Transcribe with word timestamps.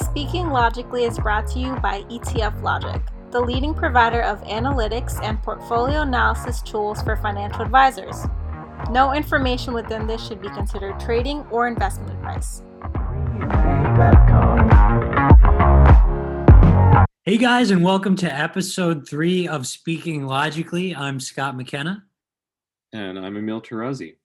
Speaking 0.00 0.50
Logically 0.50 1.04
is 1.04 1.20
brought 1.20 1.46
to 1.52 1.60
you 1.60 1.76
by 1.76 2.02
ETF 2.10 2.60
Logic, 2.62 3.00
the 3.30 3.40
leading 3.40 3.72
provider 3.72 4.22
of 4.22 4.42
analytics 4.42 5.22
and 5.22 5.40
portfolio 5.40 6.00
analysis 6.00 6.62
tools 6.62 7.00
for 7.00 7.16
financial 7.16 7.62
advisors. 7.62 8.26
No 8.90 9.12
information 9.12 9.72
within 9.72 10.08
this 10.08 10.26
should 10.26 10.42
be 10.42 10.48
considered 10.48 10.98
trading 10.98 11.46
or 11.52 11.68
investment 11.68 12.10
advice. 12.10 12.62
Hey 17.24 17.36
guys, 17.36 17.70
and 17.70 17.84
welcome 17.84 18.16
to 18.16 18.26
episode 18.26 19.08
three 19.08 19.46
of 19.46 19.64
Speaking 19.64 20.26
Logically. 20.26 20.92
I'm 20.96 21.20
Scott 21.20 21.56
McKenna. 21.56 22.02
And 22.92 23.16
I'm 23.16 23.36
Emil 23.36 23.62
Tarazi. 23.62 24.16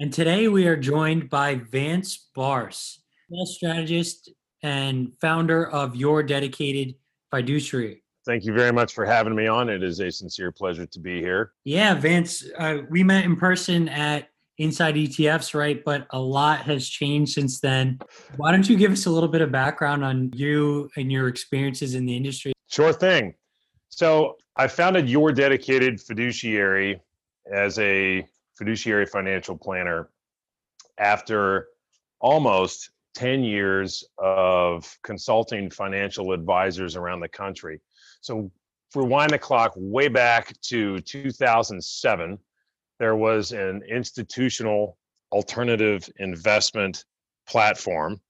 And 0.00 0.12
today 0.12 0.48
we 0.48 0.66
are 0.66 0.76
joined 0.76 1.30
by 1.30 1.54
Vance 1.54 2.28
Barse, 2.34 2.98
wealth 3.30 3.50
strategist 3.50 4.28
and 4.62 5.12
founder 5.20 5.68
of 5.70 5.96
Your 5.96 6.22
Dedicated 6.22 6.94
Fiduciary. 7.30 8.02
Thank 8.24 8.44
you 8.44 8.52
very 8.52 8.72
much 8.72 8.94
for 8.94 9.04
having 9.04 9.34
me 9.34 9.48
on. 9.48 9.68
It 9.68 9.82
is 9.82 9.98
a 10.00 10.10
sincere 10.10 10.52
pleasure 10.52 10.86
to 10.86 11.00
be 11.00 11.20
here. 11.20 11.52
Yeah, 11.64 11.94
Vance, 11.94 12.44
uh, 12.56 12.78
we 12.88 13.02
met 13.02 13.24
in 13.24 13.36
person 13.36 13.88
at 13.88 14.28
Inside 14.58 14.94
ETFs, 14.94 15.54
right? 15.54 15.82
But 15.82 16.06
a 16.10 16.20
lot 16.20 16.60
has 16.60 16.88
changed 16.88 17.32
since 17.32 17.58
then. 17.58 17.98
Why 18.36 18.52
don't 18.52 18.68
you 18.68 18.76
give 18.76 18.92
us 18.92 19.06
a 19.06 19.10
little 19.10 19.28
bit 19.28 19.40
of 19.40 19.50
background 19.50 20.04
on 20.04 20.30
you 20.34 20.88
and 20.96 21.10
your 21.10 21.26
experiences 21.26 21.94
in 21.94 22.06
the 22.06 22.14
industry? 22.14 22.52
Sure 22.68 22.92
thing. 22.92 23.34
So, 23.88 24.36
I 24.54 24.68
founded 24.68 25.08
Your 25.08 25.32
Dedicated 25.32 26.00
Fiduciary 26.00 27.00
as 27.50 27.78
a 27.78 28.24
fiduciary 28.54 29.06
financial 29.06 29.56
planner 29.56 30.10
after 30.98 31.68
almost 32.20 32.90
10 33.14 33.44
years 33.44 34.04
of 34.18 34.96
consulting 35.02 35.70
financial 35.70 36.32
advisors 36.32 36.96
around 36.96 37.20
the 37.20 37.28
country. 37.28 37.80
So, 38.20 38.50
rewind 38.94 39.30
the 39.30 39.38
clock 39.38 39.72
way 39.76 40.08
back 40.08 40.52
to 40.62 41.00
2007, 41.00 42.38
there 42.98 43.16
was 43.16 43.52
an 43.52 43.82
institutional 43.88 44.98
alternative 45.32 46.08
investment 46.18 47.04
platform 47.48 48.20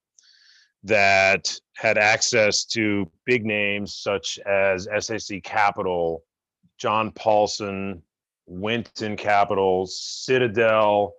that 0.84 1.54
had 1.76 1.98
access 1.98 2.64
to 2.64 3.10
big 3.24 3.44
names 3.44 3.96
such 3.96 4.38
as 4.46 4.88
SAC 4.98 5.42
Capital, 5.42 6.24
John 6.78 7.12
Paulson, 7.12 8.02
Winton 8.46 9.16
Capital, 9.16 9.86
Citadel, 9.86 11.14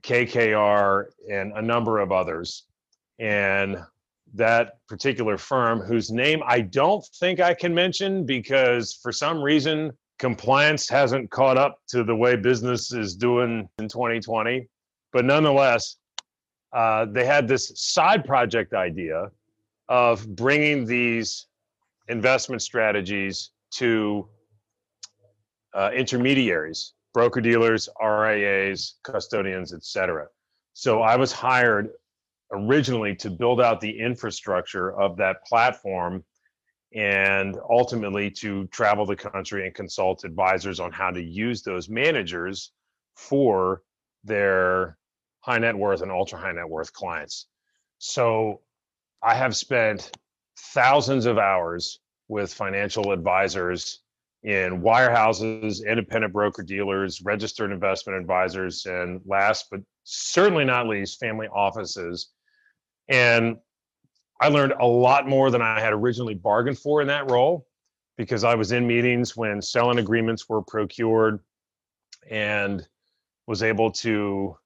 KKR, 0.00 1.06
and 1.30 1.52
a 1.52 1.62
number 1.62 1.98
of 1.98 2.10
others 2.10 2.64
and 3.22 3.78
that 4.34 4.72
particular 4.88 5.38
firm 5.38 5.80
whose 5.80 6.10
name 6.10 6.42
I 6.44 6.60
don't 6.60 7.04
think 7.20 7.38
I 7.38 7.54
can 7.54 7.72
mention 7.72 8.26
because 8.26 8.92
for 8.92 9.12
some 9.12 9.40
reason 9.40 9.92
compliance 10.18 10.88
hasn't 10.88 11.30
caught 11.30 11.56
up 11.56 11.78
to 11.88 12.02
the 12.02 12.14
way 12.14 12.34
business 12.34 12.92
is 12.92 13.14
doing 13.14 13.68
in 13.78 13.88
2020. 13.88 14.68
But 15.12 15.24
nonetheless, 15.24 15.96
uh, 16.72 17.06
they 17.10 17.24
had 17.24 17.46
this 17.46 17.72
side 17.76 18.24
project 18.24 18.74
idea 18.74 19.30
of 19.88 20.26
bringing 20.34 20.84
these 20.84 21.46
investment 22.08 22.62
strategies 22.62 23.50
to 23.72 24.28
uh, 25.74 25.90
intermediaries, 25.94 26.94
broker 27.14 27.40
dealers, 27.40 27.88
RIAs, 28.02 28.94
custodians, 29.04 29.72
etc. 29.72 30.26
So 30.72 31.02
I 31.02 31.16
was 31.16 31.30
hired 31.30 31.90
originally 32.52 33.14
to 33.16 33.30
build 33.30 33.60
out 33.60 33.80
the 33.80 33.98
infrastructure 33.98 34.92
of 34.92 35.16
that 35.16 35.44
platform 35.44 36.24
and 36.94 37.56
ultimately 37.70 38.30
to 38.30 38.66
travel 38.66 39.06
the 39.06 39.16
country 39.16 39.66
and 39.66 39.74
consult 39.74 40.24
advisors 40.24 40.78
on 40.78 40.92
how 40.92 41.10
to 41.10 41.22
use 41.22 41.62
those 41.62 41.88
managers 41.88 42.72
for 43.16 43.82
their 44.24 44.98
high 45.40 45.58
net 45.58 45.76
worth 45.76 46.02
and 46.02 46.12
ultra 46.12 46.38
high 46.38 46.52
net 46.52 46.68
worth 46.68 46.92
clients. 46.92 47.46
So 47.98 48.60
I 49.22 49.34
have 49.34 49.56
spent 49.56 50.10
thousands 50.58 51.26
of 51.26 51.38
hours 51.38 52.00
with 52.28 52.52
financial 52.52 53.12
advisors 53.12 54.00
in 54.42 54.82
wirehouses, 54.82 55.86
independent 55.86 56.32
broker 56.32 56.62
dealers, 56.62 57.22
registered 57.22 57.70
investment 57.70 58.20
advisors, 58.20 58.84
and 58.86 59.20
last 59.24 59.66
but 59.70 59.80
certainly 60.04 60.64
not 60.64 60.88
least, 60.88 61.20
family 61.20 61.46
offices 61.48 62.30
and 63.08 63.56
I 64.40 64.48
learned 64.48 64.74
a 64.80 64.86
lot 64.86 65.28
more 65.28 65.50
than 65.50 65.62
I 65.62 65.80
had 65.80 65.92
originally 65.92 66.34
bargained 66.34 66.78
for 66.78 67.00
in 67.00 67.08
that 67.08 67.30
role 67.30 67.66
because 68.16 68.44
I 68.44 68.54
was 68.54 68.72
in 68.72 68.86
meetings 68.86 69.36
when 69.36 69.62
selling 69.62 69.98
agreements 69.98 70.48
were 70.48 70.62
procured 70.62 71.40
and 72.28 72.86
was 73.46 73.62
able 73.62 73.90
to 73.90 74.56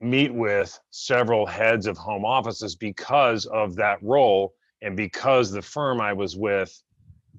meet 0.00 0.32
with 0.32 0.78
several 0.90 1.46
heads 1.46 1.86
of 1.86 1.96
home 1.96 2.24
offices 2.24 2.76
because 2.76 3.46
of 3.46 3.74
that 3.76 3.98
role 4.02 4.54
and 4.82 4.96
because 4.96 5.50
the 5.50 5.62
firm 5.62 6.00
I 6.00 6.12
was 6.12 6.36
with 6.36 6.80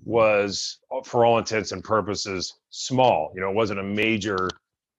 was, 0.04 0.80
for 1.06 1.26
all 1.26 1.38
intents 1.38 1.72
and 1.72 1.84
purposes, 1.84 2.56
small. 2.70 3.32
You 3.34 3.42
know, 3.42 3.50
it 3.50 3.56
wasn't 3.56 3.80
a 3.80 3.84
major 3.84 4.50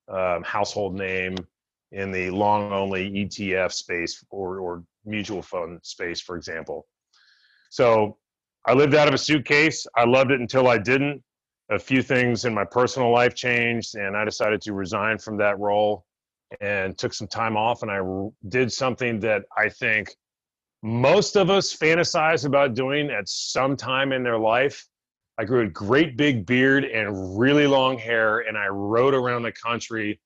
um, 0.08 0.42
household 0.42 0.94
name 0.96 1.36
in 1.92 2.12
the 2.12 2.30
long 2.30 2.72
only 2.72 3.10
ETF 3.10 3.72
space 3.72 4.24
or, 4.30 4.58
or 4.58 4.84
mutual 5.04 5.42
fund 5.42 5.80
space, 5.82 6.20
for 6.20 6.36
example. 6.36 6.86
So 7.70 8.16
I 8.66 8.74
lived 8.74 8.94
out 8.94 9.08
of 9.08 9.14
a 9.14 9.18
suitcase. 9.18 9.86
I 9.96 10.04
loved 10.04 10.30
it 10.30 10.40
until 10.40 10.68
I 10.68 10.78
didn't. 10.78 11.22
A 11.70 11.78
few 11.78 12.02
things 12.02 12.44
in 12.44 12.52
my 12.52 12.64
personal 12.64 13.10
life 13.10 13.34
changed, 13.34 13.94
and 13.94 14.16
I 14.16 14.24
decided 14.24 14.60
to 14.62 14.72
resign 14.72 15.18
from 15.18 15.36
that 15.38 15.58
role 15.58 16.04
and 16.60 16.98
took 16.98 17.14
some 17.14 17.28
time 17.28 17.56
off. 17.56 17.82
And 17.82 17.90
I 17.90 18.00
did 18.48 18.72
something 18.72 19.20
that 19.20 19.44
I 19.56 19.68
think 19.68 20.10
most 20.82 21.36
of 21.36 21.48
us 21.48 21.76
fantasize 21.76 22.44
about 22.44 22.74
doing 22.74 23.10
at 23.10 23.28
some 23.28 23.76
time 23.76 24.12
in 24.12 24.22
their 24.22 24.38
life. 24.38 24.86
I 25.38 25.44
grew 25.44 25.60
a 25.60 25.68
great 25.68 26.16
big 26.16 26.44
beard 26.44 26.84
and 26.84 27.38
really 27.38 27.66
long 27.66 27.98
hair, 27.98 28.40
and 28.40 28.58
I 28.58 28.66
rode 28.66 29.14
around 29.14 29.42
the 29.42 29.52
country 29.52 30.20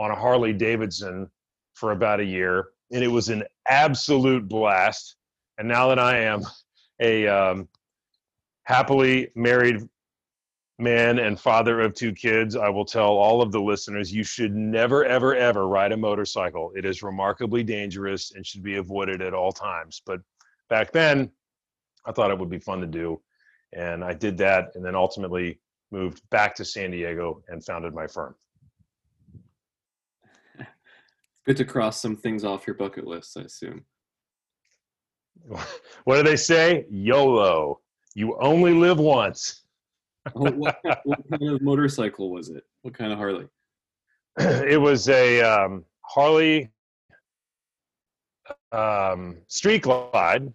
on 0.00 0.10
a 0.10 0.16
Harley 0.16 0.52
Davidson 0.52 1.30
for 1.74 1.92
about 1.92 2.20
a 2.20 2.24
year 2.24 2.70
and 2.90 3.04
it 3.04 3.08
was 3.08 3.28
an 3.28 3.44
absolute 3.68 4.48
blast. 4.48 5.16
And 5.58 5.68
now 5.68 5.88
that 5.88 5.98
I 5.98 6.20
am 6.20 6.42
a 7.00 7.26
um, 7.28 7.68
happily 8.64 9.30
married 9.34 9.88
man 10.78 11.18
and 11.18 11.38
father 11.38 11.80
of 11.80 11.94
two 11.94 12.12
kids, 12.12 12.56
I 12.56 12.68
will 12.68 12.84
tell 12.84 13.10
all 13.10 13.42
of 13.42 13.52
the 13.52 13.60
listeners 13.60 14.12
you 14.12 14.24
should 14.24 14.54
never, 14.54 15.04
ever, 15.04 15.34
ever 15.34 15.68
ride 15.68 15.92
a 15.92 15.96
motorcycle. 15.96 16.72
It 16.74 16.84
is 16.84 17.02
remarkably 17.02 17.62
dangerous 17.62 18.32
and 18.32 18.46
should 18.46 18.62
be 18.62 18.76
avoided 18.76 19.22
at 19.22 19.34
all 19.34 19.52
times. 19.52 20.02
But 20.04 20.20
back 20.68 20.92
then, 20.92 21.30
I 22.06 22.12
thought 22.12 22.30
it 22.30 22.38
would 22.38 22.50
be 22.50 22.58
fun 22.58 22.80
to 22.80 22.86
do. 22.86 23.20
And 23.72 24.02
I 24.02 24.14
did 24.14 24.38
that 24.38 24.72
and 24.74 24.84
then 24.84 24.96
ultimately 24.96 25.60
moved 25.92 26.22
back 26.30 26.54
to 26.56 26.64
San 26.64 26.90
Diego 26.90 27.42
and 27.48 27.64
founded 27.64 27.94
my 27.94 28.06
firm. 28.06 28.34
Good 31.46 31.56
to 31.56 31.64
cross 31.64 32.00
some 32.00 32.16
things 32.16 32.44
off 32.44 32.66
your 32.66 32.76
bucket 32.76 33.06
list, 33.06 33.36
I 33.38 33.42
assume. 33.42 33.84
What 36.04 36.16
do 36.16 36.22
they 36.22 36.36
say? 36.36 36.86
YOLO. 36.90 37.80
You 38.14 38.36
only 38.40 38.72
live 38.72 38.98
once. 38.98 39.62
oh, 40.34 40.50
what, 40.52 40.78
what, 41.04 41.20
kind 41.30 41.48
of 41.48 41.62
motorcycle 41.62 42.30
was 42.30 42.48
it? 42.48 42.64
What 42.82 42.94
kind 42.94 43.12
of 43.12 43.18
Harley? 43.18 43.46
it 44.38 44.80
was 44.80 45.08
a 45.08 45.40
um, 45.42 45.84
Harley 46.02 46.70
um, 48.72 49.38
Street 49.46 49.82
Glide 49.82 50.52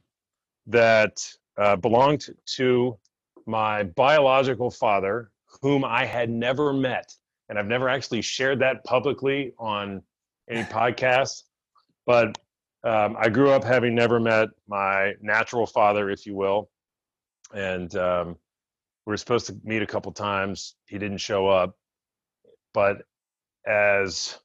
that 0.68 1.26
uh, 1.58 1.76
belonged 1.76 2.28
to 2.56 2.98
my 3.46 3.84
biological 3.84 4.72
father, 4.72 5.32
whom 5.62 5.86
I 5.86 6.06
had 6.06 6.30
never 6.30 6.74
met. 6.74 7.14
And 7.50 7.60
I've 7.60 7.68
never 7.68 7.88
actually 7.88 8.22
shared 8.22 8.60
that 8.60 8.84
publicly 8.84 9.54
on 9.60 10.02
any 10.50 10.64
podcasts, 10.64 11.44
but 12.06 12.38
um, 12.84 13.16
I 13.20 13.30
grew 13.30 13.52
up 13.52 13.64
having 13.64 13.96
never 13.96 14.20
met 14.20 14.50
my 14.68 15.14
natural 15.22 15.66
father, 15.66 16.10
if 16.10 16.26
you 16.26 16.36
will, 16.36 16.70
and 17.54 17.96
um, 17.96 18.38
we 19.06 19.12
were 19.12 19.18
supposed 19.18 19.48
to 19.48 19.58
meet 19.64 19.82
a 19.82 19.88
couple 19.88 20.12
times. 20.12 20.76
He 20.88 20.98
didn't 20.98 21.18
show 21.18 21.48
up, 21.48 21.76
but 22.74 22.98
as 23.66 24.38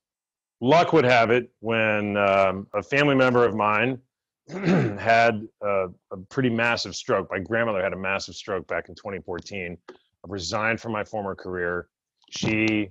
luck 0.61 0.93
would 0.93 1.05
have 1.05 1.31
it, 1.31 1.51
when 1.61 2.17
um, 2.17 2.67
a 2.75 2.83
family 2.83 3.15
member 3.15 3.45
of 3.45 3.55
mine 3.55 3.99
had 4.49 5.47
a, 5.63 5.87
a, 6.11 6.17
pretty 6.29 6.51
massive 6.51 6.97
stroke, 6.97 7.29
my 7.31 7.39
grandmother 7.39 7.83
had 7.83 7.93
a 7.93 7.99
massive 7.99 8.35
stroke 8.35 8.67
back 8.67 8.89
in 8.89 8.95
2014. 8.95 9.77
I 9.89 9.95
resigned 10.27 10.81
from 10.81 10.93
my 10.93 11.05
former 11.05 11.35
career. 11.35 11.89
She 12.31 12.91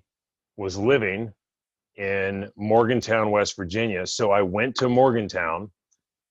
was 0.58 0.78
living 0.78 1.34
in 1.96 2.50
Morgantown, 2.56 3.32
West 3.32 3.56
Virginia. 3.56 4.08
So 4.08 4.32
I 4.32 4.42
went 4.42 4.76
to 4.76 4.90
Morgantown 4.90 5.72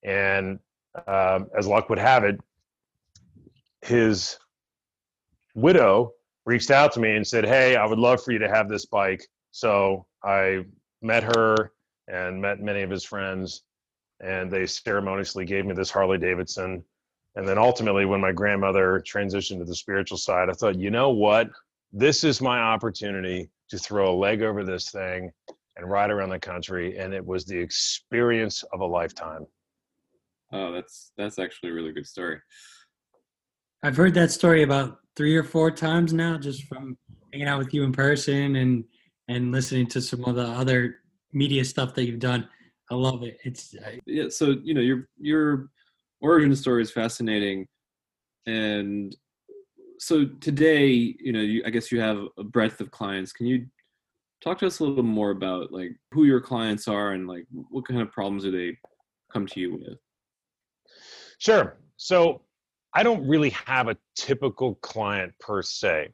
and 0.02 0.58
um, 1.06 1.48
as 1.56 1.66
luck 1.66 1.88
would 1.90 1.98
have 1.98 2.24
it, 2.24 2.40
his 3.82 4.38
widow 5.54 6.12
reached 6.46 6.70
out 6.70 6.92
to 6.92 7.00
me 7.00 7.16
and 7.16 7.26
said, 7.26 7.44
Hey, 7.44 7.76
I 7.76 7.86
would 7.86 7.98
love 7.98 8.22
for 8.22 8.32
you 8.32 8.38
to 8.38 8.48
have 8.48 8.68
this 8.68 8.86
bike. 8.86 9.26
So 9.50 10.06
I 10.24 10.64
met 11.02 11.22
her 11.22 11.72
and 12.08 12.40
met 12.40 12.60
many 12.60 12.82
of 12.82 12.90
his 12.90 13.04
friends, 13.04 13.62
and 14.20 14.50
they 14.50 14.66
ceremoniously 14.66 15.44
gave 15.44 15.66
me 15.66 15.74
this 15.74 15.90
Harley 15.90 16.18
Davidson. 16.18 16.84
And 17.36 17.46
then 17.46 17.58
ultimately, 17.58 18.04
when 18.04 18.20
my 18.20 18.32
grandmother 18.32 19.02
transitioned 19.06 19.58
to 19.58 19.64
the 19.64 19.74
spiritual 19.74 20.18
side, 20.18 20.48
I 20.48 20.54
thought, 20.54 20.78
you 20.78 20.90
know 20.90 21.10
what? 21.10 21.50
This 21.92 22.24
is 22.24 22.40
my 22.40 22.58
opportunity 22.58 23.50
to 23.70 23.78
throw 23.78 24.12
a 24.12 24.16
leg 24.16 24.42
over 24.42 24.64
this 24.64 24.90
thing 24.90 25.30
and 25.76 25.90
ride 25.90 26.10
around 26.10 26.30
the 26.30 26.38
country. 26.38 26.98
And 26.98 27.14
it 27.14 27.24
was 27.24 27.44
the 27.44 27.58
experience 27.58 28.64
of 28.72 28.80
a 28.80 28.86
lifetime. 28.86 29.46
Oh, 30.52 30.72
that's 30.72 31.12
that's 31.16 31.38
actually 31.38 31.70
a 31.70 31.74
really 31.74 31.92
good 31.92 32.06
story. 32.06 32.40
I've 33.82 33.96
heard 33.96 34.14
that 34.14 34.30
story 34.30 34.62
about 34.62 34.98
three 35.14 35.36
or 35.36 35.44
four 35.44 35.70
times 35.70 36.12
now, 36.12 36.38
just 36.38 36.64
from 36.64 36.96
hanging 37.32 37.48
out 37.48 37.58
with 37.58 37.74
you 37.74 37.84
in 37.84 37.92
person 37.92 38.56
and 38.56 38.84
and 39.28 39.52
listening 39.52 39.86
to 39.88 40.00
some 40.00 40.24
of 40.24 40.36
the 40.36 40.46
other 40.46 40.96
media 41.32 41.64
stuff 41.64 41.94
that 41.94 42.04
you've 42.04 42.18
done. 42.18 42.48
I 42.90 42.94
love 42.94 43.22
it. 43.22 43.38
It's 43.44 43.74
I, 43.84 43.98
Yeah, 44.06 44.30
so 44.30 44.56
you 44.62 44.74
know 44.74 44.80
your 44.80 45.08
your 45.18 45.68
origin 46.20 46.56
story 46.56 46.82
is 46.82 46.90
fascinating, 46.90 47.66
and 48.46 49.14
so 49.98 50.26
today, 50.40 50.86
you 50.86 51.32
know, 51.32 51.40
you, 51.40 51.62
I 51.66 51.70
guess 51.70 51.90
you 51.90 52.00
have 52.00 52.18
a 52.36 52.44
breadth 52.44 52.80
of 52.80 52.90
clients. 52.90 53.32
Can 53.32 53.46
you 53.46 53.66
talk 54.40 54.58
to 54.58 54.66
us 54.66 54.78
a 54.80 54.84
little 54.84 55.02
more 55.02 55.30
about 55.30 55.72
like 55.72 55.92
who 56.12 56.24
your 56.24 56.40
clients 56.40 56.88
are 56.88 57.12
and 57.12 57.26
like 57.26 57.46
what 57.50 57.86
kind 57.86 58.00
of 58.00 58.12
problems 58.12 58.44
do 58.44 58.50
they 58.50 58.76
come 59.32 59.46
to 59.46 59.60
you 59.60 59.72
with? 59.72 59.98
Sure. 61.38 61.76
So 61.96 62.42
I 62.94 63.02
don't 63.02 63.26
really 63.26 63.50
have 63.50 63.88
a 63.88 63.96
typical 64.16 64.76
client 64.76 65.32
per 65.40 65.62
se. 65.62 66.10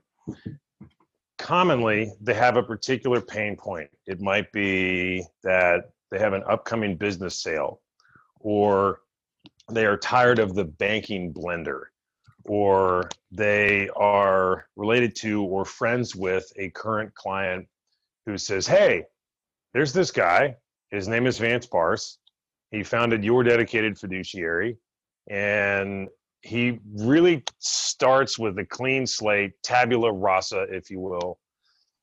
Commonly, 1.39 2.13
they 2.21 2.35
have 2.35 2.57
a 2.57 2.63
particular 2.63 3.21
pain 3.21 3.57
point. 3.57 3.91
It 4.07 4.21
might 4.21 4.51
be 4.53 5.25
that 5.43 5.91
they 6.11 6.19
have 6.19 6.33
an 6.33 6.43
upcoming 6.49 6.97
business 6.97 7.43
sale, 7.43 7.81
or 8.41 9.01
they 9.71 9.85
are 9.85 9.97
tired 9.97 10.39
of 10.39 10.55
the 10.55 10.65
banking 10.65 11.33
blender, 11.35 11.85
or 12.45 13.09
they 13.31 13.89
are 13.97 14.67
related 14.77 15.17
to 15.17 15.43
or 15.43 15.65
friends 15.65 16.15
with 16.15 16.53
a 16.57 16.71
current 16.71 17.15
client 17.15 17.67
who 18.27 18.39
says, 18.39 18.67
Hey, 18.67 19.05
there's 19.73 19.93
this 19.93 20.11
guy. 20.11 20.57
His 20.91 21.09
name 21.09 21.27
is 21.27 21.39
Vance 21.39 21.67
Barse. 21.67 22.19
He 22.71 22.83
founded 22.83 23.25
Your 23.25 23.43
Dedicated 23.43 23.99
Fiduciary 23.99 24.77
and 25.29 26.09
he 26.43 26.79
really 26.95 27.43
starts 27.59 28.39
with 28.39 28.59
a 28.59 28.65
clean 28.65 29.07
slate, 29.07 29.53
tabula 29.63 30.13
rasa, 30.13 30.63
if 30.63 30.91
you 30.91 31.01
will, 31.01 31.39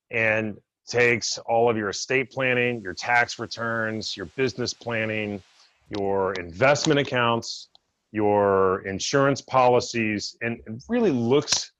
and 0.09 0.57
takes 0.87 1.37
all 1.37 1.69
of 1.69 1.77
your 1.77 1.89
estate 1.89 2.31
planning, 2.31 2.81
your 2.81 2.95
tax 2.95 3.37
returns, 3.37 4.17
your 4.17 4.25
business 4.35 4.73
planning, 4.73 5.41
your 5.89 6.33
investment 6.33 6.99
accounts, 6.99 7.69
your 8.11 8.81
insurance 8.81 9.41
policies, 9.41 10.35
and 10.41 10.59
really 10.89 11.11
looks 11.11 11.71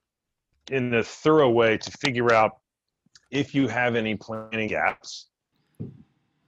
in 0.69 0.94
a 0.94 1.04
thorough 1.04 1.50
way 1.50 1.78
to 1.78 1.92
figure 1.92 2.33
out 2.33 2.57
if 3.30 3.54
you 3.56 3.68
have 3.68 3.95
any 3.95 4.16
planning 4.16 4.68
gaps. 4.68 5.28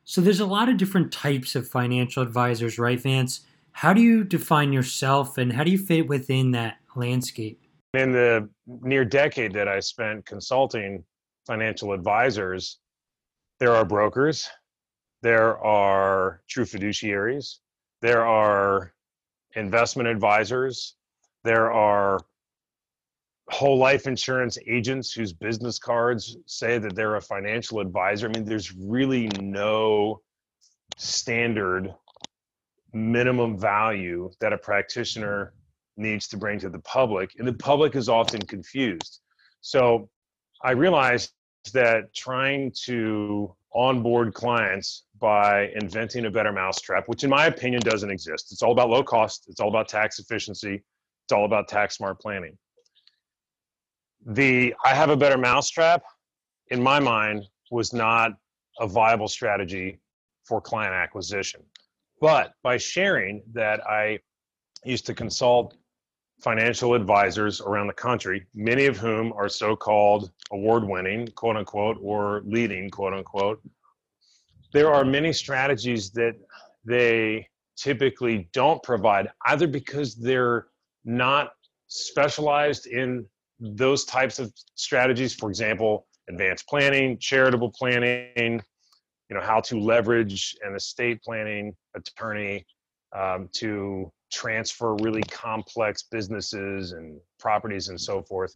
so 0.03 0.21
there's 0.21 0.39
a 0.39 0.45
lot 0.45 0.69
of 0.69 0.77
different 0.77 1.11
types 1.11 1.55
of 1.55 1.67
financial 1.67 2.21
advisors, 2.21 2.77
right, 2.77 2.99
Vance? 2.99 3.41
How 3.71 3.93
do 3.93 4.01
you 4.01 4.23
define 4.23 4.71
yourself 4.71 5.37
and 5.37 5.51
how 5.53 5.63
do 5.63 5.71
you 5.71 5.77
fit 5.77 6.07
within 6.07 6.51
that 6.51 6.77
landscape? 6.95 7.63
in 7.93 8.11
the 8.11 8.49
near 8.81 9.05
decade 9.05 9.53
that 9.53 9.67
I 9.67 9.79
spent 9.79 10.25
consulting 10.25 11.03
financial 11.45 11.93
advisors, 11.93 12.79
there 13.59 13.75
are 13.75 13.85
brokers, 13.85 14.49
there 15.21 15.57
are 15.59 16.41
true 16.49 16.65
fiduciaries, 16.65 17.59
there 18.01 18.25
are 18.25 18.93
investment 19.55 20.07
advisors, 20.09 20.95
there 21.43 21.71
are 21.71 22.19
whole 23.49 23.77
life 23.77 24.07
insurance 24.07 24.57
agents 24.67 25.11
whose 25.11 25.33
business 25.33 25.77
cards 25.77 26.37
say 26.45 26.77
that 26.77 26.95
they're 26.95 27.15
a 27.15 27.21
financial 27.21 27.79
advisor. 27.79 28.27
I 28.27 28.31
mean, 28.31 28.45
there's 28.45 28.73
really 28.73 29.27
no 29.39 30.21
standard 30.97 31.93
minimum 32.93 33.57
value 33.57 34.31
that 34.39 34.53
a 34.53 34.57
practitioner 34.57 35.53
needs 35.97 36.27
to 36.27 36.37
bring 36.37 36.59
to 36.59 36.69
the 36.69 36.79
public 36.79 37.31
and 37.37 37.47
the 37.47 37.53
public 37.53 37.95
is 37.95 38.09
often 38.09 38.41
confused 38.41 39.19
so 39.61 40.09
i 40.63 40.71
realized 40.71 41.31
that 41.73 42.13
trying 42.13 42.71
to 42.75 43.53
onboard 43.75 44.33
clients 44.33 45.05
by 45.19 45.69
inventing 45.75 46.25
a 46.25 46.31
better 46.31 46.51
mousetrap 46.51 47.07
which 47.07 47.23
in 47.23 47.29
my 47.29 47.45
opinion 47.45 47.81
doesn't 47.81 48.09
exist. 48.09 48.51
It's 48.51 48.61
all 48.61 48.71
about 48.71 48.89
low 48.89 49.03
cost 49.03 49.45
it's 49.47 49.59
all 49.59 49.69
about 49.69 49.87
tax 49.87 50.19
efficiency 50.19 50.83
it's 51.25 51.31
all 51.31 51.45
about 51.45 51.67
tax 51.67 51.97
smart 51.97 52.19
planning. 52.19 52.57
The 54.25 54.73
i 54.85 54.93
have 54.93 55.09
a 55.09 55.17
better 55.17 55.37
mousetrap 55.37 56.03
in 56.69 56.81
my 56.81 56.99
mind 56.99 57.45
was 57.71 57.93
not 57.93 58.31
a 58.79 58.87
viable 58.87 59.27
strategy 59.27 59.99
for 60.45 60.61
client 60.61 60.93
acquisition. 60.93 61.61
But 62.19 62.53
by 62.63 62.77
sharing 62.77 63.43
that 63.53 63.85
I 63.87 64.19
used 64.83 65.05
to 65.07 65.13
consult 65.13 65.75
financial 66.43 66.93
advisors 66.93 67.61
around 67.61 67.87
the 67.87 67.93
country, 67.93 68.45
many 68.53 68.85
of 68.85 68.97
whom 68.97 69.31
are 69.33 69.47
so 69.47 69.75
called 69.75 70.31
award 70.51 70.83
winning, 70.83 71.27
quote 71.29 71.55
unquote, 71.55 71.97
or 72.01 72.41
leading, 72.45 72.89
quote 72.89 73.13
unquote, 73.13 73.61
there 74.73 74.93
are 74.93 75.05
many 75.05 75.31
strategies 75.31 76.11
that 76.11 76.35
they 76.83 77.47
typically 77.77 78.49
don't 78.53 78.83
provide, 78.83 79.29
either 79.47 79.67
because 79.67 80.15
they're 80.15 80.67
not 81.05 81.53
specialized 81.87 82.87
in 82.87 83.25
those 83.59 84.03
types 84.03 84.39
of 84.39 84.51
strategies, 84.75 85.33
for 85.33 85.49
example, 85.49 86.07
advanced 86.29 86.67
planning, 86.67 87.17
charitable 87.19 87.71
planning, 87.71 88.61
you 89.29 89.35
know, 89.35 89.41
how 89.41 89.61
to 89.61 89.79
leverage 89.79 90.55
an 90.63 90.75
estate 90.75 91.21
planning 91.23 91.73
attorney 91.95 92.65
um, 93.15 93.49
to 93.53 94.11
transfer 94.31 94.95
really 94.95 95.21
complex 95.23 96.03
businesses 96.03 96.93
and 96.93 97.19
properties 97.39 97.89
and 97.89 97.99
so 97.99 98.21
forth, 98.23 98.55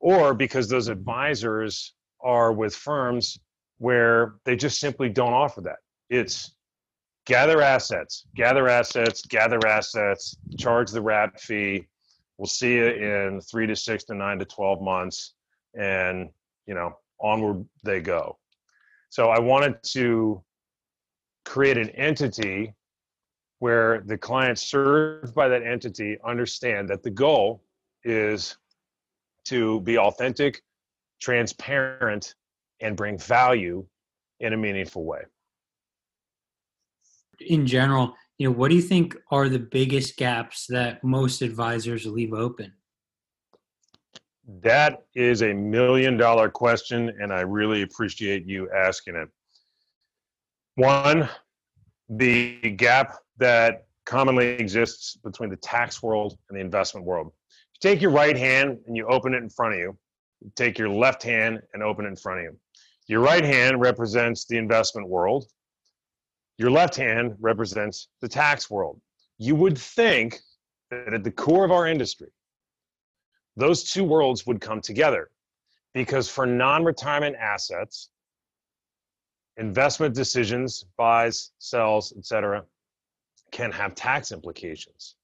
or 0.00 0.34
because 0.34 0.68
those 0.68 0.88
advisors 0.88 1.94
are 2.20 2.52
with 2.52 2.74
firms 2.74 3.38
where 3.78 4.34
they 4.44 4.56
just 4.56 4.80
simply 4.80 5.08
don't 5.08 5.32
offer 5.32 5.60
that. 5.60 5.78
It's 6.08 6.54
gather 7.26 7.60
assets, 7.60 8.26
gather 8.34 8.68
assets, 8.68 9.22
gather 9.26 9.66
assets, 9.66 10.36
charge 10.58 10.90
the 10.90 11.02
wrap 11.02 11.38
fee. 11.38 11.86
We'll 12.38 12.46
see 12.46 12.74
you 12.74 12.86
in 12.86 13.40
three 13.40 13.66
to 13.66 13.76
six 13.76 14.04
to 14.04 14.14
nine 14.14 14.38
to 14.38 14.44
12 14.44 14.80
months. 14.82 15.34
And, 15.74 16.30
you 16.66 16.74
know, 16.74 16.98
onward 17.20 17.64
they 17.84 18.00
go. 18.00 18.38
So 19.10 19.30
I 19.30 19.38
wanted 19.38 19.82
to 19.92 20.42
create 21.44 21.76
an 21.76 21.90
entity 21.90 22.74
where 23.62 24.02
the 24.06 24.18
clients 24.18 24.60
served 24.60 25.32
by 25.36 25.46
that 25.46 25.62
entity 25.62 26.18
understand 26.24 26.88
that 26.88 27.00
the 27.00 27.10
goal 27.10 27.62
is 28.02 28.56
to 29.44 29.80
be 29.82 29.96
authentic, 29.96 30.60
transparent, 31.20 32.34
and 32.80 32.96
bring 32.96 33.16
value 33.16 33.86
in 34.40 34.52
a 34.52 34.56
meaningful 34.56 35.04
way. 35.04 35.20
In 37.38 37.64
general, 37.64 38.16
you 38.36 38.48
know, 38.48 38.52
what 38.52 38.68
do 38.68 38.74
you 38.74 38.82
think 38.82 39.16
are 39.30 39.48
the 39.48 39.60
biggest 39.60 40.16
gaps 40.16 40.66
that 40.68 41.04
most 41.04 41.40
advisors 41.40 42.04
leave 42.04 42.32
open? 42.32 42.72
That 44.64 45.04
is 45.14 45.42
a 45.42 45.52
million 45.52 46.16
dollar 46.16 46.48
question, 46.48 47.12
and 47.20 47.32
I 47.32 47.42
really 47.42 47.82
appreciate 47.82 48.44
you 48.44 48.68
asking 48.72 49.14
it. 49.14 49.28
One, 50.74 51.28
the 52.08 52.58
gap 52.72 53.18
that 53.42 53.86
commonly 54.06 54.46
exists 54.46 55.16
between 55.16 55.50
the 55.50 55.56
tax 55.56 56.02
world 56.02 56.38
and 56.48 56.56
the 56.56 56.60
investment 56.60 57.04
world. 57.04 57.26
You 57.26 57.78
take 57.80 58.00
your 58.00 58.10
right 58.10 58.36
hand 58.36 58.78
and 58.86 58.96
you 58.96 59.06
open 59.06 59.34
it 59.34 59.42
in 59.42 59.50
front 59.50 59.74
of 59.74 59.80
you. 59.80 59.98
you 60.40 60.50
take 60.56 60.78
your 60.78 60.88
left 60.88 61.22
hand 61.22 61.60
and 61.74 61.82
open 61.82 62.04
it 62.04 62.08
in 62.08 62.16
front 62.16 62.40
of 62.40 62.44
you. 62.44 62.56
Your 63.08 63.20
right 63.20 63.44
hand 63.44 63.80
represents 63.80 64.44
the 64.46 64.56
investment 64.56 65.08
world. 65.08 65.46
Your 66.56 66.70
left 66.70 66.94
hand 66.94 67.34
represents 67.40 68.08
the 68.20 68.28
tax 68.28 68.70
world. 68.70 69.00
You 69.38 69.56
would 69.56 69.76
think 69.76 70.40
that 70.90 71.12
at 71.12 71.24
the 71.24 71.30
core 71.30 71.64
of 71.64 71.72
our 71.72 71.86
industry, 71.86 72.28
those 73.56 73.92
two 73.92 74.04
worlds 74.04 74.46
would 74.46 74.60
come 74.60 74.80
together 74.80 75.30
because 75.94 76.28
for 76.28 76.46
non-retirement 76.46 77.36
assets 77.36 78.08
investment 79.58 80.14
decisions 80.14 80.86
buys 80.96 81.50
sells 81.58 82.14
etc 82.16 82.64
can 83.52 83.70
have 83.70 83.94
tax 83.94 84.32
implications 84.32 85.14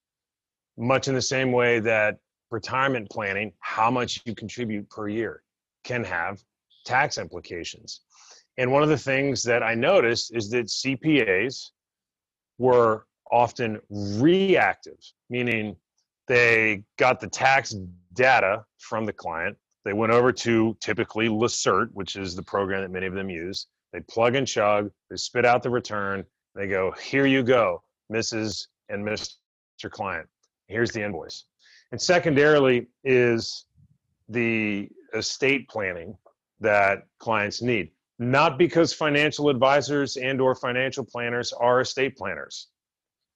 much 0.79 1.09
in 1.09 1.15
the 1.15 1.23
same 1.23 1.53
way 1.53 1.81
that 1.81 2.19
retirement 2.51 3.11
planning, 3.11 3.53
how 3.61 3.91
much 3.91 4.23
you 4.25 4.35
contribute 4.35 4.89
per 4.89 5.09
year, 5.09 5.43
can 5.85 6.05
have 6.05 6.41
tax 6.87 7.19
implications. 7.19 8.01
And 8.57 8.73
one 8.73 8.83
of 8.83 8.89
the 8.89 8.99
things 8.99 9.43
that 9.43 9.63
I 9.63 9.75
noticed 9.75 10.35
is 10.35 10.49
that 10.51 10.67
CPAs 10.67 11.71
were 12.59 13.07
often 13.31 13.81
reactive, 13.91 14.99
meaning 15.29 15.77
they 16.29 16.85
got 16.97 17.21
the 17.21 17.29
tax 17.29 17.75
data 18.15 18.65
from 18.79 19.05
the 19.05 19.13
client. 19.13 19.57
They 19.85 19.93
went 19.93 20.13
over 20.13 20.33
to 20.33 20.77
typically 20.81 21.29
Lacerte, 21.29 21.91
which 21.93 22.17
is 22.17 22.35
the 22.35 22.43
program 22.43 22.83
that 22.83 22.91
many 22.91 23.07
of 23.07 23.15
them 23.15 23.31
use. 23.31 23.67
They 23.93 24.01
plug 24.01 24.35
and 24.35 24.47
chug, 24.47 24.91
they 25.11 25.17
spit 25.17 25.45
out 25.45 25.63
the 25.63 25.71
return, 25.71 26.25
they 26.55 26.67
go, 26.67 26.93
Here 27.01 27.27
you 27.27 27.43
go, 27.43 27.83
Mrs. 28.13 28.67
and 28.89 29.07
Mr. 29.07 29.91
Client. 29.91 30.27
Here's 30.67 30.93
the 30.93 31.03
invoice. 31.03 31.45
And 31.93 32.01
secondarily 32.01 32.89
is 33.05 33.67
the 34.29 34.89
estate 35.15 35.69
planning 35.69 36.17
that 36.61 37.05
clients 37.19 37.63
need 37.63 37.91
not 38.19 38.59
because 38.59 38.93
financial 38.93 39.49
advisors 39.49 40.17
and 40.17 40.41
or 40.41 40.55
financial 40.55 41.05
planners 41.05 41.53
are 41.53 41.81
estate 41.81 42.17
planners 42.17 42.69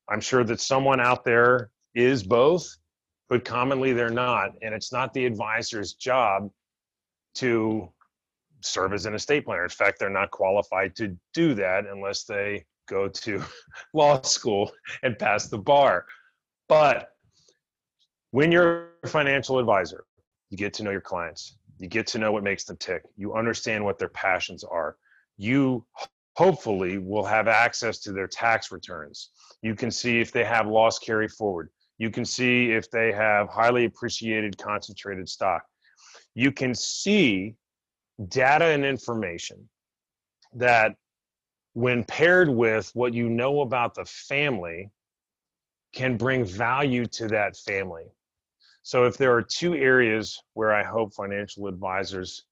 i'm 0.09 0.21
sure 0.21 0.45
that 0.45 0.61
someone 0.61 1.01
out 1.01 1.25
there 1.25 1.71
is 1.95 2.23
both 2.23 2.77
but 3.29 3.45
commonly 3.45 3.93
they're 3.93 4.11
not 4.11 4.51
and 4.63 4.75
it's 4.75 4.93
not 4.93 5.15
the 5.15 5.25
advisor's 5.25 5.95
job 5.95 6.51
to 7.35 7.89
serve 8.61 8.93
as 8.93 9.07
an 9.07 9.15
estate 9.15 9.45
planner 9.45 9.65
in 9.65 9.69
fact 9.69 9.99
they're 9.99 10.11
not 10.11 10.31
qualified 10.31 10.95
to 10.97 11.17
do 11.33 11.55
that 11.55 11.87
unless 11.87 12.25
they 12.25 12.65
go 12.93 13.09
to 13.09 13.43
law 13.95 14.21
school 14.23 14.71
and 15.03 15.19
pass 15.19 15.49
the 15.49 15.59
bar 15.59 16.05
but 16.69 17.09
when 18.31 18.53
you're 18.53 18.91
a 19.03 19.09
financial 19.09 19.59
advisor 19.59 20.05
you 20.51 20.57
get 20.57 20.73
to 20.73 20.83
know 20.83 20.91
your 20.91 21.01
clients 21.01 21.57
you 21.83 21.89
get 21.89 22.07
to 22.07 22.19
know 22.19 22.31
what 22.31 22.45
makes 22.45 22.63
them 22.63 22.77
tick. 22.77 23.03
You 23.17 23.35
understand 23.35 23.85
what 23.85 23.99
their 23.99 24.09
passions 24.09 24.63
are. 24.63 24.97
You 25.37 25.85
hopefully 26.37 26.99
will 26.99 27.25
have 27.25 27.49
access 27.49 27.99
to 28.01 28.13
their 28.13 28.29
tax 28.29 28.71
returns. 28.71 29.31
You 29.63 29.75
can 29.75 29.91
see 29.91 30.21
if 30.21 30.31
they 30.31 30.45
have 30.45 30.69
loss 30.69 31.01
carry 31.01 31.27
forward. 31.27 31.71
You 31.99 32.11
can 32.11 32.25
see 32.25 32.71
if 32.71 32.89
they 32.93 33.11
have 33.11 33.49
highly 33.49 33.85
appreciated 33.87 34.57
concentrated 34.59 35.29
stock. 35.29 35.65
You 36.35 36.53
can 36.53 36.73
see 36.73 37.57
data 38.29 38.67
and 38.67 38.85
information 38.85 39.69
that, 40.55 40.95
when 41.75 42.05
paired 42.05 42.49
with 42.49 42.91
what 42.95 43.15
you 43.15 43.29
know 43.29 43.61
about 43.61 43.95
the 43.95 44.05
family, 44.05 44.91
can 45.93 46.17
bring 46.17 46.45
value 46.45 47.07
to 47.07 47.29
that 47.29 47.57
family. 47.57 48.07
So 48.83 49.05
if 49.05 49.17
there 49.17 49.33
are 49.35 49.43
two 49.43 49.75
areas 49.75 50.43
where 50.55 50.73
I 50.73 50.83
hope 50.83 51.15
financial 51.15 51.69
advisors 51.69 52.45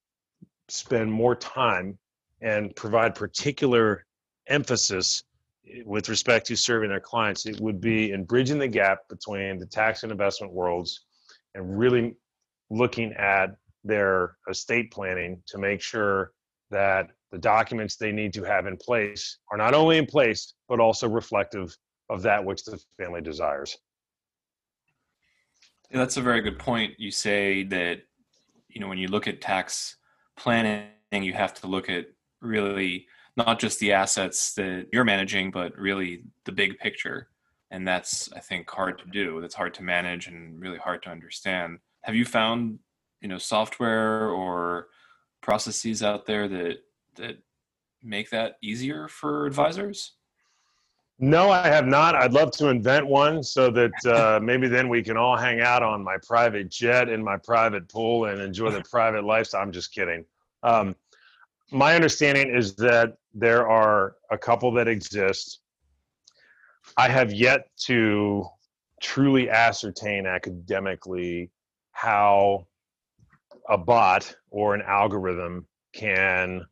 spend 0.69 1.11
more 1.11 1.35
time 1.35 1.99
and 2.41 2.75
provide 2.77 3.15
particular 3.15 4.07
emphasis 4.47 5.25
eh, 5.69 5.83
with 5.85 6.09
respect 6.09 6.47
to 6.47 6.57
serving 6.57 6.91
their 6.91 7.01
clients, 7.01 7.47
it 7.47 7.61
would 7.61 7.81
be 7.81 8.13
in 8.13 8.25
bridging 8.25 8.59
the 8.59 8.69
gap 8.69 9.09
between 9.09 9.59
the 9.59 9.67
tax 9.67 10.03
and 10.03 10.13
investment 10.13 10.53
worlds 10.53 11.05
and 11.55 11.79
really 11.79 12.15
looking 12.71 13.13
at 13.15 13.57
their 13.83 14.37
estate 14.49 14.93
planning 14.93 15.43
to 15.47 15.59
make 15.59 15.81
sure 15.81 16.33
that 16.71 17.11
the 17.31 17.39
documents 17.39 17.97
they 17.97 18.13
need 18.13 18.33
to 18.35 18.43
have 18.43 18.67
in 18.67 18.77
place 18.77 19.39
are 19.51 19.59
not 19.59 19.75
only 19.75 19.99
in 19.99 20.07
place, 20.07 20.55
but 20.69 20.81
also 20.81 21.09
reflective 21.09 21.77
of 22.09 22.23
that 22.23 22.45
which 22.45 22.65
the 22.65 22.81
family 22.99 23.21
desires. 23.21 23.79
Yeah, 25.91 25.99
that's 25.99 26.17
a 26.17 26.23
very 26.23 26.41
good 26.41 26.59
point. 26.59 26.95
You 26.99 27.11
say 27.11 27.65
that 27.65 28.03
you 28.69 28.81
know 28.81 28.89
when 28.89 28.99
you 28.99 29.09
look 29.09 29.27
at 29.27 29.41
tax 29.41 29.97
planning, 30.37 30.89
you 31.13 31.33
have 31.33 31.55
to 31.55 31.67
look 31.67 31.89
at 31.89 32.07
really 32.41 33.07
not 33.37 33.59
just 33.59 33.79
the 33.81 33.93
assets 33.93 34.55
that 34.55 34.87
you're 34.93 35.05
managing, 35.05 35.51
but 35.51 35.77
really 35.77 36.25
the 36.45 36.53
big 36.53 36.79
picture. 36.79 37.29
And 37.71 37.87
that's 37.87 38.33
I 38.33 38.41
think 38.41 38.69
hard 38.69 38.99
to 38.99 39.05
do. 39.07 39.41
That's 39.41 39.55
hard 39.55 39.75
to 39.75 39.83
manage 39.83 40.27
and 40.27 40.61
really 40.61 40.79
hard 40.79 41.03
to 41.05 41.11
understand. 41.11 41.79
Have 42.03 42.15
you 42.15 42.25
found 42.25 42.79
you 43.21 43.29
know 43.29 43.39
software 43.39 44.31
or 44.31 44.89
processes 45.43 46.03
out 46.03 46.27
there 46.27 46.49
that 46.49 46.79
that 47.17 47.39
make 48.03 48.31
that 48.31 48.57
easier 48.63 49.09
for 49.09 49.47
advisors? 49.47 50.13
No, 51.23 51.51
I 51.51 51.69
have 51.69 51.87
not. 51.87 52.15
I'd 52.15 52.33
love 52.33 52.51
to 52.53 52.69
invent 52.69 53.07
one 53.07 53.43
so 53.43 53.71
that 53.71 53.93
uh, 54.07 54.41
maybe 54.43 54.69
then 54.69 54.89
we 54.89 55.03
can 55.03 55.17
all 55.19 55.37
hang 55.37 55.61
out 55.61 55.83
on 55.83 56.03
my 56.03 56.17
private 56.27 56.71
jet 56.71 57.11
in 57.11 57.23
my 57.23 57.37
private 57.37 57.89
pool 57.89 58.27
and 58.27 58.41
enjoy 58.41 58.71
the 58.71 58.83
private 58.91 59.25
lifestyle. 59.25 59.63
I'm 59.63 59.73
just 59.73 59.95
kidding. 59.95 60.25
Um, 60.63 60.97
my 61.71 61.95
understanding 61.95 62.55
is 62.55 62.75
that 62.77 63.19
there 63.35 63.69
are 63.69 64.17
a 64.31 64.39
couple 64.39 64.73
that 64.73 64.89
exist. 64.89 65.61
I 66.97 67.09
have 67.09 67.33
yet 67.33 67.69
to 67.85 68.47
truly 69.01 69.49
ascertain 69.51 70.27
academically 70.27 71.51
how 71.93 72.67
a 73.69 73.79
bot 73.79 74.35
or 74.51 74.75
an 74.75 74.83
algorithm 74.83 75.67
can 75.93 76.63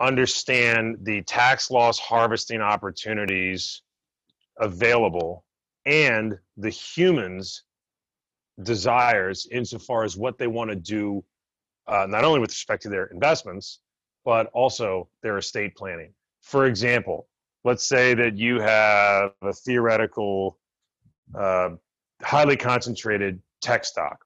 understand 0.00 0.96
the 1.02 1.22
tax 1.22 1.70
loss 1.70 1.98
harvesting 1.98 2.60
opportunities 2.60 3.82
available 4.58 5.44
and 5.86 6.38
the 6.56 6.70
humans 6.70 7.64
desires 8.62 9.46
insofar 9.50 10.04
as 10.04 10.16
what 10.16 10.38
they 10.38 10.46
want 10.46 10.70
to 10.70 10.76
do 10.76 11.24
uh, 11.88 12.06
not 12.08 12.24
only 12.24 12.38
with 12.38 12.50
respect 12.50 12.82
to 12.82 12.88
their 12.88 13.06
investments 13.06 13.80
but 14.24 14.46
also 14.52 15.08
their 15.22 15.38
estate 15.38 15.74
planning. 15.74 16.12
For 16.40 16.66
example 16.66 17.28
let's 17.64 17.86
say 17.86 18.14
that 18.14 18.36
you 18.36 18.60
have 18.60 19.32
a 19.42 19.52
theoretical 19.52 20.58
uh, 21.34 21.70
highly 22.22 22.56
concentrated 22.56 23.40
tech 23.60 23.84
stock. 23.84 24.24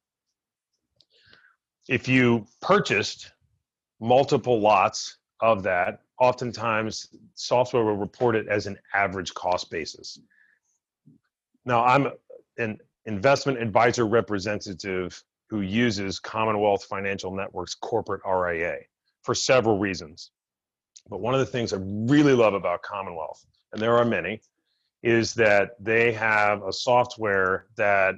If 1.88 2.08
you 2.08 2.46
purchased 2.61 3.32
multiple 4.00 4.61
lots 4.61 5.18
of 5.40 5.62
that, 5.64 6.00
oftentimes 6.19 7.09
software 7.35 7.85
will 7.85 7.97
report 7.97 8.37
it 8.37 8.49
as 8.49 8.66
an 8.66 8.78
average 8.95 9.35
cost 9.35 9.71
basis. 9.71 10.19
Now, 11.64 11.85
I'm 11.85 12.09
an 12.59 12.78
investment 13.05 13.61
advisor 13.61 14.07
representative 14.07 15.23
who 15.49 15.61
uses 15.61 16.19
Commonwealth 16.19 16.85
Financial 16.85 17.35
Network's 17.35 17.75
corporate 17.75 18.23
RIA 18.26 18.78
for 19.23 19.35
several 19.35 19.78
reasons. 19.78 20.31
But 21.09 21.21
one 21.21 21.35
of 21.35 21.40
the 21.40 21.47
things 21.47 21.73
I 21.73 21.78
really 21.81 22.33
love 22.33 22.55
about 22.55 22.83
Commonwealth, 22.83 23.45
and 23.73 23.81
there 23.81 23.97
are 23.97 24.05
many, 24.05 24.40
is 25.02 25.35
that 25.35 25.73
they 25.78 26.12
have 26.12 26.62
a 26.64 26.73
software 26.73 27.66
that 27.76 28.16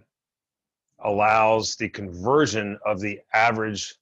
allows 1.01 1.77
the 1.77 1.89
conversion 1.89 2.79
of 2.85 3.01
the 3.01 3.21
average 3.35 3.95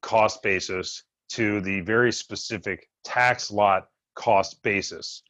cost 0.00 0.42
basis 0.42 1.04
to 1.30 1.60
the 1.60 1.80
very 1.80 2.12
specific 2.12 2.88
tax 3.04 3.50
lot 3.50 3.88
cost 4.14 4.62
basis. 4.62 5.22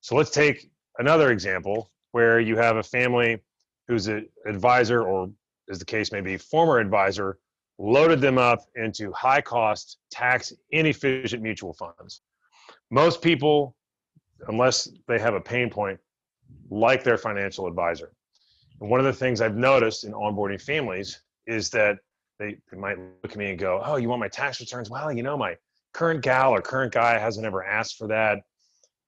So 0.00 0.14
let's 0.14 0.30
take 0.30 0.70
another 0.98 1.30
example 1.30 1.90
where 2.12 2.40
you 2.40 2.56
have 2.56 2.76
a 2.76 2.82
family 2.82 3.38
who's 3.86 4.06
an 4.06 4.28
advisor, 4.46 5.02
or 5.02 5.30
as 5.70 5.78
the 5.78 5.84
case 5.84 6.12
may 6.12 6.20
be, 6.20 6.36
former 6.36 6.78
advisor, 6.78 7.38
loaded 7.78 8.20
them 8.20 8.38
up 8.38 8.60
into 8.76 9.12
high 9.12 9.40
cost, 9.40 9.98
tax 10.10 10.52
inefficient 10.70 11.42
mutual 11.42 11.72
funds. 11.72 12.22
Most 12.90 13.22
people, 13.22 13.76
unless 14.48 14.88
they 15.06 15.18
have 15.18 15.34
a 15.34 15.40
pain 15.40 15.70
point, 15.70 15.98
like 16.70 17.04
their 17.04 17.18
financial 17.18 17.66
advisor. 17.66 18.12
And 18.80 18.90
one 18.90 19.00
of 19.00 19.06
the 19.06 19.12
things 19.12 19.40
I've 19.40 19.56
noticed 19.56 20.04
in 20.04 20.12
onboarding 20.12 20.60
families 20.60 21.22
is 21.46 21.70
that 21.70 21.98
they, 22.38 22.56
they 22.70 22.78
might 22.78 22.98
look 22.98 23.32
at 23.32 23.36
me 23.36 23.50
and 23.50 23.58
go, 23.58 23.80
"Oh, 23.84 23.96
you 23.96 24.08
want 24.08 24.20
my 24.20 24.28
tax 24.28 24.60
returns? 24.60 24.90
Well, 24.90 25.12
you 25.12 25.22
know, 25.22 25.36
my 25.36 25.56
current 25.92 26.22
gal 26.22 26.54
or 26.54 26.60
current 26.60 26.92
guy 26.92 27.18
hasn't 27.18 27.46
ever 27.46 27.64
asked 27.64 27.96
for 27.96 28.08
that, 28.08 28.38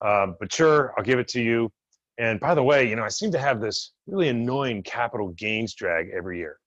um, 0.01 0.37
but 0.41 0.53
sure, 0.53 0.93
I'll 0.97 1.05
give 1.05 1.19
it 1.19 1.29
to 1.29 1.43
you." 1.43 1.71
And 2.19 2.39
by 2.39 2.55
the 2.55 2.63
way, 2.63 2.89
you 2.89 2.97
know, 2.97 3.05
I 3.05 3.09
seem 3.09 3.31
to 3.33 3.39
have 3.39 3.61
this 3.61 3.93
really 4.07 4.29
annoying 4.29 4.83
capital 4.83 5.29
gains 5.31 5.75
drag 5.75 6.11
every 6.11 6.39
year. 6.39 6.59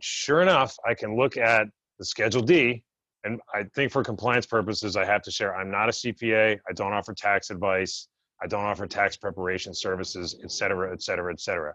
Sure 0.00 0.42
enough, 0.42 0.76
I 0.84 0.94
can 0.94 1.16
look 1.16 1.36
at 1.36 1.68
the 1.98 2.04
Schedule 2.04 2.42
D, 2.42 2.82
and 3.24 3.40
I 3.54 3.64
think 3.74 3.92
for 3.92 4.02
compliance 4.02 4.46
purposes, 4.46 4.96
I 4.96 5.04
have 5.04 5.22
to 5.22 5.30
share. 5.30 5.54
I'm 5.56 5.70
not 5.70 5.88
a 5.88 5.92
CPA. 5.92 6.58
I 6.68 6.72
don't 6.72 6.92
offer 6.92 7.14
tax 7.14 7.50
advice. 7.50 8.08
I 8.42 8.46
don't 8.46 8.64
offer 8.64 8.86
tax 8.86 9.16
preparation 9.16 9.72
services, 9.74 10.36
et 10.42 10.50
cetera, 10.50 10.92
et 10.92 11.02
cetera, 11.02 11.32
et 11.32 11.40
cetera. 11.40 11.74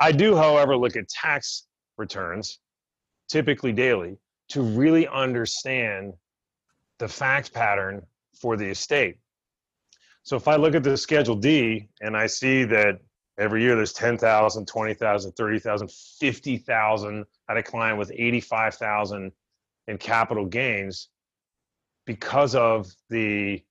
I 0.00 0.12
do, 0.12 0.34
however, 0.36 0.76
look 0.76 0.96
at 0.96 1.08
tax 1.08 1.66
returns 1.98 2.60
typically 3.28 3.72
daily, 3.72 4.18
to 4.48 4.62
really 4.62 5.06
understand 5.08 6.14
the 6.98 7.08
fact 7.08 7.52
pattern 7.52 8.02
for 8.40 8.56
the 8.56 8.66
estate. 8.66 9.18
So 10.22 10.36
if 10.36 10.48
I 10.48 10.56
look 10.56 10.74
at 10.74 10.82
the 10.82 10.96
Schedule 10.96 11.36
D 11.36 11.88
and 12.00 12.16
I 12.16 12.26
see 12.26 12.64
that 12.64 13.00
Every 13.36 13.62
year 13.62 13.74
there's 13.74 13.92
10,000, 13.92 14.66
20,000, 14.66 15.32
30,000, 15.32 15.90
50,000 15.90 17.24
at 17.48 17.56
a 17.56 17.62
client 17.62 17.98
with 17.98 18.12
85,000 18.14 19.32
in 19.88 19.98
capital 19.98 20.46
gains 20.46 21.08
because 22.06 22.54
of 22.54 22.86
the 23.10 23.62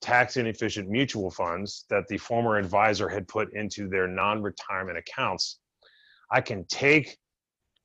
tax 0.00 0.36
inefficient 0.36 0.88
mutual 0.88 1.30
funds 1.30 1.84
that 1.90 2.08
the 2.08 2.16
former 2.16 2.56
advisor 2.56 3.08
had 3.08 3.28
put 3.28 3.52
into 3.54 3.86
their 3.88 4.08
non-retirement 4.08 4.98
accounts. 4.98 5.58
I 6.30 6.40
can 6.40 6.64
take 6.64 7.18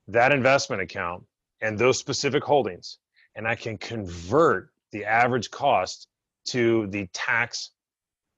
that 0.08 0.32
investment 0.32 0.82
account 0.82 1.24
and 1.62 1.78
those 1.78 1.98
specific 1.98 2.44
holdings 2.44 3.00
and 3.36 3.48
I 3.48 3.56
can 3.56 3.78
convert 3.78 4.70
the 4.92 5.06
average 5.06 5.52
cost 5.52 6.08
to 6.48 6.88
the 6.88 7.08
tax 7.14 7.72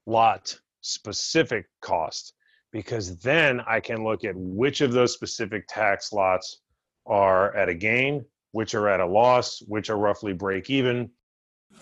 lot 0.06 0.60
specific 0.82 1.66
cost 1.82 2.34
because 2.72 3.18
then 3.18 3.62
I 3.68 3.80
can 3.80 4.04
look 4.04 4.24
at 4.24 4.36
which 4.36 4.82
of 4.82 4.92
those 4.92 5.14
specific 5.14 5.68
tax 5.68 6.12
lots 6.12 6.60
are 7.06 7.56
at 7.56 7.70
a 7.70 7.74
gain, 7.74 8.26
which 8.52 8.76
are 8.76 8.90
at 8.90 9.00
a 9.00 9.06
loss, 9.06 9.62
which 9.68 9.90
are 9.90 9.98
roughly 9.98 10.34
break 10.34 10.70
even. 10.70 11.10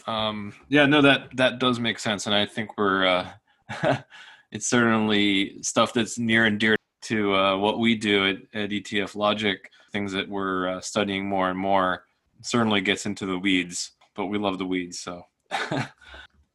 Um, 0.05 0.53
yeah, 0.69 0.85
no, 0.85 1.01
that 1.01 1.35
that 1.35 1.59
does 1.59 1.79
make 1.79 1.99
sense, 1.99 2.27
and 2.27 2.35
I 2.35 2.45
think 2.45 2.77
we're 2.77 3.05
uh, 3.05 3.97
it's 4.51 4.67
certainly 4.67 5.61
stuff 5.63 5.93
that's 5.93 6.19
near 6.19 6.45
and 6.45 6.59
dear 6.59 6.75
to 7.07 7.35
uh, 7.35 7.57
what 7.57 7.79
we 7.79 7.95
do 7.95 8.27
at, 8.27 8.35
at 8.53 8.69
ETF 8.69 9.15
Logic. 9.15 9.71
Things 9.91 10.11
that 10.11 10.27
we're 10.27 10.67
uh, 10.67 10.81
studying 10.81 11.27
more 11.27 11.49
and 11.49 11.57
more. 11.57 12.03
Certainly 12.41 12.81
gets 12.81 13.05
into 13.05 13.25
the 13.25 13.39
weeds, 13.39 13.91
but 14.15 14.27
we 14.27 14.37
love 14.37 14.57
the 14.57 14.65
weeds. 14.65 14.99
So, 14.99 15.23
I 15.51 15.87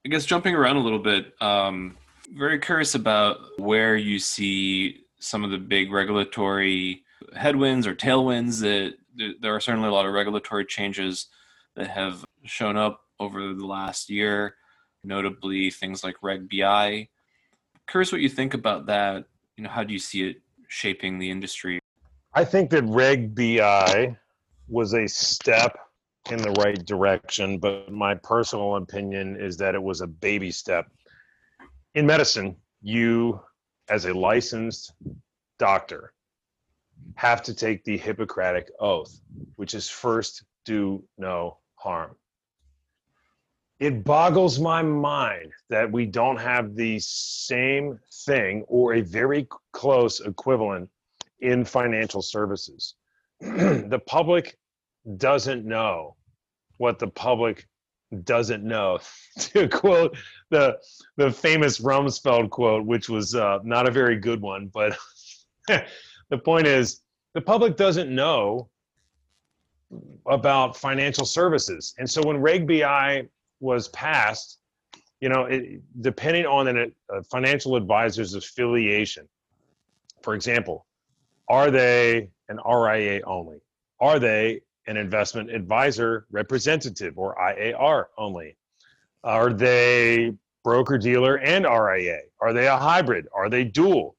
guess 0.05 0.27
jumping 0.27 0.55
around 0.55 0.77
a 0.77 0.81
little 0.83 0.99
bit. 0.99 1.33
Um, 1.41 1.97
very 2.35 2.59
curious 2.59 2.95
about 2.95 3.39
where 3.59 3.97
you 3.97 4.19
see 4.19 5.01
some 5.19 5.45
of 5.45 5.51
the 5.51 5.59
big 5.59 5.93
regulatory 5.93 7.03
headwinds 7.35 7.87
or 7.87 7.95
tailwinds 7.95 8.61
that 8.61 8.95
there 9.41 9.55
are 9.55 9.61
certainly 9.61 9.89
a 9.89 9.93
lot 9.93 10.07
of 10.07 10.13
regulatory 10.13 10.65
changes 10.65 11.29
that 11.77 11.89
have 11.89 12.25
shown 12.45 12.77
up 12.77 13.03
over 13.21 13.55
the 13.55 13.67
last 13.67 14.11
year, 14.11 14.57
notably 15.05 15.71
things 15.71 16.03
like 16.03 16.17
Reg 16.23 16.49
BI. 16.51 17.09
Curious 17.89 18.13
what 18.13 18.21
you 18.21 18.29
think 18.29 18.55
about 18.55 18.87
that. 18.87 19.25
You 19.57 19.65
know, 19.65 19.71
how 19.71 19.85
do 19.85 19.93
you 19.93 19.99
see 19.99 20.29
it 20.29 20.37
shaping 20.69 21.19
the 21.19 21.31
industry? 21.31 21.79
I 22.35 22.45
think 22.45 22.71
that 22.71 22.85
Reg 22.85 23.35
BI 23.35 24.17
was 24.69 24.95
a 24.95 25.07
step 25.07 25.79
in 26.31 26.39
the 26.39 26.53
right 26.53 26.83
direction, 26.87 27.59
but 27.59 27.93
my 27.93 28.15
personal 28.15 28.77
opinion 28.77 29.37
is 29.37 29.57
that 29.59 29.75
it 29.75 29.83
was 29.83 30.01
a 30.01 30.07
baby 30.07 30.51
step 30.51 30.87
in 31.95 32.07
medicine, 32.07 32.57
you, 32.81 33.41
as 33.89 34.07
a 34.07 34.15
licensed 34.15 34.93
doctor, 35.59 36.13
have 37.17 37.43
to 37.43 37.55
take 37.55 37.85
the 37.85 37.99
Hippocratic 37.99 38.71
Oath, 38.81 39.21
which 39.57 39.75
is 39.75 39.89
first 39.89 40.45
do 40.65 41.05
no 41.19 41.59
harm. 41.75 42.17
It 43.83 44.05
boggles 44.05 44.61
my 44.61 44.81
mind 44.81 45.51
that 45.69 45.91
we 45.91 46.07
don't 46.07 46.37
have 46.37 46.77
the 46.77 47.01
same 47.01 47.99
thing 48.25 48.62
or 48.69 48.95
a 48.95 49.01
very 49.01 49.49
close 49.73 50.21
equivalent 50.21 50.89
in 51.41 51.65
financial 51.65 52.23
services. 52.23 52.95
the 53.41 54.01
public 54.07 54.57
doesn't 55.17 55.65
know 55.65 56.15
what 56.77 57.01
the 57.01 57.09
public 57.09 57.67
doesn't 58.23 58.62
know. 58.62 59.01
to 59.41 59.67
quote 59.67 60.17
the 60.51 60.79
the 61.17 61.33
famous 61.33 61.81
Rumsfeld 61.81 62.51
quote, 62.51 62.87
which 62.87 63.09
was 63.09 63.35
uh, 63.35 63.59
not 63.65 63.89
a 63.89 63.91
very 63.91 64.17
good 64.17 64.41
one, 64.41 64.71
but 64.73 64.97
the 65.67 66.39
point 66.39 66.69
is 66.69 67.01
the 67.35 67.41
public 67.41 67.77
doesn't 67.77 68.15
know 68.15 68.68
about 70.27 70.77
financial 70.77 71.27
services, 71.27 71.97
and 71.99 72.09
so 72.09 72.23
when 72.23 72.37
Reg 72.37 72.68
BI 72.68 73.27
was 73.62 73.88
passed, 73.88 74.59
you 75.20 75.29
know, 75.29 75.44
it, 75.44 75.81
depending 76.01 76.44
on 76.46 76.68
a 76.68 77.22
financial 77.31 77.77
advisor's 77.77 78.35
affiliation, 78.35 79.29
for 80.22 80.35
example, 80.35 80.87
are 81.48 81.70
they 81.70 82.29
an 82.48 82.59
RIA 82.66 83.22
only? 83.25 83.59
Are 84.01 84.18
they 84.18 84.62
an 84.87 84.96
investment 84.96 85.51
advisor 85.51 86.27
representative 86.31 87.18
or 87.18 87.37
IAR 87.37 88.07
only? 88.18 88.57
Are 89.22 89.53
they 89.53 90.33
broker 90.64 90.98
dealer 90.98 91.37
and 91.37 91.64
RIA? 91.64 92.18
Are 92.40 92.53
they 92.53 92.66
a 92.66 92.77
hybrid? 92.77 93.29
Are 93.33 93.48
they 93.48 93.64
dual? 93.64 94.16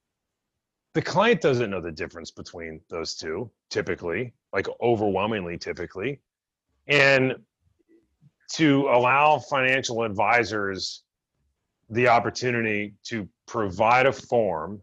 The 0.94 1.02
client 1.02 1.40
doesn't 1.40 1.70
know 1.70 1.80
the 1.80 1.92
difference 1.92 2.30
between 2.30 2.80
those 2.88 3.14
two 3.14 3.50
typically, 3.68 4.32
like 4.52 4.68
overwhelmingly 4.80 5.58
typically. 5.58 6.20
And 6.86 7.34
to 8.52 8.88
allow 8.88 9.38
financial 9.38 10.02
advisors 10.02 11.02
the 11.90 12.08
opportunity 12.08 12.94
to 13.04 13.28
provide 13.46 14.06
a 14.06 14.12
form 14.12 14.80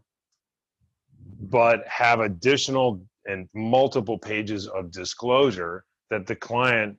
but 1.40 1.86
have 1.86 2.20
additional 2.20 3.02
and 3.26 3.48
multiple 3.54 4.18
pages 4.18 4.66
of 4.68 4.90
disclosure 4.90 5.84
that 6.10 6.26
the 6.26 6.36
client 6.36 6.96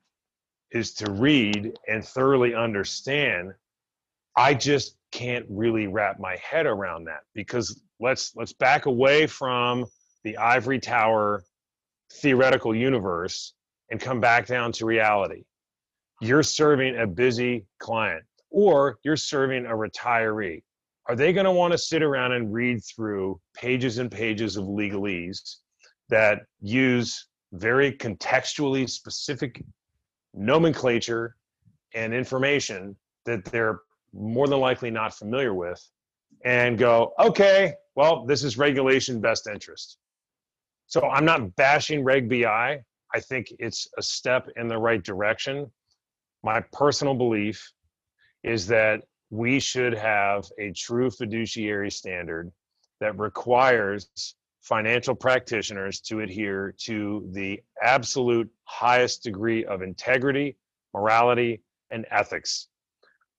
is 0.72 0.94
to 0.94 1.12
read 1.12 1.72
and 1.88 2.04
thoroughly 2.04 2.54
understand 2.54 3.52
i 4.36 4.54
just 4.54 4.98
can't 5.12 5.46
really 5.50 5.88
wrap 5.88 6.20
my 6.20 6.36
head 6.38 6.66
around 6.66 7.06
that 7.06 7.22
because 7.34 7.82
let's 8.00 8.36
let's 8.36 8.54
back 8.54 8.86
away 8.86 9.28
from 9.28 9.86
the 10.24 10.36
ivory 10.38 10.80
tower 10.80 11.44
theoretical 12.12 12.76
universe 12.76 13.54
and 13.92 14.00
come 14.00 14.20
back 14.20 14.48
down 14.48 14.72
to 14.72 14.86
reality 14.86 15.44
you're 16.24 16.44
serving 16.44 16.98
a 17.00 17.08
busy 17.08 17.66
client 17.80 18.24
or 18.50 18.98
you're 19.04 19.18
serving 19.18 19.66
a 19.66 19.70
retiree 19.70 20.62
are 21.10 21.16
they 21.16 21.34
going 21.34 21.46
to 21.46 21.52
want 21.52 21.74
to 21.74 21.78
sit 21.78 22.02
around 22.02 22.32
and 22.32 22.54
read 22.54 22.82
through 22.84 23.40
pages 23.54 23.98
and 23.98 24.10
pages 24.10 24.56
of 24.56 24.66
legalese 24.66 25.58
that 26.10 26.40
use 26.62 27.28
very 27.52 27.92
contextually 27.92 28.90
specific 28.90 29.62
nomenclature 30.34 31.36
and 31.94 32.14
information 32.14 32.96
that 33.26 33.44
they're 33.46 33.82
more 34.14 34.48
than 34.48 34.60
likely 34.60 34.90
not 34.90 35.14
familiar 35.14 35.54
with 35.54 35.82
and 36.46 36.78
go, 36.78 37.14
okay, 37.20 37.74
well, 37.96 38.26
this 38.26 38.44
is 38.44 38.58
regulation 38.58 39.20
best 39.20 39.48
interest. 39.48 39.98
So 40.88 41.02
I'm 41.10 41.26
not 41.26 41.56
bashing 41.56 42.04
Reg 42.04 42.30
BI. 42.30 42.82
I 43.14 43.20
think 43.20 43.48
it's 43.60 43.88
a 43.98 44.02
step 44.02 44.48
in 44.56 44.68
the 44.68 44.78
right 44.78 45.04
direction. 45.04 45.70
My 46.44 46.62
personal 46.74 47.16
belief 47.16 47.72
is 48.44 48.68
that 48.68 49.04
we 49.30 49.60
should 49.60 49.94
have 49.94 50.46
a 50.60 50.72
true 50.74 51.10
fiduciary 51.10 51.90
standard 51.90 52.52
that 53.00 53.18
requires 53.18 54.36
financial 54.62 55.16
practitioners 55.16 56.00
to 56.02 56.22
adhere 56.22 56.74
to 56.78 57.28
the 57.32 57.60
absolute 57.82 58.50
highest 58.66 59.24
degree 59.24 59.66
of 59.66 59.82
integrity, 59.82 60.58
morality, 60.94 61.62
and 61.92 62.06
ethics. 62.12 62.68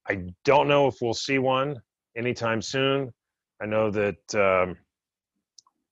I 0.09 0.27
don't 0.45 0.69
know 0.69 0.87
if 0.87 0.97
we'll 1.01 1.15
see 1.15 1.39
one 1.39 1.81
anytime 2.17 2.61
soon. 2.61 3.13
I 3.61 3.67
know 3.67 3.91
that 3.91 4.35
um, 4.35 4.77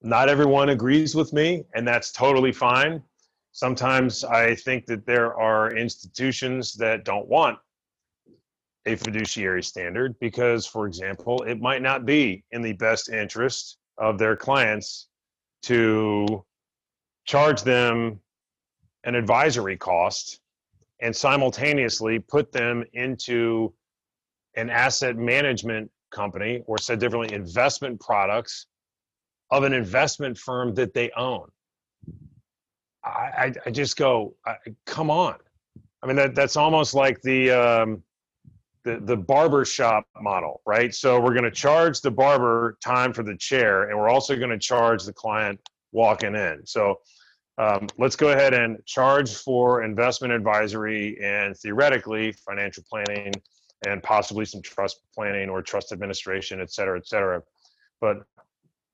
not 0.03 0.29
everyone 0.29 0.69
agrees 0.69 1.15
with 1.15 1.33
me, 1.33 1.65
and 1.75 1.87
that's 1.87 2.13
totally 2.13 2.53
fine. 2.53 3.03
Sometimes 3.53 4.25
I 4.25 4.55
think 4.55 4.87
that 4.87 5.05
there 5.05 5.35
are 5.35 5.77
institutions 5.77 6.73
that 6.75 7.05
don't 7.05 7.29
want 7.29 7.59
a 8.87 8.97
fiduciary 8.97 9.63
standard 9.63 10.19
because, 10.21 10.67
for 10.67 10.87
example, 10.87 11.43
it 11.43 11.61
might 11.61 11.83
not 11.83 12.07
be 12.07 12.45
in 12.51 12.63
the 12.63 12.73
best 12.73 13.11
interest 13.11 13.77
of 13.99 14.19
their 14.19 14.35
clients 14.37 15.09
to 15.65 16.45
charge 17.27 17.63
them 17.63 18.19
an 19.05 19.15
advisory 19.15 19.77
cost 19.77 20.41
and 21.01 21.15
simultaneously 21.15 22.19
put 22.19 22.53
them 22.53 22.85
into 22.95 23.73
an 24.57 24.71
asset 24.71 25.17
management 25.17 25.91
company 26.11 26.63
or 26.67 26.79
said 26.79 26.99
differently 26.99 27.35
investment 27.35 28.01
products 28.01 28.67
of 29.51 29.63
an 29.65 29.75
investment 29.75 30.39
firm 30.39 30.75
that 30.75 30.95
they 30.95 31.11
own 31.17 31.52
i, 33.05 33.53
I, 33.67 33.71
just 33.71 33.97
go 33.97 34.35
I, 34.47 34.57
come 34.87 35.11
on 35.11 35.37
i 36.03 36.07
mean 36.07 36.17
that, 36.17 36.35
that's 36.35 36.57
almost 36.57 36.95
like 36.95 37.21
the 37.23 37.51
um, 37.51 38.03
the, 38.85 38.99
the 39.01 39.17
barber 39.17 39.65
shop 39.65 40.07
model, 40.21 40.61
right? 40.67 40.95
So 40.95 41.21
we're 41.21 41.35
going 41.35 41.45
to 41.45 41.51
charge 41.51 42.01
the 42.01 42.11
barber 42.11 42.79
time 42.83 43.13
for 43.13 43.23
the 43.23 43.37
chair, 43.37 43.89
and 43.89 43.99
we're 43.99 44.09
also 44.09 44.37
going 44.37 44.51
to 44.51 44.59
charge 44.59 45.05
the 45.05 45.13
client 45.13 45.61
walking 45.93 46.35
in. 46.35 46.63
So 46.65 46.99
um, 47.59 47.87
let's 47.99 48.17
go 48.17 48.31
ahead 48.31 48.55
and 48.55 48.85
charge 48.87 49.35
for 49.35 49.83
investment 49.83 50.33
advisory 50.33 51.19
and 51.23 51.57
theoretically 51.57 52.33
financial 52.33 52.83
planning 52.91 53.33
and 53.87 54.03
possibly 54.03 54.45
some 54.45 54.63
trust 54.63 55.01
planning 55.15 55.49
or 55.49 55.63
trust 55.63 55.93
administration, 55.93 56.61
et 56.61 56.73
cetera, 56.73 56.99
et 56.99 57.07
cetera. 57.07 57.43
But 58.01 58.19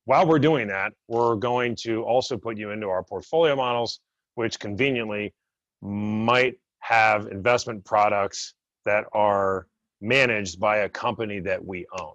while 0.08 0.26
we're 0.26 0.38
doing 0.38 0.68
that, 0.68 0.94
we're 1.06 1.36
going 1.36 1.76
to 1.76 2.02
also 2.02 2.38
put 2.38 2.56
you 2.56 2.70
into 2.70 2.88
our 2.88 3.02
portfolio 3.02 3.54
models, 3.54 4.00
which 4.36 4.58
conveniently 4.58 5.34
might 5.82 6.54
have 6.78 7.26
investment 7.26 7.84
products 7.84 8.54
that 8.86 9.04
are 9.12 9.66
managed 10.00 10.58
by 10.58 10.78
a 10.78 10.88
company 10.88 11.40
that 11.40 11.62
we 11.62 11.84
own. 11.92 12.14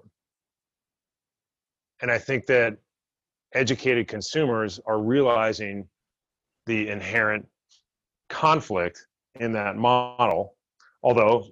And 2.01 2.09
I 2.09 2.17
think 2.17 2.47
that 2.47 2.77
educated 3.53 4.07
consumers 4.07 4.79
are 4.87 4.99
realizing 4.99 5.87
the 6.65 6.89
inherent 6.89 7.47
conflict 8.27 9.05
in 9.39 9.51
that 9.51 9.75
model. 9.77 10.55
Although 11.03 11.45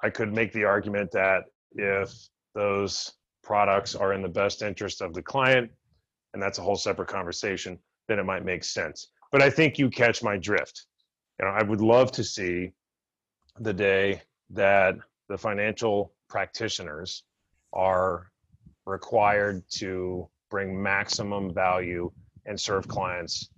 I 0.00 0.10
could 0.10 0.32
make 0.32 0.52
the 0.52 0.62
argument 0.62 1.10
that 1.10 1.46
if 1.72 2.12
those 2.54 3.14
products 3.42 3.96
are 3.96 4.12
in 4.12 4.22
the 4.22 4.28
best 4.28 4.62
interest 4.62 5.00
of 5.00 5.12
the 5.12 5.22
client, 5.22 5.72
and 6.34 6.42
that's 6.42 6.58
a 6.58 6.62
whole 6.62 6.76
separate 6.76 7.08
conversation, 7.08 7.78
then 8.06 8.18
it 8.18 8.24
might 8.24 8.44
make 8.44 8.64
sense. 8.64 9.08
But 9.32 9.42
I 9.42 9.50
think 9.50 9.78
you 9.78 9.90
catch 9.90 10.22
my 10.22 10.36
drift. 10.36 10.86
You 11.38 11.46
know, 11.46 11.52
I 11.52 11.62
would 11.62 11.80
love 11.80 12.12
to 12.12 12.24
see 12.24 12.72
the 13.60 13.72
day 13.72 14.22
that 14.50 14.96
the 15.28 15.38
financial 15.38 16.14
practitioners 16.28 17.24
are 17.72 18.30
required 18.86 19.62
to 19.70 20.28
bring 20.50 20.80
maximum 20.82 21.52
value 21.52 22.10
and 22.46 22.58
serve 22.58 22.88
clients 22.88 23.50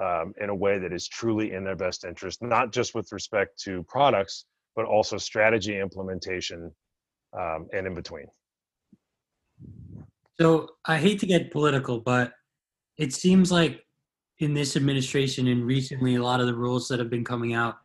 um, 0.00 0.32
in 0.40 0.48
a 0.48 0.54
way 0.54 0.78
that 0.78 0.92
is 0.92 1.06
truly 1.06 1.52
in 1.52 1.64
their 1.64 1.76
best 1.76 2.04
interest, 2.04 2.42
not 2.42 2.72
just 2.72 2.94
with 2.94 3.12
respect 3.12 3.58
to 3.62 3.82
products, 3.84 4.46
but 4.74 4.86
also 4.86 5.18
strategy 5.18 5.78
implementation 5.78 6.72
um, 7.38 7.68
and 7.74 7.86
in 7.86 7.94
between. 7.94 8.26
So 10.40 10.68
I 10.84 10.98
hate 10.98 11.20
to 11.20 11.26
get 11.26 11.50
political, 11.50 12.00
but 12.00 12.32
it 12.96 13.12
seems 13.12 13.52
like 13.52 13.84
in 14.38 14.54
this 14.54 14.76
administration 14.76 15.48
and 15.48 15.64
recently, 15.64 16.16
a 16.16 16.22
lot 16.22 16.40
of 16.40 16.46
the 16.46 16.54
rules 16.54 16.88
that 16.88 16.98
have 16.98 17.10
been 17.10 17.24
coming 17.24 17.54
out 17.54 17.76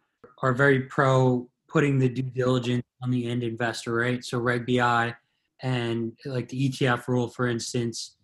are 0.41 0.53
very 0.53 0.81
pro 0.81 1.47
putting 1.67 1.99
the 1.99 2.10
due 2.10 2.23
diligence 2.23 2.83
on 3.03 3.12
the 3.12 3.29
end 3.29 3.43
investor, 3.43 3.93
right? 3.93 4.23
So 4.23 4.39
Reg 4.39 4.65
BI 4.65 5.13
and 5.62 6.13
like 6.25 6.47
the 6.49 6.69
ETF 6.69 7.07
rule, 7.07 7.27
for 7.27 7.47
instance. 7.47 8.15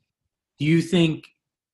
Do 0.59 0.65
you 0.65 0.81
think 0.81 1.25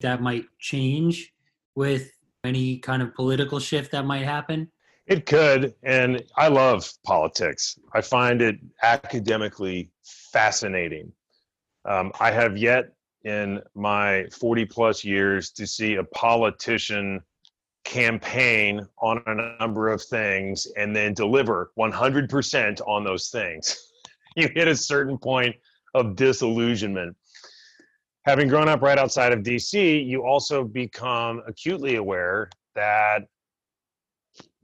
that 0.01 0.21
might 0.21 0.45
change 0.59 1.33
with 1.75 2.11
any 2.43 2.79
kind 2.79 3.01
of 3.01 3.13
political 3.13 3.59
shift 3.59 3.91
that 3.91 4.05
might 4.05 4.23
happen? 4.23 4.71
It 5.05 5.25
could. 5.25 5.73
And 5.83 6.23
I 6.35 6.47
love 6.47 6.91
politics. 7.05 7.77
I 7.93 8.01
find 8.01 8.41
it 8.41 8.57
academically 8.83 9.91
fascinating. 10.03 11.11
Um, 11.85 12.11
I 12.19 12.31
have 12.31 12.57
yet 12.57 12.93
in 13.23 13.61
my 13.75 14.25
40 14.37 14.65
plus 14.65 15.03
years 15.03 15.51
to 15.51 15.67
see 15.67 15.95
a 15.95 16.03
politician 16.03 17.21
campaign 17.83 18.85
on 19.01 19.21
a 19.25 19.57
number 19.59 19.89
of 19.89 20.01
things 20.01 20.67
and 20.77 20.95
then 20.95 21.13
deliver 21.13 21.71
100% 21.77 22.81
on 22.87 23.03
those 23.03 23.29
things. 23.29 23.91
you 24.35 24.49
hit 24.53 24.67
a 24.67 24.75
certain 24.75 25.17
point 25.17 25.55
of 25.95 26.15
disillusionment. 26.15 27.15
Having 28.25 28.49
grown 28.49 28.69
up 28.69 28.81
right 28.81 28.97
outside 28.97 29.31
of 29.31 29.39
DC, 29.39 30.05
you 30.05 30.23
also 30.23 30.63
become 30.63 31.41
acutely 31.47 31.95
aware 31.95 32.49
that 32.75 33.23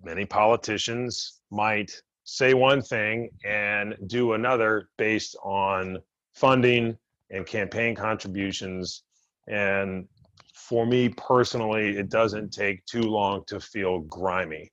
many 0.04 0.26
politicians 0.26 1.42
might 1.52 1.92
say 2.26 2.54
one 2.54 2.82
thing 2.82 3.30
and 3.44 3.96
do 4.08 4.34
another 4.34 4.90
based 4.98 5.36
on 5.44 5.98
funding 6.34 6.98
and 7.36 7.46
campaign 7.46 7.96
contributions. 7.96 9.04
And 9.48 10.08
for 10.54 10.86
me 10.86 11.10
personally, 11.10 11.98
it 11.98 12.10
doesn't 12.10 12.52
take 12.52 12.86
too 12.86 13.04
long 13.04 13.44
to 13.48 13.60
feel 13.60 14.00
grimy. 14.00 14.72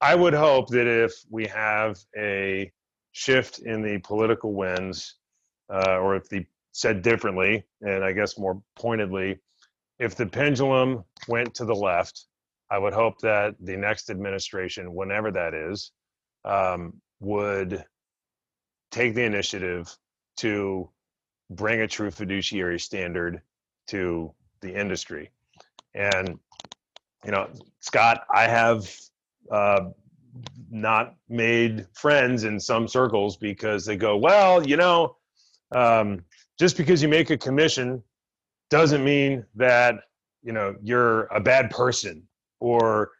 I 0.00 0.14
would 0.14 0.34
hope 0.34 0.68
that 0.68 0.86
if 0.86 1.12
we 1.28 1.46
have 1.48 1.98
a 2.16 2.72
shift 3.12 3.58
in 3.58 3.82
the 3.82 3.98
political 3.98 4.54
winds, 4.54 5.16
uh, 5.68 5.98
or 5.98 6.16
if 6.16 6.28
the 6.28 6.46
said 6.72 7.02
differently, 7.02 7.64
and 7.80 8.04
I 8.04 8.12
guess 8.12 8.38
more 8.38 8.62
pointedly, 8.76 9.38
if 9.98 10.14
the 10.14 10.26
pendulum 10.26 11.04
went 11.28 11.54
to 11.56 11.64
the 11.64 11.74
left, 11.74 12.26
I 12.70 12.78
would 12.78 12.92
hope 12.92 13.18
that 13.20 13.56
the 13.60 13.76
next 13.76 14.08
administration, 14.08 14.94
whenever 14.94 15.30
that 15.32 15.52
is, 15.52 15.90
um, 16.44 17.00
would 17.18 17.84
take 18.90 19.14
the 19.14 19.24
initiative 19.24 19.94
to 20.38 20.88
bring 21.50 21.80
a 21.80 21.86
true 21.86 22.10
fiduciary 22.10 22.78
standard 22.78 23.42
to 23.88 24.32
the 24.60 24.72
industry. 24.72 25.30
And, 25.94 26.38
you 27.24 27.32
know, 27.32 27.48
Scott, 27.80 28.24
I 28.32 28.46
have 28.46 28.88
uh, 29.50 29.90
not 30.70 31.14
made 31.28 31.86
friends 31.92 32.44
in 32.44 32.60
some 32.60 32.86
circles 32.86 33.36
because 33.36 33.84
they 33.84 33.96
go, 33.96 34.16
well, 34.16 34.66
you 34.66 34.76
know, 34.76 35.16
um, 35.74 36.24
just 36.58 36.76
because 36.76 37.02
you 37.02 37.08
make 37.08 37.30
a 37.30 37.38
commission 37.38 38.02
doesn't 38.70 39.04
mean 39.04 39.44
that 39.56 39.96
you 40.42 40.52
know 40.52 40.74
you're 40.82 41.24
a 41.26 41.40
bad 41.40 41.70
person 41.70 42.22
or 42.60 43.10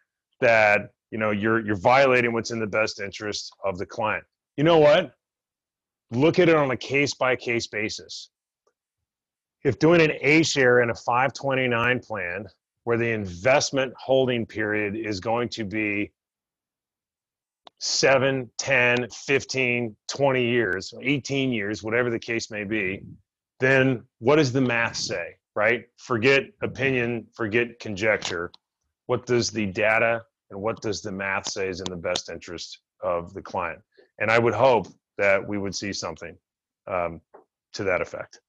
that 0.40 0.90
you 1.10 1.18
know 1.18 1.30
you're 1.30 1.60
you're 1.64 1.76
violating 1.76 2.32
what's 2.32 2.50
in 2.50 2.60
the 2.60 2.66
best 2.66 3.00
interest 3.00 3.52
of 3.64 3.78
the 3.78 3.86
client. 3.86 4.24
You 4.56 4.64
know 4.64 4.78
what? 4.78 5.14
Look 6.10 6.38
at 6.38 6.48
it 6.48 6.56
on 6.56 6.70
a 6.70 6.76
case 6.76 7.14
by 7.14 7.36
case 7.36 7.66
basis 7.66 8.30
if 9.64 9.78
doing 9.78 10.00
an 10.00 10.12
A 10.20 10.42
share 10.42 10.80
in 10.80 10.90
a 10.90 10.94
529 10.94 12.00
plan 12.00 12.46
where 12.84 12.96
the 12.96 13.10
investment 13.10 13.92
holding 13.98 14.46
period 14.46 14.96
is 14.96 15.20
going 15.20 15.48
to 15.50 15.64
be 15.64 16.12
7, 17.78 18.50
10, 18.58 19.08
15, 19.10 19.96
20 20.08 20.44
years, 20.44 20.94
18 21.00 21.52
years, 21.52 21.82
whatever 21.82 22.10
the 22.10 22.18
case 22.18 22.50
may 22.50 22.64
be, 22.64 23.02
then 23.58 24.02
what 24.18 24.36
does 24.36 24.52
the 24.52 24.60
math 24.60 24.96
say, 24.96 25.36
right? 25.54 25.84
Forget 25.98 26.44
opinion, 26.62 27.26
forget 27.34 27.78
conjecture. 27.78 28.50
What 29.06 29.26
does 29.26 29.50
the 29.50 29.66
data 29.66 30.22
and 30.50 30.60
what 30.60 30.80
does 30.80 31.02
the 31.02 31.12
math 31.12 31.50
say 31.50 31.68
is 31.68 31.80
in 31.80 31.90
the 31.90 31.96
best 31.96 32.30
interest 32.30 32.80
of 33.02 33.34
the 33.34 33.42
client? 33.42 33.80
And 34.18 34.30
I 34.30 34.38
would 34.38 34.54
hope 34.54 34.88
that 35.20 35.46
we 35.46 35.58
would 35.58 35.74
see 35.74 35.92
something 35.92 36.36
um, 36.86 37.20
to 37.72 37.84
that 37.84 38.00
effect 38.00 38.40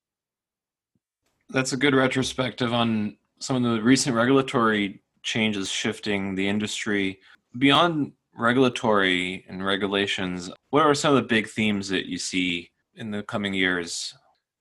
that's 1.52 1.74
a 1.74 1.78
good 1.78 1.94
retrospective 1.94 2.74
on 2.74 3.18
some 3.40 3.56
of 3.56 3.64
the 3.64 3.82
recent 3.82 4.16
regulatory 4.16 5.02
changes 5.24 5.70
shifting 5.70 6.36
the 6.36 6.48
industry. 6.48 7.20
Beyond 7.58 8.14
regulatory 8.36 9.46
and 9.48 9.66
regulations, 9.66 10.50
what 10.70 10.84
are 10.84 10.94
some 10.94 11.16
of 11.16 11.22
the 11.22 11.28
big 11.28 11.48
themes 11.48 11.90
that 11.90 12.06
you 12.08 12.18
see 12.18 12.72
in 12.96 13.12
the 13.12 13.24
coming 13.24 13.54
years? 13.54 14.14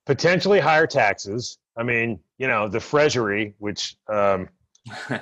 Potentially 0.07 0.61
higher 0.61 0.87
taxes. 0.87 1.59
I 1.77 1.83
mean, 1.83 2.19
you 2.39 2.49
know, 2.49 2.69
the 2.69 2.81
Treasury, 2.81 3.55
which 3.59 3.97
um, 4.09 4.49
uh, 5.11 5.19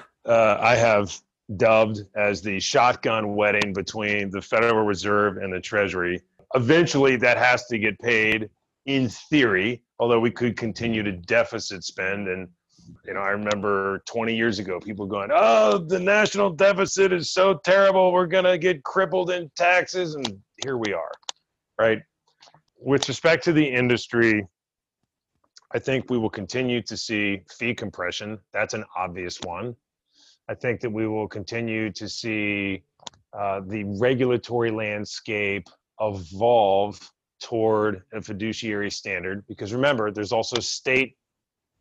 I 0.60 0.74
have 0.76 1.16
dubbed 1.56 2.00
as 2.14 2.40
the 2.42 2.60
shotgun 2.60 3.34
wedding 3.34 3.72
between 3.72 4.30
the 4.30 4.40
Federal 4.40 4.84
Reserve 4.84 5.36
and 5.36 5.52
the 5.52 5.60
Treasury. 5.60 6.22
Eventually, 6.54 7.16
that 7.16 7.36
has 7.36 7.66
to 7.66 7.78
get 7.78 7.98
paid 7.98 8.48
in 8.86 9.08
theory 9.08 9.82
although 10.00 10.20
we 10.20 10.30
could 10.30 10.56
continue 10.56 11.02
to 11.02 11.12
deficit 11.12 11.84
spend. 11.84 12.28
And 12.28 12.48
you 13.06 13.12
know 13.12 13.20
i 13.20 13.28
remember 13.28 14.02
20 14.06 14.34
years 14.34 14.58
ago 14.58 14.80
people 14.80 15.04
going 15.04 15.28
oh 15.30 15.76
the 15.76 15.98
national 15.98 16.48
deficit 16.48 17.12
is 17.12 17.30
so 17.30 17.60
terrible 17.62 18.12
we're 18.12 18.26
going 18.26 18.44
to 18.44 18.56
get 18.56 18.82
crippled 18.82 19.30
in 19.30 19.50
taxes 19.56 20.14
and 20.14 20.40
here 20.64 20.78
we 20.78 20.94
are 20.94 21.12
right? 21.78 22.00
With 22.80 23.06
respect 23.08 23.44
to 23.44 23.52
the 23.52 23.64
industry 23.64 24.46
i 25.72 25.78
think 25.78 26.08
we 26.08 26.16
will 26.16 26.30
continue 26.30 26.80
to 26.82 26.96
see 26.96 27.42
fee 27.58 27.74
compression. 27.74 28.38
That's 28.54 28.72
an 28.72 28.84
obvious 28.96 29.38
one. 29.42 29.76
I 30.48 30.54
think 30.54 30.80
that 30.80 30.90
we 30.90 31.06
will 31.06 31.28
continue 31.28 31.92
to 31.92 32.08
see 32.08 32.84
uh, 33.38 33.60
the 33.66 33.84
regulatory 34.00 34.70
landscape 34.70 35.68
evolve 36.00 36.98
toward 37.40 38.02
a 38.12 38.20
fiduciary 38.20 38.90
standard 38.90 39.44
because 39.46 39.72
remember 39.72 40.10
there's 40.10 40.32
also 40.32 40.60
state 40.60 41.16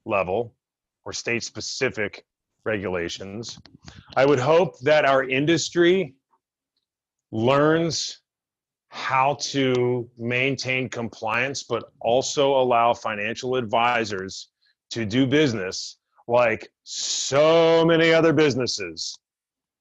level 0.06 0.56
or 1.06 1.14
state 1.14 1.44
specific 1.44 2.26
regulations. 2.64 3.60
I 4.16 4.26
would 4.26 4.40
hope 4.40 4.80
that 4.80 5.06
our 5.06 5.24
industry 5.24 6.16
learns 7.32 8.22
how 8.90 9.36
to 9.40 10.10
maintain 10.18 10.90
compliance 10.90 11.64
but 11.64 11.92
also 12.02 12.56
allow 12.56 12.94
financial 12.94 13.56
advisors 13.56 14.50
to 14.92 15.06
do 15.06 15.28
business 15.28 15.98
like 16.28 16.70
so 16.84 17.86
many 17.86 18.14
other 18.14 18.32
businesses 18.34 19.18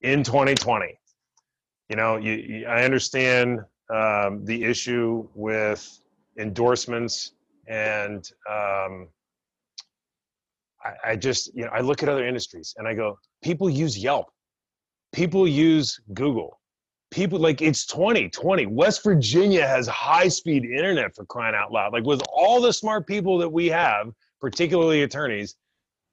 in 0.03 0.25
2020 0.25 0.99
you 1.89 1.97
know 1.97 2.17
you, 2.17 2.33
you, 2.33 2.67
i 2.67 2.83
understand 2.83 3.61
um, 3.93 4.45
the 4.45 4.65
issue 4.65 5.29
with 5.35 6.01
endorsements 6.39 7.33
and 7.69 8.31
um, 8.51 9.09
I, 10.85 11.11
I 11.11 11.17
just, 11.17 11.55
you 11.55 11.65
know, 11.65 11.71
I 11.73 11.81
look 11.81 12.03
at 12.03 12.09
other 12.09 12.27
industries 12.27 12.75
and 12.79 12.87
I 12.87 12.95
go, 12.95 13.19
people 13.43 13.69
use 13.69 13.99
Yelp, 13.99 14.27
people 15.13 15.49
use 15.49 16.01
Google, 16.15 16.61
people 17.11 17.39
like 17.39 17.63
it's 17.63 17.87
2020. 17.87 18.67
West 18.67 19.03
Virginia 19.03 19.67
has 19.67 19.87
high 19.87 20.29
speed 20.29 20.65
internet 20.65 21.15
for 21.15 21.25
crying 21.25 21.55
out 21.55 21.73
loud. 21.73 21.93
Like 21.93 22.05
with 22.05 22.23
all 22.33 22.61
the 22.61 22.73
smart 22.73 23.07
people 23.07 23.39
that 23.39 23.49
we 23.49 23.67
have, 23.69 24.13
particularly 24.41 25.03
attorneys, 25.03 25.57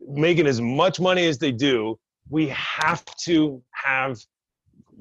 making 0.07 0.47
as 0.47 0.61
much 0.61 0.99
money 0.99 1.25
as 1.25 1.37
they 1.37 1.51
do, 1.51 1.99
we 2.29 2.47
have 2.49 3.03
to 3.23 3.61
have 3.71 4.19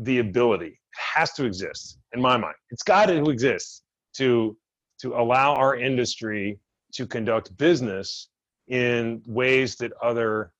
the 0.00 0.18
ability. 0.18 0.80
Has 0.94 1.32
to 1.34 1.44
exist 1.44 1.98
in 2.12 2.20
my 2.20 2.36
mind. 2.36 2.54
It's 2.70 2.82
got 2.82 3.06
to 3.06 3.30
exist 3.30 3.82
to 4.16 4.56
to 5.00 5.14
allow 5.14 5.54
our 5.54 5.76
industry 5.76 6.58
to 6.92 7.06
conduct 7.06 7.56
business 7.56 8.28
in 8.68 9.22
ways 9.26 9.76
that 9.76 9.92
other 10.02 10.52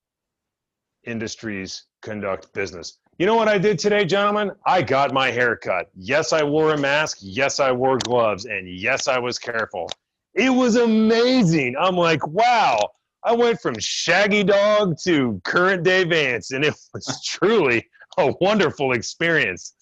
industries 1.05 1.85
conduct 2.03 2.53
business. 2.53 2.99
You 3.19 3.27
know 3.27 3.37
what 3.37 3.49
I 3.49 3.59
did 3.59 3.79
today, 3.79 4.05
gentlemen? 4.05 4.51
I 4.67 4.83
got 4.83 5.13
my 5.13 5.31
hair 5.31 5.55
cut. 5.57 5.91
Yes, 5.95 6.33
I 6.33 6.43
wore 6.43 6.73
a 6.73 6.79
mask. 6.79 7.19
Yes, 7.21 7.61
I 7.61 7.71
wore 7.71 7.99
gloves. 7.99 8.47
And 8.47 8.69
yes, 8.69 9.07
I 9.07 9.19
was 9.19 9.39
careful. 9.39 9.89
It 10.35 10.51
was 10.51 10.77
amazing. 10.77 11.77
I'm 11.79 11.97
like, 11.97 12.27
wow. 12.27 12.79
I 13.25 13.33
went 13.33 13.61
from 13.61 13.79
Shaggy 13.79 14.43
Dog 14.43 14.97
to 15.05 15.41
current 15.45 15.85
day 15.85 16.03
Vance, 16.05 16.51
and 16.51 16.65
it 16.65 16.75
was 16.93 17.23
truly 17.27 17.87
a 18.19 18.33
wonderful 18.41 18.93
experience. 18.93 19.75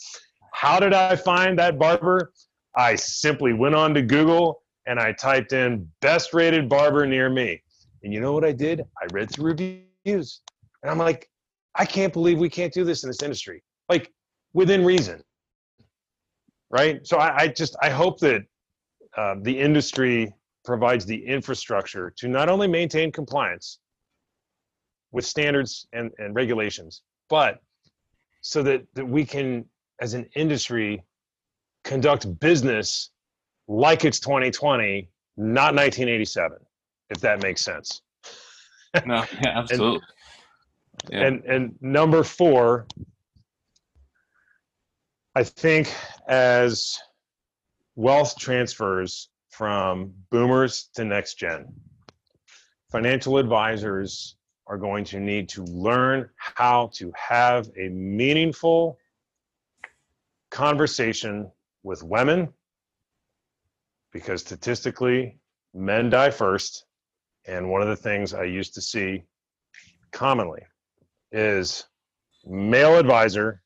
How 0.61 0.79
did 0.79 0.93
I 0.93 1.17
find 1.17 1.59
that 1.59 1.79
barber? 1.79 2.35
I 2.77 2.95
simply 2.95 3.55
went 3.55 3.75
on 3.75 3.95
to 3.95 4.03
Google 4.03 4.63
and 4.87 5.01
I 5.01 5.13
typed 5.13 5.55
in 5.55 5.89
best 6.03 6.35
rated 6.35 6.69
barber 6.69 7.07
near 7.07 7.31
me. 7.31 7.63
And 8.03 8.13
you 8.13 8.21
know 8.21 8.35
what 8.35 8.45
I 8.45 8.53
did? 8.53 8.83
I 9.01 9.07
read 9.11 9.31
through 9.31 9.53
reviews. 9.53 10.43
And 10.83 10.91
I'm 10.91 10.99
like, 10.99 11.31
I 11.77 11.87
can't 11.87 12.13
believe 12.13 12.39
we 12.39 12.51
can't 12.51 12.75
do 12.75 12.85
this 12.85 13.05
in 13.05 13.09
this 13.09 13.23
industry. 13.23 13.63
Like 13.89 14.13
within 14.53 14.85
reason. 14.85 15.25
Right? 16.69 17.07
So 17.07 17.17
I, 17.17 17.45
I 17.45 17.49
just 17.49 17.75
I 17.81 17.89
hope 17.89 18.19
that 18.19 18.43
um, 19.17 19.43
the 19.43 19.59
industry 19.59 20.31
provides 20.67 21.07
the 21.07 21.25
infrastructure 21.25 22.13
to 22.19 22.29
not 22.29 22.51
only 22.51 22.69
maintain 22.69 23.11
compliance 23.11 23.79
with 25.11 25.25
standards 25.25 25.87
and, 25.95 26.11
and 26.19 26.35
regulations, 26.35 27.01
but 27.31 27.63
so 28.43 28.63
that, 28.65 28.85
that 28.93 29.09
we 29.09 29.25
can, 29.25 29.65
as 30.01 30.15
an 30.15 30.29
industry, 30.35 31.05
conduct 31.85 32.41
business 32.41 33.11
like 33.69 34.05
it's 34.05 34.19
2020, 34.21 35.09
not 35.37 35.75
1987, 35.75 36.59
if 37.11 37.21
that 37.21 37.43
makes 37.43 37.63
sense. 37.63 38.03
no, 39.07 39.25
yeah, 39.43 39.59
absolutely. 39.59 40.01
and, 41.13 41.13
yeah. 41.13 41.27
and 41.27 41.45
and 41.45 41.75
number 41.81 42.25
four, 42.25 42.87
I 45.35 45.45
think 45.45 45.95
as 46.27 46.99
wealth 47.95 48.37
transfers 48.39 49.29
from 49.51 50.13
boomers 50.31 50.89
to 50.95 51.05
next 51.05 51.35
gen, 51.35 51.67
financial 52.91 53.39
advisors 53.39 54.37
are 54.67 54.79
going 54.79 55.05
to 55.05 55.21
need 55.21 55.49
to 55.51 55.65
learn 55.65 56.29
how 56.37 56.91
to 56.95 57.13
have 57.17 57.69
a 57.77 57.89
meaningful 57.89 58.99
conversation 60.51 61.51
with 61.83 62.03
women 62.03 62.53
because 64.13 64.41
statistically, 64.41 65.39
men 65.75 66.11
die 66.11 66.31
first. 66.31 66.85
And 67.47 67.71
one 67.71 67.83
of 67.83 67.89
the 67.89 67.97
things 67.97 68.35
I 68.35 68.45
used 68.45 68.75
to 68.75 68.83
see 68.83 69.23
commonly 70.13 70.63
is 71.33 71.87
male 72.45 72.99
advisor, 72.99 73.63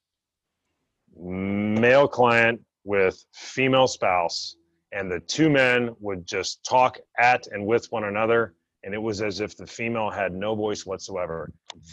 male 1.16 2.07
client 2.07 2.61
with 2.85 3.25
female 3.33 3.88
spouse, 3.88 4.57
and 4.92 5.11
the 5.11 5.20
two 5.20 5.51
men 5.51 5.90
would 5.99 6.27
just 6.27 6.64
talk 6.64 6.99
at 7.18 7.47
and 7.49 7.66
with 7.66 7.87
one 7.90 8.05
another. 8.05 8.55
And 8.85 8.94
it 8.94 9.03
was 9.03 9.23
as 9.23 9.40
if 9.40 9.57
the 9.57 9.66
female 9.66 10.11
had 10.11 10.33
no 10.33 10.55
voice 10.55 10.85
whatsoever. 10.85 11.51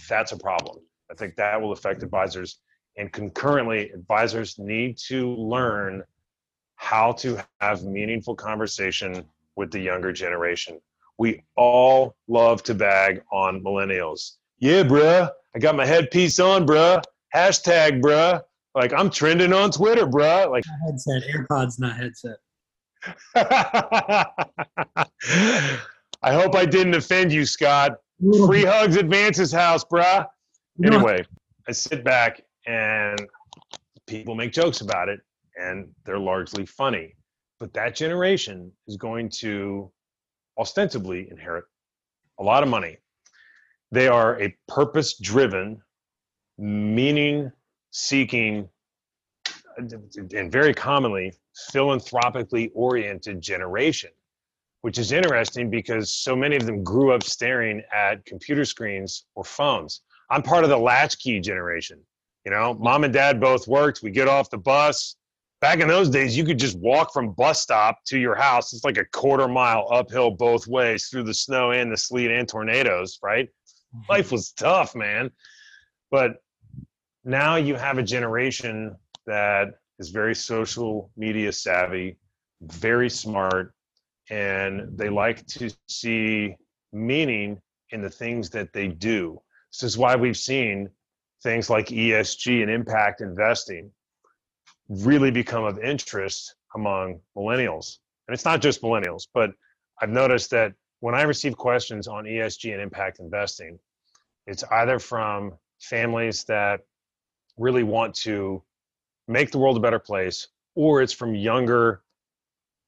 That's 0.10 0.34
a 0.34 0.38
problem. 0.38 0.78
I 1.10 1.16
think 1.16 1.36
that 1.38 1.60
will 1.62 1.72
affect 1.72 2.04
advisors. 2.04 2.60
And 2.98 3.12
concurrently, 3.12 3.90
advisors 3.92 4.60
need 4.60 4.98
to 5.08 5.34
learn 5.36 6.04
how 6.76 7.12
to 7.14 7.44
have 7.60 7.84
meaningful 7.84 8.36
conversation 8.36 9.24
with 9.56 9.72
the 9.72 9.80
younger 9.80 10.12
generation. 10.12 10.80
We 11.18 11.44
all 11.56 12.16
love 12.28 12.64
to 12.64 12.74
bag 12.74 13.22
on 13.32 13.64
millennials. 13.64 14.38
Yeah, 14.60 14.84
bruh, 14.84 15.30
I 15.56 15.60
got 15.60 15.76
my 15.76 15.86
headpiece 15.86 16.40
on, 16.40 16.66
bruh. 16.66 17.04
Hashtag, 17.36 18.02
bruh. 18.02 18.42
Like 18.74 18.94
I'm 18.94 19.10
trending 19.10 19.54
on 19.54 19.72
Twitter, 19.72 20.08
bruh. 20.08 20.50
Like 20.50 20.64
headset, 20.86 21.24
AirPods, 21.24 21.80
not 21.80 21.96
headset. 21.98 22.38
I 26.24 26.34
hope 26.34 26.56
I 26.56 26.66
didn't 26.66 26.96
offend 26.96 27.32
you, 27.32 27.46
Scott. 27.46 27.94
Free 28.20 28.66
hugs 28.66 28.98
at 28.98 29.06
Vance's 29.06 29.52
house, 29.52 29.84
bruh. 29.84 30.26
Anyway, 30.84 31.24
I 31.68 31.72
sit 31.72 32.04
back 32.04 32.42
and 32.66 33.20
people 34.08 34.36
make 34.36 34.52
jokes 34.52 34.82
about 34.82 35.10
it 35.10 35.22
and 35.56 35.90
they're 36.06 36.20
largely 36.20 36.66
funny. 36.66 37.16
But 37.60 37.74
that 37.74 37.96
generation 37.96 38.72
is 38.88 38.98
going 38.98 39.30
to 39.40 39.92
ostensibly 40.58 41.30
inherit 41.30 41.66
a 42.40 42.44
lot 42.44 42.64
of 42.64 42.70
money. 42.70 42.98
They 43.92 44.08
are 44.08 44.42
a 44.42 44.56
purpose 44.68 45.18
driven, 45.18 45.82
meaning 46.58 47.52
seeking, 47.92 48.70
and 49.78 50.52
very 50.52 50.74
commonly 50.74 51.34
philanthropically 51.72 52.72
oriented 52.74 53.42
generation, 53.42 54.10
which 54.82 54.98
is 54.98 55.12
interesting 55.12 55.70
because 55.70 56.12
so 56.12 56.36
many 56.36 56.56
of 56.56 56.66
them 56.66 56.84
grew 56.84 57.12
up 57.12 57.24
staring 57.24 57.84
at 57.94 58.26
computer 58.26 58.66
screens 58.66 59.26
or 59.36 59.44
phones. 59.44 60.02
I'm 60.30 60.42
part 60.42 60.64
of 60.64 60.70
the 60.70 60.78
latchkey 60.78 61.42
generation. 61.42 62.00
You 62.46 62.52
know, 62.52 62.74
mom 62.74 63.04
and 63.04 63.14
dad 63.14 63.40
both 63.40 63.68
worked. 63.68 64.02
We 64.02 64.12
get 64.12 64.28
off 64.28 64.50
the 64.50 64.58
bus, 64.58 65.16
back 65.62 65.80
in 65.80 65.88
those 65.88 66.10
days 66.10 66.36
you 66.36 66.44
could 66.44 66.60
just 66.60 66.78
walk 66.80 67.14
from 67.14 67.32
bus 67.34 67.62
stop 67.62 68.04
to 68.06 68.20
your 68.20 68.36
house. 68.36 68.74
It's 68.74 68.84
like 68.84 68.98
a 68.98 69.06
quarter 69.06 69.48
mile 69.48 69.88
uphill 69.92 70.32
both 70.32 70.68
ways 70.68 71.08
through 71.08 71.24
the 71.24 71.34
snow 71.34 71.72
and 71.72 71.92
the 71.92 71.98
sleet 71.98 72.32
and 72.32 72.48
tornadoes 72.48 73.20
right? 73.24 73.48
Mm-hmm. 73.96 74.12
life 74.12 74.32
was 74.32 74.52
tough 74.52 74.96
man. 74.96 75.32
But 76.10 76.38
now 77.24 77.56
you 77.56 77.76
have 77.76 77.98
a 77.98 78.04
generation 78.04 78.96
that 79.28 79.70
is 80.00 80.10
very 80.10 80.36
social 80.36 81.12
media 81.16 81.52
savvy 81.52 82.18
very 82.62 83.10
smart 83.10 83.74
and 84.30 84.98
they 84.98 85.10
like 85.10 85.46
to 85.48 85.70
see 85.88 86.56
meaning 86.94 87.60
in 87.90 88.02
the 88.02 88.10
things 88.10 88.50
that 88.52 88.72
they 88.74 88.88
do. 88.88 89.40
This 89.72 89.84
is 89.84 89.98
why 89.98 90.16
we've 90.16 90.38
seen 90.38 90.90
things 91.44 91.70
like 91.70 91.88
esg 91.88 92.62
and 92.62 92.72
impact 92.72 93.22
investing 93.22 93.92
really 94.90 95.32
become 95.32 95.64
of 95.64 95.80
interest 95.80 96.56
among 96.76 97.20
millennials. 97.36 97.98
And 98.28 98.34
it's 98.34 98.46
not 98.46 98.62
just 98.62 98.82
millennials, 98.82 99.28
but 99.34 99.52
I've 100.02 100.10
noticed 100.10 100.50
that 100.52 100.74
when 101.00 101.16
I 101.16 101.24
receive 101.24 101.58
questions 101.58 102.08
on 102.08 102.26
ESG 102.26 102.72
and 102.74 102.82
impact 102.82 103.20
investing, 103.20 103.80
it's 104.48 104.64
either 104.66 105.00
from 105.00 105.54
families 105.80 106.44
that 106.46 106.82
really 107.58 107.84
want 107.84 108.14
to 108.16 108.62
make 109.28 109.52
the 109.52 109.58
world 109.58 109.78
a 109.78 109.80
better 109.80 110.00
place, 110.00 110.48
or 110.76 111.02
it's 111.02 111.14
from 111.14 111.36
younger 111.36 112.02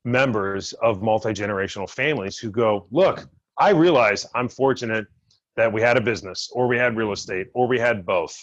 members 0.05 0.73
of 0.73 1.01
multi 1.01 1.29
generational 1.29 1.89
families 1.89 2.37
who 2.37 2.51
go, 2.51 2.87
Look, 2.91 3.27
I 3.57 3.69
realize 3.69 4.25
I'm 4.35 4.49
fortunate 4.49 5.07
that 5.55 5.71
we 5.71 5.81
had 5.81 5.97
a 5.97 6.01
business, 6.01 6.49
or 6.53 6.67
we 6.67 6.77
had 6.77 6.95
real 6.97 7.11
estate, 7.11 7.47
or 7.53 7.67
we 7.67 7.79
had 7.79 8.05
both, 8.05 8.35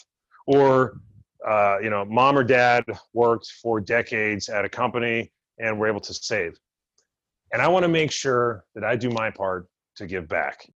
or 0.47 1.01
uh, 1.47 1.79
you 1.83 1.91
know, 1.91 2.05
mom 2.05 2.37
or 2.37 2.45
dad 2.45 2.85
worked 3.13 3.51
for 3.63 3.81
decades 3.81 4.49
at 4.49 4.65
a 4.65 4.69
company 4.69 5.33
and 5.59 5.79
were 5.79 5.89
able 5.89 6.01
to 6.01 6.15
save. 6.15 6.59
And 7.53 7.61
I 7.61 7.69
want 7.69 7.85
to 7.85 7.89
make 7.89 8.13
sure 8.13 8.65
that 8.75 8.85
I 8.85 8.97
do 8.97 9.11
my 9.11 9.31
part 9.31 9.67
to 9.97 10.07
give 10.07 10.29
back. 10.29 10.69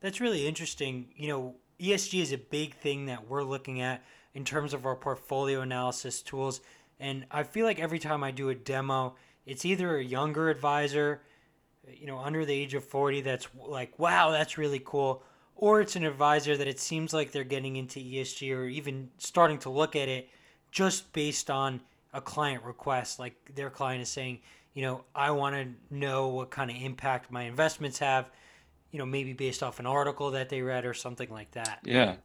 That's 0.00 0.20
really 0.20 0.46
interesting. 0.46 1.08
You 1.16 1.28
know, 1.28 1.54
ESG 1.80 2.20
is 2.20 2.32
a 2.32 2.38
big 2.38 2.74
thing 2.74 3.06
that 3.06 3.28
we're 3.28 3.42
looking 3.42 3.80
at 3.80 4.04
in 4.34 4.44
terms 4.44 4.74
of 4.74 4.84
our 4.84 4.96
portfolio 4.96 5.60
analysis 5.60 6.20
tools. 6.20 6.60
And 7.00 7.26
I 7.30 7.42
feel 7.42 7.64
like 7.64 7.80
every 7.80 7.98
time 7.98 8.22
I 8.22 8.30
do 8.30 8.50
a 8.50 8.54
demo, 8.54 9.14
it's 9.46 9.64
either 9.64 9.96
a 9.96 10.04
younger 10.04 10.50
advisor, 10.50 11.22
you 11.92 12.06
know, 12.06 12.18
under 12.18 12.44
the 12.44 12.54
age 12.54 12.74
of 12.74 12.84
40 12.84 13.22
that's 13.22 13.48
like, 13.54 13.98
wow, 13.98 14.30
that's 14.30 14.58
really 14.58 14.82
cool 14.84 15.22
or 15.56 15.80
it's 15.80 15.96
an 15.96 16.04
advisor 16.04 16.56
that 16.56 16.66
it 16.66 16.80
seems 16.80 17.12
like 17.12 17.32
they're 17.32 17.44
getting 17.44 17.76
into 17.76 18.00
ESG 18.00 18.54
or 18.56 18.64
even 18.64 19.10
starting 19.18 19.58
to 19.58 19.70
look 19.70 19.94
at 19.94 20.08
it 20.08 20.28
just 20.70 21.12
based 21.12 21.50
on 21.50 21.80
a 22.12 22.20
client 22.20 22.62
request. 22.64 23.18
Like 23.18 23.34
their 23.54 23.70
client 23.70 24.02
is 24.02 24.08
saying, 24.08 24.40
you 24.72 24.82
know, 24.82 25.04
I 25.14 25.30
want 25.30 25.54
to 25.54 25.94
know 25.94 26.28
what 26.28 26.50
kind 26.50 26.70
of 26.70 26.76
impact 26.76 27.30
my 27.30 27.42
investments 27.42 27.98
have. 28.00 28.30
you 28.90 28.98
know, 28.98 29.06
maybe 29.06 29.32
based 29.32 29.60
off 29.62 29.80
an 29.80 29.86
article 29.86 30.30
that 30.32 30.48
they 30.48 30.62
read 30.62 30.84
or 30.84 30.94
something 30.94 31.28
like 31.28 31.50
that. 31.52 31.80
Yeah, 31.84 32.16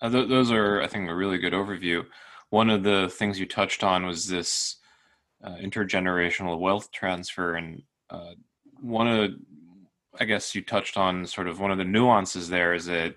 uh, 0.00 0.08
th- 0.08 0.28
those 0.28 0.50
are, 0.50 0.80
I 0.80 0.86
think, 0.86 1.10
a 1.10 1.14
really 1.14 1.36
good 1.36 1.52
overview. 1.52 2.06
One 2.48 2.70
of 2.70 2.82
the 2.82 3.10
things 3.10 3.38
you 3.38 3.44
touched 3.44 3.84
on 3.84 4.06
was 4.06 4.26
this 4.26 4.76
uh, 5.44 5.56
intergenerational 5.56 6.58
wealth 6.58 6.90
transfer, 6.92 7.56
and 7.56 7.82
uh, 8.08 8.32
one 8.80 9.08
of, 9.08 9.16
the, 9.16 9.38
I 10.20 10.24
guess, 10.24 10.54
you 10.54 10.62
touched 10.62 10.96
on 10.96 11.26
sort 11.26 11.48
of 11.48 11.60
one 11.60 11.70
of 11.70 11.78
the 11.78 11.84
nuances 11.84 12.48
there 12.48 12.74
is 12.74 12.86
that 12.86 13.14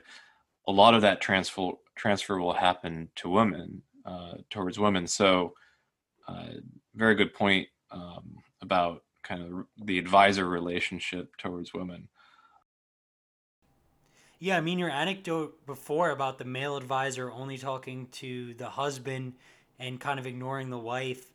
a 0.67 0.71
lot 0.71 0.93
of 0.93 1.01
that 1.01 1.21
transfer 1.21 1.71
transfer 1.95 2.39
will 2.39 2.53
happen 2.53 3.09
to 3.15 3.29
women 3.29 3.81
uh, 4.05 4.33
towards 4.49 4.79
women. 4.79 5.07
So, 5.07 5.53
uh, 6.27 6.47
very 6.95 7.15
good 7.15 7.33
point 7.33 7.67
um, 7.91 8.35
about 8.61 9.03
kind 9.23 9.41
of 9.41 9.65
the 9.85 9.99
advisor 9.99 10.47
relationship 10.47 11.35
towards 11.37 11.73
women. 11.73 12.07
Yeah, 14.39 14.57
I 14.57 14.61
mean 14.61 14.79
your 14.79 14.89
anecdote 14.89 15.65
before 15.67 16.09
about 16.09 16.39
the 16.39 16.45
male 16.45 16.75
advisor 16.75 17.31
only 17.31 17.59
talking 17.59 18.07
to 18.13 18.55
the 18.55 18.69
husband 18.69 19.33
and 19.77 19.99
kind 19.99 20.19
of 20.19 20.25
ignoring 20.25 20.69
the 20.69 20.79
wife, 20.79 21.27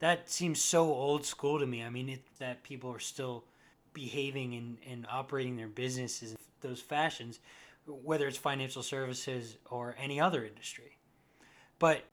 that 0.00 0.28
seems 0.30 0.60
so 0.60 0.92
old 0.92 1.24
school 1.24 1.58
to 1.58 1.66
me. 1.66 1.82
I 1.82 1.90
mean, 1.90 2.08
it, 2.08 2.22
that 2.38 2.62
people 2.62 2.90
are 2.90 2.98
still 2.98 3.44
behaving 3.92 4.54
and, 4.54 4.78
and 4.88 5.06
operating 5.10 5.56
their 5.56 5.68
businesses 5.68 6.32
in 6.32 6.38
those 6.60 6.80
fashions, 6.80 7.40
whether 7.86 8.26
it's 8.26 8.38
financial 8.38 8.82
services 8.82 9.56
or 9.70 9.96
any 9.98 10.20
other 10.20 10.44
industry. 10.44 10.96
But 11.78 12.04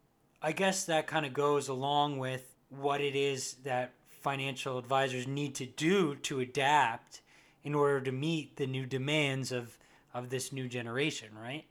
I 0.42 0.52
guess 0.52 0.86
that 0.86 1.08
kind 1.08 1.26
of 1.26 1.34
goes 1.34 1.68
along 1.68 2.18
with 2.18 2.56
what 2.70 3.02
it 3.02 3.16
is 3.16 3.54
that 3.64 3.94
financial 4.08 4.78
advisors 4.78 5.28
need 5.28 5.56
to 5.56 5.66
do 5.66 6.16
to 6.16 6.40
adapt 6.40 7.22
in 7.64 7.76
order 7.76 8.02
to 8.02 8.12
meet 8.12 8.56
the 8.56 8.68
new 8.68 8.86
demands 8.86 9.52
of 9.52 9.78
of 10.14 10.30
this 10.30 10.52
new 10.52 10.68
generation, 10.68 11.30
right? 11.40 11.66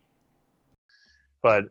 But 1.43 1.65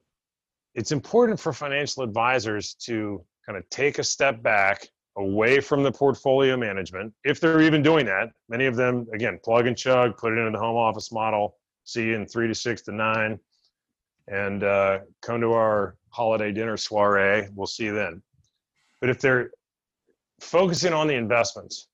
it's 0.76 0.92
important 0.92 1.40
for 1.40 1.54
financial 1.54 2.04
advisors 2.04 2.74
to 2.82 3.24
kind 3.46 3.58
of 3.58 3.70
take 3.70 4.00
a 4.00 4.04
step 4.04 4.44
back 4.44 4.88
away 5.18 5.60
from 5.60 5.84
the 5.84 5.92
portfolio 5.92 6.56
management, 6.56 7.14
if 7.24 7.40
they're 7.40 7.62
even 7.62 7.82
doing 7.82 8.06
that. 8.06 8.32
Many 8.50 8.66
of 8.66 8.76
them, 8.76 9.08
again, 9.14 9.40
plug 9.44 9.68
and 9.68 9.78
chug, 9.78 10.18
put 10.18 10.34
it 10.34 10.38
into 10.38 10.52
the 10.52 10.60
home 10.60 10.76
office 10.76 11.12
model, 11.12 11.58
see 11.84 12.06
you 12.06 12.16
in 12.16 12.26
three 12.26 12.48
to 12.48 12.56
six 12.56 12.82
to 12.84 12.92
nine, 12.92 13.40
and 14.28 14.64
uh, 14.64 15.00
come 15.22 15.42
to 15.42 15.54
our 15.54 15.96
holiday 16.10 16.52
dinner 16.52 16.78
soiree. 16.78 17.48
We'll 17.56 17.68
see 17.68 17.86
you 17.86 17.96
then. 17.96 18.22
But 19.02 19.10
if 19.10 19.20
they're 19.20 19.52
focusing 20.40 20.94
on 20.94 21.08
the 21.08 21.16
investments, 21.16 21.88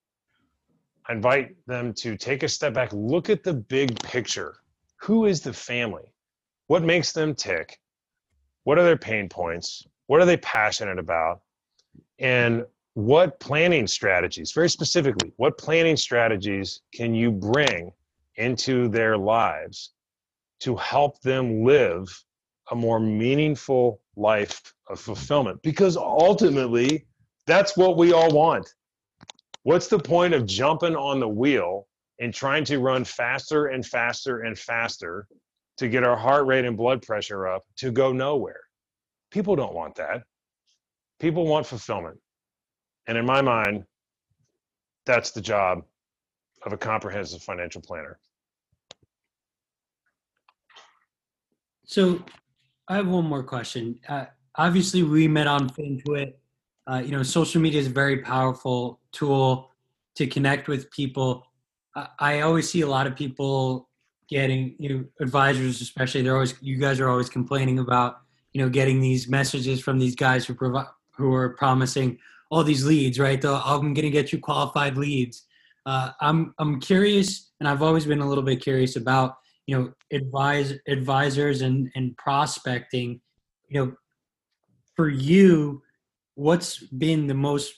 I 1.07 1.13
invite 1.13 1.55
them 1.67 1.93
to 1.95 2.15
take 2.17 2.43
a 2.43 2.49
step 2.49 2.73
back, 2.73 2.91
look 2.93 3.29
at 3.29 3.43
the 3.43 3.53
big 3.53 4.01
picture 4.03 4.55
who 5.03 5.25
is 5.25 5.41
the 5.41 5.51
family? 5.51 6.13
What 6.67 6.81
makes 6.81 7.11
them 7.11 7.35
tick? 7.35 7.77
What 8.63 8.79
are 8.79 8.83
their 8.83 8.97
pain 8.97 9.27
points? 9.27 9.85
What 10.07 10.21
are 10.21 10.25
they 10.25 10.37
passionate 10.37 10.97
about? 10.97 11.41
And 12.19 12.65
what 12.95 13.39
planning 13.39 13.87
strategies, 13.87 14.51
very 14.51 14.69
specifically, 14.69 15.31
what 15.37 15.57
planning 15.57 15.97
strategies 15.97 16.81
can 16.93 17.13
you 17.13 17.31
bring 17.31 17.91
into 18.35 18.87
their 18.87 19.17
lives 19.17 19.91
to 20.59 20.75
help 20.75 21.19
them 21.21 21.63
live 21.63 22.07
a 22.71 22.75
more 22.75 22.99
meaningful 22.99 23.99
life 24.15 24.73
of 24.87 24.99
fulfillment? 24.99 25.61
Because 25.63 25.97
ultimately, 25.97 27.05
that's 27.45 27.75
what 27.75 27.97
we 27.97 28.13
all 28.13 28.31
want. 28.31 28.73
What's 29.63 29.87
the 29.87 29.99
point 29.99 30.33
of 30.33 30.45
jumping 30.45 30.95
on 30.95 31.19
the 31.19 31.27
wheel 31.27 31.87
and 32.19 32.33
trying 32.33 32.63
to 32.65 32.79
run 32.79 33.03
faster 33.03 33.67
and 33.67 33.85
faster 33.85 34.41
and 34.41 34.57
faster 34.57 35.27
to 35.77 35.87
get 35.87 36.03
our 36.03 36.15
heart 36.15 36.45
rate 36.45 36.65
and 36.65 36.77
blood 36.77 37.01
pressure 37.01 37.47
up 37.47 37.63
to 37.77 37.91
go 37.91 38.13
nowhere. 38.13 38.61
People 39.31 39.55
don't 39.55 39.73
want 39.73 39.95
that. 39.95 40.23
People 41.19 41.47
want 41.47 41.65
fulfillment. 41.65 42.17
And 43.07 43.17
in 43.17 43.25
my 43.25 43.41
mind, 43.41 43.85
that's 45.05 45.31
the 45.31 45.41
job 45.41 45.83
of 46.65 46.73
a 46.73 46.77
comprehensive 46.77 47.43
financial 47.43 47.81
planner. 47.81 48.19
So 51.85 52.23
I 52.87 52.95
have 52.95 53.07
one 53.07 53.25
more 53.25 53.43
question. 53.43 53.99
Uh, 54.07 54.25
obviously, 54.55 55.03
we 55.03 55.27
met 55.27 55.47
on 55.47 55.69
FinTwit. 55.69 56.33
Uh, 56.87 57.01
you 57.05 57.11
know, 57.11 57.23
social 57.23 57.61
media 57.61 57.79
is 57.79 57.87
a 57.87 57.91
very 57.91 58.19
powerful 58.19 58.99
tool 59.11 59.71
to 60.15 60.27
connect 60.27 60.67
with 60.67 60.89
people. 60.91 61.45
I 62.19 62.41
always 62.41 62.69
see 62.69 62.81
a 62.81 62.87
lot 62.87 63.07
of 63.07 63.15
people 63.15 63.89
getting 64.27 64.75
you 64.79 64.89
know, 64.89 65.05
advisors, 65.19 65.81
especially 65.81 66.23
they're 66.23 66.33
always 66.33 66.55
you 66.61 66.77
guys 66.77 66.99
are 66.99 67.09
always 67.09 67.29
complaining 67.29 67.79
about 67.79 68.21
you 68.51 68.61
know 68.61 68.69
getting 68.69 68.99
these 68.99 69.27
messages 69.27 69.79
from 69.79 69.99
these 69.99 70.15
guys 70.15 70.45
who 70.45 70.55
provide 70.55 70.87
who 71.15 71.33
are 71.33 71.49
promising 71.49 72.17
all 72.53 72.63
these 72.63 72.85
leads, 72.85 73.17
right? 73.17 73.41
The, 73.41 73.59
I'm 73.65 73.95
going 73.95 74.05
to 74.05 74.11
get 74.11 74.31
you 74.31 74.37
qualified 74.37 74.95
leads. 74.95 75.47
Uh, 75.87 76.11
I'm 76.21 76.53
I'm 76.59 76.79
curious, 76.79 77.51
and 77.59 77.67
I've 77.67 77.81
always 77.81 78.05
been 78.05 78.19
a 78.19 78.29
little 78.29 78.43
bit 78.43 78.61
curious 78.61 78.95
about 78.95 79.37
you 79.65 79.75
know 79.75 79.91
advise 80.11 80.75
advisors 80.87 81.61
and 81.61 81.89
and 81.95 82.15
prospecting. 82.15 83.19
You 83.69 83.79
know, 83.79 83.93
for 84.95 85.09
you, 85.09 85.81
what's 86.35 86.77
been 86.77 87.25
the 87.25 87.33
most 87.33 87.73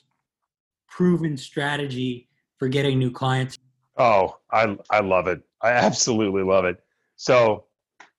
proven 0.89 1.37
strategy 1.37 2.27
for 2.59 2.67
getting 2.67 2.99
new 2.99 3.11
clients? 3.11 3.57
Oh, 3.97 4.39
I 4.51 4.77
I 4.89 4.99
love 4.99 5.27
it. 5.27 5.41
I 5.61 5.71
absolutely 5.71 6.43
love 6.43 6.65
it. 6.65 6.83
So, 7.15 7.63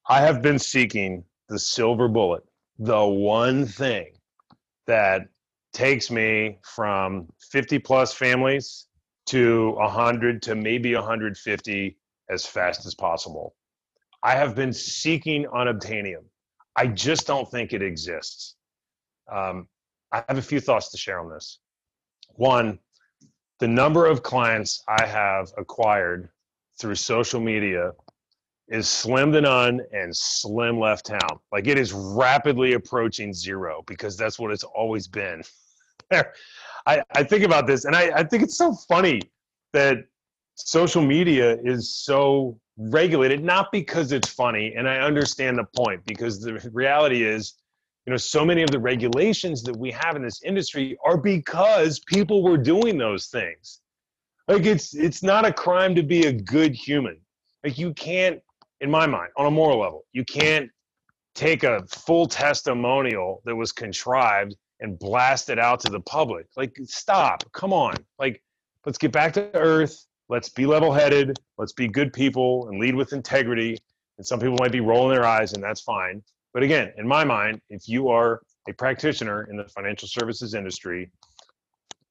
I 0.09 0.23
have 0.23 0.41
been 0.41 0.59
seeking 0.59 1.23
the 1.51 1.59
silver 1.59 2.09
bullet, 2.09 2.45
the 2.79 3.05
one 3.05 3.67
thing 3.67 4.13
that 4.87 5.29
takes 5.77 6.11
me 6.11 6.57
from 6.63 7.29
50 7.53 7.79
plus 7.81 8.15
families 8.15 8.87
to 9.27 9.73
100 9.73 10.41
to 10.43 10.55
maybe 10.55 10.95
150 10.95 11.99
as 12.31 12.47
fast 12.47 12.87
as 12.87 12.95
possible. 12.95 13.55
I 14.23 14.33
have 14.33 14.55
been 14.55 14.73
seeking 14.73 15.45
unobtainium. 15.45 16.25
I 16.77 16.87
just 16.87 17.27
don't 17.27 17.51
think 17.51 17.75
it 17.75 17.83
exists. 17.83 18.57
Um, 19.31 19.69
I 20.13 20.25
have 20.29 20.39
a 20.39 20.43
few 20.43 20.61
thoughts 20.61 20.91
to 20.93 20.97
share 20.97 21.21
on 21.21 21.29
this. 21.29 21.59
One, 22.37 22.79
the 23.59 23.69
number 23.69 24.07
of 24.07 24.23
clients 24.23 24.83
I 24.89 25.05
have 25.05 25.53
acquired 25.59 26.31
through 26.81 26.95
social 26.95 27.41
media 27.41 27.93
is 28.69 28.89
slim 28.89 29.31
to 29.33 29.43
none 29.43 29.83
and 29.93 30.17
slim 30.17 30.81
left 30.81 31.05
town. 31.05 31.39
Like 31.53 31.67
it 31.67 31.79
is 31.79 31.93
rapidly 31.93 32.73
approaching 32.73 33.35
zero 33.35 33.85
because 33.87 34.17
that's 34.17 34.39
what 34.39 34.53
it's 34.53 34.65
always 34.65 35.07
been. 35.07 35.43
I, 36.11 37.03
I 37.15 37.23
think 37.25 37.45
about 37.45 37.67
this 37.67 37.85
and 37.85 37.97
I, 37.97 38.11
I 38.19 38.25
think 38.25 38.43
it's 38.43 38.57
so 38.57 38.73
funny 38.73 39.21
that 39.73 40.05
social 40.55 41.03
media 41.03 41.59
is 41.63 41.95
so 41.95 42.59
regulated, 42.79 43.43
not 43.45 43.73
because 43.73 44.13
it's 44.13 44.29
funny, 44.29 44.75
and 44.75 44.89
I 44.89 44.99
understand 44.99 45.59
the 45.59 45.65
point, 45.77 46.05
because 46.05 46.41
the 46.41 46.55
reality 46.73 47.25
is 47.25 47.55
you 48.07 48.11
know 48.11 48.17
so 48.17 48.45
many 48.45 48.63
of 48.63 48.71
the 48.71 48.79
regulations 48.79 49.63
that 49.65 49.77
we 49.77 49.91
have 49.91 50.17
in 50.17 50.23
this 50.23 50.43
industry 50.43 50.97
are 51.05 51.17
because 51.17 52.01
people 52.01 52.43
were 52.43 52.57
doing 52.57 52.99
those 52.99 53.27
things. 53.27 53.81
Like 54.49 54.65
it's 54.65 54.95
it's 54.95 55.23
not 55.23 55.45
a 55.45 55.53
crime 55.53 55.95
to 55.95 56.03
be 56.03 56.27
a 56.27 56.33
good 56.33 56.75
human. 56.75 57.19
Like 57.65 57.79
you 57.79 57.93
can't 57.95 58.41
in 58.81 58.91
my 58.91 59.07
mind 59.07 59.31
on 59.37 59.47
a 59.47 59.51
moral 59.51 59.81
level 59.81 60.05
you 60.13 60.25
can't 60.25 60.71
take 61.35 61.65
a 61.65 61.85
full 61.87 62.27
testimonial 62.27 63.43
that 63.45 63.57
was 63.57 63.73
contrived 63.73 64.55
and 64.81 64.99
blast 64.99 65.49
it 65.51 65.59
out 65.59 65.81
to 65.81 65.91
the 65.91 66.01
public. 66.01 66.47
Like 66.57 66.77
stop 66.85 67.51
come 67.53 67.73
on. 67.73 67.95
Like 68.19 68.43
let's 68.85 68.99
get 68.99 69.13
back 69.13 69.33
to 69.35 69.55
earth. 69.55 70.07
Let's 70.29 70.49
be 70.49 70.67
level 70.67 70.93
headed 70.93 71.39
let's 71.59 71.73
be 71.73 71.89
good 71.89 72.13
people 72.13 72.69
and 72.69 72.81
lead 72.81 72.95
with 72.95 73.13
integrity. 73.13 73.79
And 74.19 74.27
some 74.27 74.41
people 74.41 74.57
might 74.59 74.73
be 74.73 74.81
rolling 74.81 75.15
their 75.15 75.27
eyes 75.27 75.53
and 75.53 75.63
that's 75.63 75.81
fine. 75.81 76.23
But 76.55 76.63
again, 76.63 76.93
in 76.97 77.07
my 77.07 77.25
mind, 77.25 77.61
if 77.69 77.89
you 77.89 78.09
are 78.09 78.41
a 78.69 78.73
practitioner 78.73 79.45
in 79.51 79.57
the 79.57 79.69
financial 79.69 80.09
services 80.09 80.55
industry, 80.55 81.11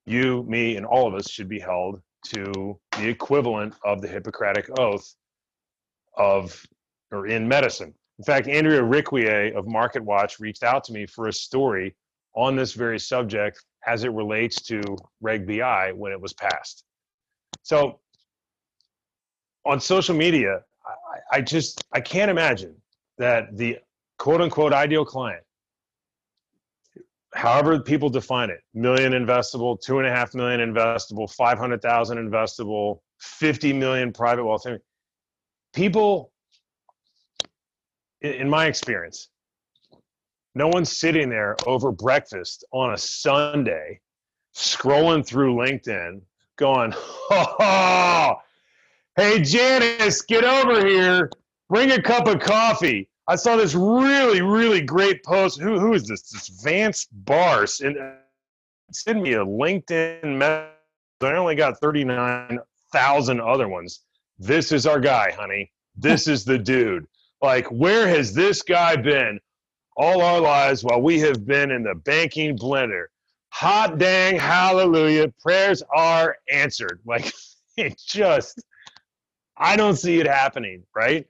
you, 0.06 0.44
me, 0.44 0.78
and 0.78 0.86
all 0.86 1.08
of 1.08 1.16
us 1.16 1.30
should 1.30 1.50
be 1.50 1.60
held 1.60 2.02
to 2.28 2.80
the 2.98 3.08
equivalent 3.08 3.74
of 3.84 4.02
the 4.02 4.08
Hippocratic 4.08 4.70
Oath 4.80 5.16
of 6.16 6.64
or 7.12 7.28
in 7.28 7.48
medicine. 7.48 7.94
In 8.20 8.24
fact, 8.24 8.48
Andrea 8.48 8.84
Riquier 8.84 9.58
of 9.58 9.66
MarketWatch 9.66 10.40
reached 10.40 10.64
out 10.64 10.84
to 10.86 10.94
me 10.94 11.06
for 11.06 11.28
a 11.28 11.34
story 11.34 11.96
on 12.36 12.56
this 12.56 12.74
very 12.74 13.00
subject 13.00 13.64
as 13.88 14.04
it 14.04 14.12
relates 14.12 14.62
to 14.64 14.82
Reg 15.22 15.48
BI 15.48 15.92
when 15.94 16.12
it 16.12 16.20
was 16.20 16.34
passed. 16.34 16.84
So 17.64 18.00
on 19.66 19.80
social 19.80 20.16
media, 20.16 20.62
I, 20.86 21.38
I 21.38 21.42
just 21.42 21.84
I 21.92 22.02
can't 22.02 22.30
imagine 22.30 22.76
that 23.18 23.56
the 23.58 23.80
quote 24.18 24.42
unquote 24.42 24.74
ideal 24.74 25.06
client, 25.06 25.44
however 27.34 27.80
people 27.80 28.10
define 28.10 28.50
it, 28.50 28.60
million 28.74 29.14
investable, 29.14 29.80
two 29.80 30.00
and 30.00 30.08
a 30.08 30.12
half 30.12 30.34
million 30.34 30.60
investable, 30.60 31.32
500,000 31.34 32.18
investable, 32.18 33.00
50 33.20 33.74
million 33.74 34.12
private 34.12 34.46
wealth. 34.46 34.66
people, 35.74 36.32
in 38.22 38.50
my 38.50 38.66
experience, 38.66 39.30
no 40.56 40.70
one's 40.70 40.96
sitting 40.96 41.30
there 41.30 41.58
over 41.68 41.92
breakfast 41.92 42.64
on 42.72 42.94
a 42.94 42.98
Sunday, 42.98 44.00
scrolling 44.56 45.26
through 45.26 45.54
LinkedIn, 45.54 46.22
going, 46.56 46.94
oh, 46.96 48.36
hey, 49.18 49.42
Janice, 49.42 50.22
get 50.22 50.46
over 50.46 50.86
here. 50.88 51.30
Bring 51.70 51.92
a 51.92 52.02
cup 52.02 52.28
of 52.28 52.40
coffee. 52.40 53.10
I 53.28 53.36
saw 53.36 53.58
this 53.58 53.76
really, 53.76 54.42
really 54.42 54.82
great 54.82 55.24
post. 55.24 55.60
Who, 55.60 55.78
who 55.80 55.94
is 55.94 56.08
this? 56.08 56.30
This 56.30 56.48
Vance 56.64 57.08
Barse. 57.12 57.82
And 57.82 57.98
send 58.92 59.22
me 59.22 59.34
a 59.34 59.46
LinkedIn 59.46 60.38
message. 60.38 60.72
I 61.22 61.34
only 61.34 61.56
got 61.56 61.80
39,000 61.80 63.42
other 63.42 63.68
ones. 63.68 64.02
This 64.38 64.72
is 64.72 64.86
our 64.86 65.00
guy, 65.00 65.32
honey. 65.32 65.72
This 65.96 66.28
is 66.28 66.46
the 66.46 66.58
dude. 66.58 67.08
Like, 67.42 67.68
where 67.68 68.08
has 68.08 68.34
this 68.34 68.62
guy 68.62 68.96
been 68.96 69.40
all 69.96 70.22
our 70.22 70.40
lives 70.40 70.84
while 70.84 71.02
we 71.02 71.20
have 71.20 71.46
been 71.46 71.72
in 71.72 71.84
the 71.84 71.96
banking 71.96 72.58
blender? 72.58 73.06
Hot 73.50 73.98
dang, 73.98 74.38
hallelujah. 74.38 75.32
Prayers 75.42 75.84
are 75.96 76.38
answered. 76.52 77.00
Like, 77.06 77.32
it 77.78 78.00
just, 78.06 78.64
I 79.58 79.76
don't 79.76 79.96
see 79.96 80.20
it 80.20 80.28
happening, 80.28 80.84
right? 80.96 81.26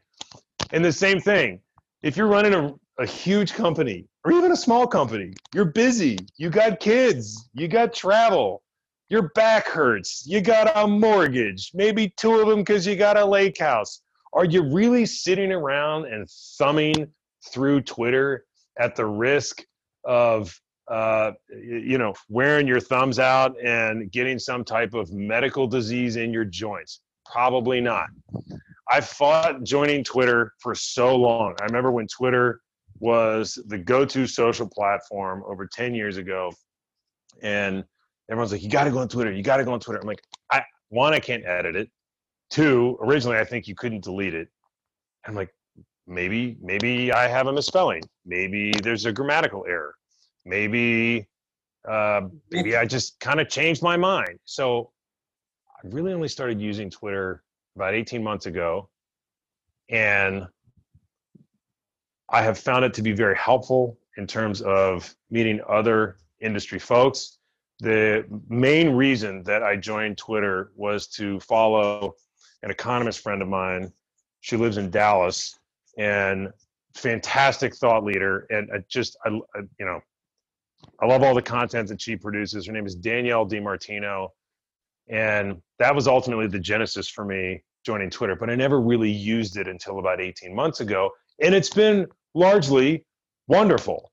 And 0.72 0.84
the 0.84 0.92
same 0.92 1.20
thing, 1.20 1.60
if 2.04 2.18
you're 2.18 2.28
running 2.28 2.54
a, 2.54 2.74
a 3.00 3.06
huge 3.06 3.54
company 3.54 4.06
or 4.24 4.32
even 4.32 4.52
a 4.52 4.56
small 4.56 4.88
company, 4.88 5.34
you're 5.54 5.66
busy, 5.66 6.18
you 6.38 6.50
got 6.50 6.80
kids, 6.80 7.50
you 7.54 7.68
got 7.68 7.94
travel, 7.94 8.64
your 9.10 9.30
back 9.36 9.68
hurts, 9.68 10.24
you 10.26 10.42
got 10.42 10.72
a 10.76 10.88
mortgage, 10.88 11.72
maybe 11.74 12.14
two 12.18 12.40
of 12.40 12.48
them 12.48 12.60
because 12.60 12.86
you 12.88 12.96
got 12.96 13.18
a 13.18 13.26
lake 13.26 13.60
house. 13.60 14.02
Are 14.34 14.46
you 14.46 14.64
really 14.64 15.06
sitting 15.06 15.52
around 15.52 16.06
and 16.06 16.28
thumbing 16.58 17.08
through 17.52 17.82
Twitter 17.82 18.46
at 18.80 18.96
the 18.96 19.06
risk 19.06 19.64
of 20.04 20.54
uh, 20.90 21.32
you 21.50 21.98
know 21.98 22.14
wearing 22.30 22.68
your 22.68 22.80
thumbs 22.80 23.18
out 23.18 23.56
and 23.64 24.12
getting 24.12 24.38
some 24.38 24.64
type 24.64 24.94
of 24.94 25.12
medical 25.12 25.68
disease 25.68 26.16
in 26.16 26.32
your 26.32 26.46
joints? 26.46 27.02
Probably 27.32 27.82
not. 27.82 28.08
I 28.92 29.02
fought 29.02 29.64
joining 29.64 30.04
Twitter 30.04 30.54
for 30.60 30.76
so 30.76 31.16
long. 31.16 31.56
I 31.60 31.66
remember 31.66 31.92
when 31.92 32.06
Twitter 32.08 32.60
was 33.00 33.62
the 33.68 33.78
go-to 33.78 34.28
social 34.28 34.68
platform 34.68 35.44
over 35.48 35.68
10 35.68 35.94
years 35.94 36.18
ago 36.18 36.52
and 37.42 37.84
everyone's 38.30 38.52
like 38.52 38.64
you 38.64 38.70
got 38.70 38.86
to 38.86 38.92
go 38.92 39.00
on 39.00 39.08
twitter 39.08 39.32
you 39.32 39.44
got 39.44 39.58
to 39.58 39.66
go 39.66 39.74
on 39.74 39.80
twitter 39.80 40.00
i'm 40.00 40.08
like 40.08 40.24
i 40.52 40.64
one 40.90 41.14
i 41.14 41.20
can't 41.20 41.46
edit 41.46 41.76
it 41.76 41.90
two 42.50 42.98
originally 43.02 43.38
i 43.38 43.44
think 43.44 43.68
you 43.68 43.76
couldn't 43.76 44.04
delete 44.04 44.34
it 44.34 44.48
i'm 45.28 45.36
like 45.36 45.54
maybe 46.08 46.58
maybe 46.62 47.12
i 47.12 47.28
have 47.28 47.48
a 47.48 47.54
misspelling 47.54 48.04
maybe 48.26 48.72
there's 48.84 49.06
a 49.06 49.12
grammatical 49.12 49.66
error 49.68 49.96
maybe 50.46 51.28
uh, 51.88 52.22
maybe 52.52 52.76
i 52.76 52.86
just 52.86 53.20
kind 53.20 53.40
of 53.40 53.48
changed 53.50 53.82
my 53.82 53.98
mind 53.98 54.40
so 54.46 54.92
i 55.84 55.88
really 55.88 56.14
only 56.14 56.28
started 56.28 56.60
using 56.62 56.90
twitter 56.90 57.44
about 57.76 57.94
18 57.94 58.24
months 58.24 58.46
ago. 58.46 58.90
And 59.90 60.48
I 62.30 62.42
have 62.42 62.58
found 62.58 62.86
it 62.86 62.94
to 62.96 63.02
be 63.02 63.12
very 63.12 63.38
helpful 63.38 64.00
in 64.18 64.26
terms 64.26 64.62
of 64.62 65.14
meeting 65.30 65.62
other 65.68 66.18
industry 66.40 66.80
folks. 66.80 67.38
The 67.80 68.26
main 68.48 68.92
reason 68.92 69.44
that 69.44 69.62
I 69.62 69.76
joined 69.76 70.18
Twitter 70.18 70.72
was 70.76 71.08
to 71.10 71.40
follow 71.42 72.16
an 72.64 72.72
economist 72.72 73.20
friend 73.20 73.42
of 73.42 73.48
mine. 73.48 73.92
She 74.40 74.56
lives 74.56 74.78
in 74.78 74.90
Dallas 74.90 75.60
and 75.98 76.50
fantastic 76.96 77.76
thought 77.76 78.04
leader. 78.04 78.46
And 78.50 78.70
I 78.74 78.78
just, 78.90 79.18
I, 79.26 79.30
you 79.30 79.86
know, 79.86 80.00
I 81.02 81.06
love 81.06 81.24
all 81.24 81.34
the 81.34 81.42
content 81.42 81.90
that 81.90 82.02
she 82.02 82.16
produces. 82.16 82.68
Her 82.68 82.74
name 82.74 82.86
is 82.86 82.96
Danielle 82.96 83.48
DiMartino. 83.48 84.30
And 85.08 85.62
that 85.80 85.94
was 85.94 86.08
ultimately 86.08 86.48
the 86.48 86.60
genesis 86.60 87.08
for 87.08 87.26
me 87.26 87.64
joining 87.86 88.10
Twitter, 88.10 88.36
but 88.36 88.50
I 88.50 88.56
never 88.56 88.82
really 88.82 89.12
used 89.12 89.58
it 89.58 89.68
until 89.68 90.00
about 90.00 90.20
18 90.20 90.56
months 90.56 90.80
ago. 90.80 91.12
And 91.42 91.54
it's 91.54 91.70
been 91.70 92.08
largely 92.34 93.06
wonderful. 93.48 94.12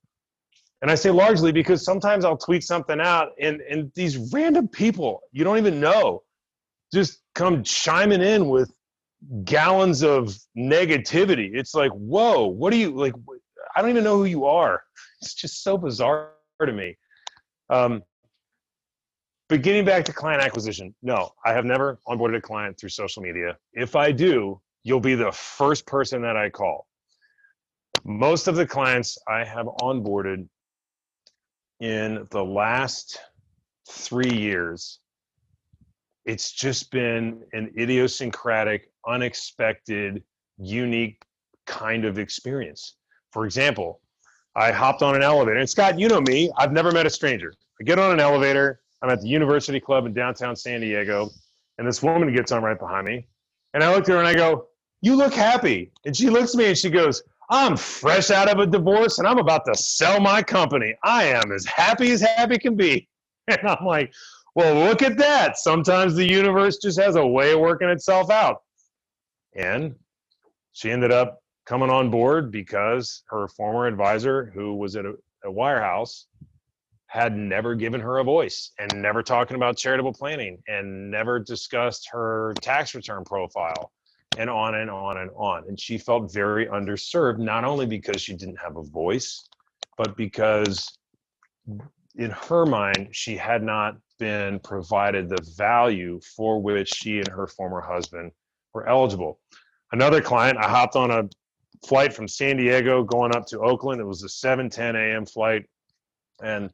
And 0.81 0.91
I 0.91 0.95
say 0.95 1.11
largely 1.11 1.51
because 1.51 1.83
sometimes 1.83 2.25
I'll 2.25 2.37
tweet 2.37 2.63
something 2.63 2.99
out 2.99 3.29
and, 3.39 3.61
and 3.61 3.91
these 3.95 4.17
random 4.33 4.67
people 4.67 5.21
you 5.31 5.43
don't 5.45 5.57
even 5.57 5.79
know 5.79 6.23
just 6.93 7.19
come 7.33 7.63
chiming 7.63 8.21
in 8.21 8.49
with 8.49 8.71
gallons 9.43 10.03
of 10.03 10.35
negativity. 10.57 11.51
It's 11.53 11.73
like, 11.73 11.91
whoa, 11.91 12.47
what 12.47 12.71
do 12.71 12.77
you 12.77 12.91
like? 12.91 13.13
I 13.75 13.81
don't 13.81 13.89
even 13.89 14.03
know 14.03 14.17
who 14.17 14.25
you 14.25 14.45
are. 14.45 14.83
It's 15.21 15.35
just 15.35 15.63
so 15.63 15.77
bizarre 15.77 16.31
to 16.65 16.73
me. 16.73 16.97
Um, 17.69 18.03
but 19.47 19.61
getting 19.61 19.85
back 19.85 20.03
to 20.05 20.13
client 20.13 20.43
acquisition, 20.43 20.93
no, 21.01 21.31
I 21.45 21.53
have 21.53 21.63
never 21.63 21.99
onboarded 22.07 22.35
a 22.35 22.41
client 22.41 22.77
through 22.77 22.89
social 22.89 23.23
media. 23.23 23.57
If 23.71 23.95
I 23.95 24.11
do, 24.11 24.59
you'll 24.83 24.99
be 24.99 25.15
the 25.15 25.31
first 25.31 25.85
person 25.85 26.21
that 26.23 26.35
I 26.35 26.49
call. 26.49 26.87
Most 28.03 28.47
of 28.47 28.55
the 28.55 28.65
clients 28.65 29.17
I 29.29 29.45
have 29.45 29.67
onboarded 29.79 30.47
in 31.79 32.27
the 32.31 32.43
last 32.43 33.17
three 33.89 34.33
years, 34.33 34.99
it's 36.25 36.51
just 36.51 36.91
been 36.91 37.43
an 37.53 37.73
idiosyncratic, 37.77 38.89
unexpected, 39.07 40.23
unique 40.57 41.23
kind 41.65 42.05
of 42.05 42.19
experience. 42.19 42.95
For 43.31 43.45
example, 43.45 44.01
I 44.55 44.71
hopped 44.71 45.01
on 45.01 45.15
an 45.15 45.23
elevator, 45.23 45.57
and 45.57 45.69
Scott, 45.69 45.99
you 45.99 46.07
know 46.07 46.21
me, 46.21 46.51
I've 46.57 46.71
never 46.71 46.91
met 46.91 47.05
a 47.05 47.09
stranger. 47.09 47.53
I 47.79 47.83
get 47.83 47.97
on 47.97 48.11
an 48.11 48.19
elevator, 48.19 48.81
I'm 49.01 49.09
at 49.09 49.21
the 49.21 49.27
University 49.27 49.79
Club 49.79 50.05
in 50.05 50.13
downtown 50.13 50.55
San 50.55 50.81
Diego, 50.81 51.29
and 51.77 51.87
this 51.87 52.01
woman 52.01 52.33
gets 52.33 52.51
on 52.51 52.63
right 52.63 52.79
behind 52.79 53.05
me. 53.05 53.27
And 53.73 53.83
I 53.83 53.93
look 53.93 54.03
at 54.03 54.09
her 54.09 54.19
and 54.19 54.27
I 54.27 54.33
go, 54.33 54.67
You 55.01 55.15
look 55.15 55.33
happy. 55.33 55.91
And 56.05 56.15
she 56.15 56.29
looks 56.29 56.53
at 56.53 56.57
me 56.57 56.67
and 56.67 56.77
she 56.77 56.89
goes, 56.89 57.23
I'm 57.49 57.75
fresh 57.75 58.31
out 58.31 58.47
of 58.47 58.59
a 58.59 58.65
divorce 58.65 59.19
and 59.19 59.27
I'm 59.27 59.39
about 59.39 59.65
to 59.65 59.75
sell 59.75 60.19
my 60.19 60.41
company. 60.41 60.95
I 61.03 61.25
am 61.25 61.51
as 61.51 61.65
happy 61.65 62.11
as 62.11 62.21
happy 62.21 62.57
can 62.57 62.75
be. 62.75 63.07
And 63.49 63.59
I'm 63.67 63.85
like, 63.85 64.13
Well, 64.55 64.87
look 64.87 65.01
at 65.01 65.17
that. 65.17 65.57
Sometimes 65.57 66.15
the 66.15 66.25
universe 66.25 66.77
just 66.77 66.97
has 66.97 67.17
a 67.17 67.27
way 67.27 67.53
of 67.53 67.59
working 67.59 67.89
itself 67.89 68.29
out. 68.29 68.61
And 69.55 69.95
she 70.71 70.91
ended 70.91 71.11
up 71.11 71.39
coming 71.65 71.89
on 71.89 72.09
board 72.09 72.51
because 72.51 73.23
her 73.27 73.47
former 73.47 73.87
advisor, 73.87 74.51
who 74.53 74.75
was 74.75 74.95
at 74.95 75.05
a, 75.05 75.13
a 75.43 75.51
wirehouse, 75.51 76.25
had 77.07 77.37
never 77.37 77.75
given 77.75 78.01
her 78.01 78.17
a 78.17 78.23
voice 78.23 78.71
and 78.79 79.01
never 79.01 79.21
talking 79.21 79.55
about 79.55 79.77
charitable 79.77 80.13
planning 80.13 80.57
and 80.67 81.11
never 81.11 81.39
discussed 81.39 82.09
her 82.11 82.53
tax 82.61 82.95
return 82.95 83.23
profile 83.23 83.91
and 84.35 84.49
on 84.49 84.73
and 84.73 84.89
on 84.89 85.17
and 85.17 85.29
on. 85.35 85.63
And 85.67 85.79
she 85.79 85.99
felt 85.99 86.33
very 86.33 86.65
underserved, 86.65 87.37
not 87.37 87.65
only 87.65 87.85
because 87.85 88.19
she 88.19 88.35
didn't 88.35 88.59
have 88.59 88.77
a 88.77 88.83
voice, 88.83 89.47
but 89.95 90.17
because 90.17 90.97
in 92.15 92.31
her 92.31 92.65
mind, 92.65 93.09
she 93.11 93.37
had 93.37 93.61
not 93.61 93.95
been 94.17 94.59
provided 94.59 95.29
the 95.29 95.41
value 95.55 96.19
for 96.35 96.59
which 96.61 96.89
she 96.89 97.19
and 97.19 97.27
her 97.27 97.45
former 97.45 97.81
husband 97.81 98.31
were 98.73 98.87
eligible. 98.87 99.39
Another 99.91 100.21
client, 100.21 100.57
I 100.57 100.67
hopped 100.67 100.95
on 100.95 101.11
a 101.11 101.29
flight 101.85 102.13
from 102.13 102.27
San 102.27 102.57
Diego 102.57 103.03
going 103.03 103.35
up 103.35 103.45
to 103.47 103.59
Oakland. 103.59 104.01
It 104.01 104.05
was 104.05 104.23
a 104.23 104.29
7 104.29 104.69
10 104.69 104.95
a.m. 104.95 105.25
flight. 105.25 105.65
And 106.41 106.69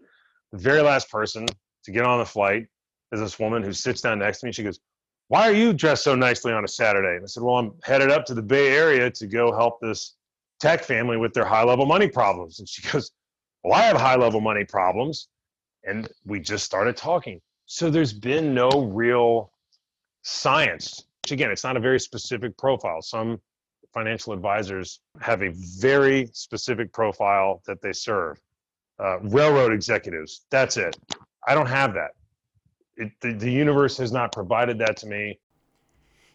the 0.51 0.57
very 0.57 0.81
last 0.81 1.11
person 1.11 1.47
to 1.83 1.91
get 1.91 2.05
on 2.05 2.19
the 2.19 2.25
flight 2.25 2.67
is 3.11 3.19
this 3.19 3.39
woman 3.39 3.63
who 3.63 3.73
sits 3.73 4.01
down 4.01 4.19
next 4.19 4.39
to 4.39 4.45
me. 4.45 4.51
She 4.51 4.63
goes, 4.63 4.79
Why 5.27 5.49
are 5.49 5.53
you 5.53 5.73
dressed 5.73 6.03
so 6.03 6.15
nicely 6.15 6.53
on 6.53 6.63
a 6.63 6.67
Saturday? 6.67 7.15
And 7.15 7.23
I 7.23 7.27
said, 7.27 7.43
Well, 7.43 7.55
I'm 7.55 7.73
headed 7.83 8.11
up 8.11 8.25
to 8.25 8.33
the 8.33 8.41
Bay 8.41 8.75
Area 8.75 9.09
to 9.11 9.27
go 9.27 9.51
help 9.51 9.79
this 9.81 10.15
tech 10.59 10.83
family 10.83 11.17
with 11.17 11.33
their 11.33 11.45
high 11.45 11.63
level 11.63 11.85
money 11.85 12.07
problems. 12.07 12.59
And 12.59 12.69
she 12.69 12.81
goes, 12.91 13.11
Well, 13.63 13.73
I 13.73 13.83
have 13.83 13.97
high 13.97 14.15
level 14.15 14.41
money 14.41 14.65
problems. 14.65 15.27
And 15.83 16.09
we 16.25 16.39
just 16.39 16.65
started 16.65 16.97
talking. 16.97 17.41
So 17.65 17.89
there's 17.89 18.13
been 18.13 18.53
no 18.53 18.69
real 18.69 19.51
science. 20.23 21.05
Which 21.29 21.37
again, 21.37 21.51
it's 21.51 21.63
not 21.63 21.77
a 21.77 21.79
very 21.79 21.99
specific 21.99 22.57
profile. 22.57 23.03
Some 23.03 23.39
financial 23.93 24.33
advisors 24.33 25.01
have 25.21 25.43
a 25.43 25.51
very 25.79 26.27
specific 26.33 26.91
profile 26.91 27.61
that 27.67 27.83
they 27.83 27.93
serve 27.93 28.41
uh, 28.97 29.19
railroad 29.19 29.71
executives. 29.71 30.47
That's 30.49 30.75
it. 30.77 30.97
I 31.47 31.53
don't 31.53 31.67
have 31.67 31.93
that. 31.93 32.11
It, 32.97 33.11
the, 33.21 33.33
the 33.33 33.51
universe 33.51 33.95
has 33.97 34.11
not 34.11 34.31
provided 34.31 34.79
that 34.79 34.97
to 34.97 35.05
me. 35.05 35.39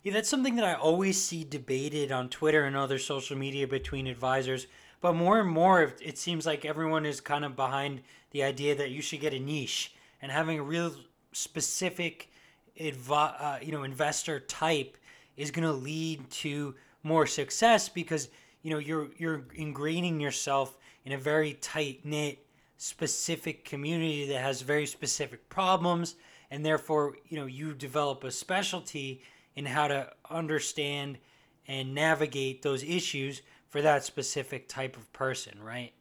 Yeah, 0.05 0.13
that's 0.13 0.29
something 0.29 0.55
that 0.55 0.65
I 0.65 0.75
always 0.75 1.21
see 1.21 1.43
debated 1.43 2.13
on 2.13 2.29
Twitter 2.29 2.63
and 2.63 2.77
other 2.77 3.01
social 3.01 3.37
media 3.37 3.67
between 3.67 4.07
advisors. 4.07 4.69
But 5.01 5.15
more 5.15 5.41
and 5.41 5.51
more, 5.51 5.93
it 6.01 6.19
seems 6.19 6.47
like 6.47 6.65
everyone 6.65 7.05
is 7.05 7.21
kind 7.21 7.45
of 7.45 7.57
behind 7.57 8.03
the 8.31 8.45
idea 8.45 8.77
that 8.77 8.93
you 8.93 9.03
should 9.03 9.21
get 9.21 9.35
a 9.35 9.41
niche 9.41 9.93
and 10.23 10.31
having 10.31 10.61
a 10.61 10.63
real 10.63 10.93
specific, 11.33 12.31
advi- 12.79 13.35
uh, 13.41 13.59
you 13.63 13.73
know, 13.73 13.83
investor 13.83 14.41
type 14.41 14.97
is 15.37 15.51
going 15.51 15.67
to 15.67 15.73
lead 15.73 16.29
to 16.31 16.75
more 17.03 17.27
success 17.27 17.89
because 17.89 18.29
you 18.63 18.71
know 18.71 18.79
you're 18.79 19.09
you're 19.19 19.41
ingraining 19.59 20.21
yourself 20.21 20.79
in 21.05 21.13
a 21.13 21.19
very 21.19 21.55
tight 21.55 22.01
knit 22.05 22.39
specific 22.77 23.65
community 23.65 24.27
that 24.29 24.41
has 24.41 24.63
very 24.63 24.87
specific 24.87 25.49
problems. 25.49 26.17
And 26.51 26.65
therefore 26.65 27.17
you 27.29 27.39
know 27.39 27.47
you 27.47 27.75
develop 27.75 28.25
a 28.25 28.31
specialty 28.31 29.23
in 29.57 29.67
how 29.67 29.89
to 29.89 30.11
understand 30.31 31.19
and 31.67 31.95
navigate 31.95 32.63
those 32.63 32.83
issues 32.83 33.43
for 33.69 33.83
that 33.83 34.05
specific 34.05 34.69
type 34.69 34.97
of 34.97 35.13
person 35.13 35.61
right? 35.63 35.93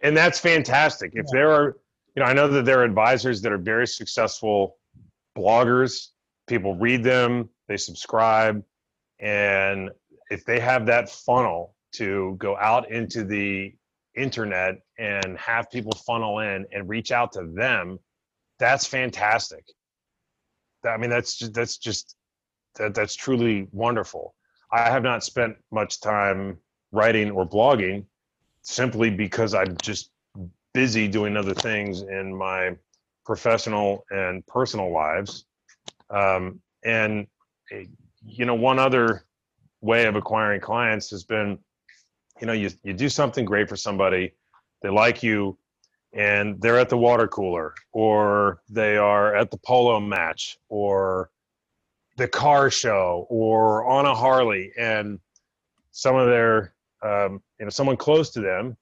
And 0.00 0.16
that's 0.16 0.38
fantastic. 0.38 1.12
If 1.14 1.26
there 1.32 1.50
are 1.50 1.76
you 2.18 2.24
know 2.24 2.30
i 2.30 2.32
know 2.32 2.48
that 2.48 2.64
there 2.64 2.80
are 2.80 2.84
advisors 2.84 3.40
that 3.42 3.52
are 3.52 3.58
very 3.58 3.86
successful 3.86 4.76
bloggers 5.36 6.08
people 6.48 6.74
read 6.76 7.04
them 7.04 7.48
they 7.68 7.76
subscribe 7.76 8.62
and 9.20 9.90
if 10.30 10.44
they 10.44 10.58
have 10.58 10.86
that 10.86 11.08
funnel 11.08 11.74
to 11.92 12.36
go 12.38 12.56
out 12.56 12.90
into 12.90 13.24
the 13.24 13.72
internet 14.16 14.80
and 14.98 15.38
have 15.38 15.70
people 15.70 15.92
funnel 16.06 16.40
in 16.40 16.66
and 16.72 16.88
reach 16.88 17.12
out 17.12 17.32
to 17.32 17.44
them 17.54 17.98
that's 18.58 18.86
fantastic. 18.86 19.64
I 20.84 20.96
mean 20.96 21.10
that's 21.10 21.36
just 21.36 21.54
that's 21.54 21.78
just 21.78 22.16
that 22.76 22.94
that's 22.94 23.14
truly 23.14 23.68
wonderful. 23.72 24.34
I 24.72 24.90
have 24.90 25.02
not 25.02 25.24
spent 25.24 25.56
much 25.70 26.00
time 26.00 26.58
writing 26.92 27.30
or 27.30 27.46
blogging 27.46 28.04
simply 28.62 29.10
because 29.10 29.54
i'm 29.54 29.76
just 29.82 30.10
busy 30.74 31.06
doing 31.08 31.36
other 31.36 31.54
things 31.54 32.02
in 32.02 32.34
my 32.34 32.74
professional 33.24 34.04
and 34.10 34.46
personal 34.46 34.90
lives 34.90 35.44
um, 36.10 36.60
and 36.84 37.26
eh, 37.72 37.84
you 38.24 38.44
know 38.44 38.54
one 38.54 38.78
other 38.78 39.24
way 39.80 40.06
of 40.06 40.16
acquiring 40.16 40.60
clients 40.60 41.10
has 41.10 41.24
been 41.24 41.58
you 42.40 42.46
know 42.46 42.52
you, 42.52 42.70
you 42.82 42.92
do 42.92 43.08
something 43.08 43.44
great 43.44 43.68
for 43.68 43.76
somebody 43.76 44.32
they 44.82 44.88
like 44.88 45.22
you 45.22 45.56
and 46.12 46.60
they're 46.60 46.78
at 46.78 46.88
the 46.88 46.96
water 46.96 47.28
cooler 47.28 47.74
or 47.92 48.60
they 48.68 48.96
are 48.96 49.34
at 49.36 49.50
the 49.50 49.58
polo 49.58 50.00
match 50.00 50.58
or 50.68 51.30
the 52.16 52.26
car 52.26 52.70
show 52.70 53.26
or 53.28 53.86
on 53.86 54.06
a 54.06 54.14
harley 54.14 54.72
and 54.78 55.18
some 55.90 56.16
of 56.16 56.26
their 56.26 56.74
um, 57.02 57.40
you 57.58 57.66
know 57.66 57.70
someone 57.70 57.96
close 57.96 58.30
to 58.30 58.40
them 58.40 58.76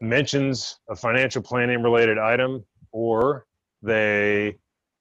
mentions 0.00 0.78
a 0.88 0.96
financial 0.96 1.42
planning 1.42 1.82
related 1.82 2.18
item 2.18 2.64
or 2.92 3.46
they 3.82 4.56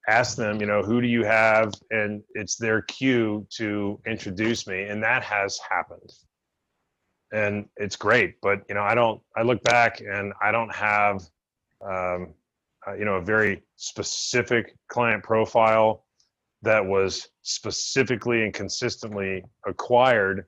ask 0.07 0.37
them 0.37 0.59
you 0.59 0.67
know 0.67 0.81
who 0.81 1.01
do 1.01 1.07
you 1.07 1.23
have? 1.23 1.73
And 1.91 2.23
it's 2.33 2.55
their 2.55 2.81
cue 2.83 3.47
to 3.57 3.99
introduce 4.05 4.67
me. 4.67 4.83
And 4.83 5.01
that 5.03 5.23
has 5.23 5.59
happened. 5.69 6.11
And 7.31 7.65
it's 7.77 7.95
great. 7.95 8.35
But 8.41 8.63
you 8.69 8.75
know 8.75 8.83
i 8.83 8.95
don't 8.95 9.21
i 9.35 9.41
look 9.41 9.61
back 9.63 10.01
and 10.01 10.33
i 10.41 10.51
don't 10.51 10.73
have 10.73 11.21
um, 11.81 12.33
uh, 12.87 12.93
you 12.97 13.05
know 13.05 13.15
a 13.15 13.21
very 13.21 13.63
specific 13.75 14.75
client 14.89 15.23
profile 15.23 16.05
that 16.61 16.85
was 16.85 17.27
specifically 17.43 18.43
and 18.43 18.53
consistently 18.53 19.43
acquired 19.67 20.45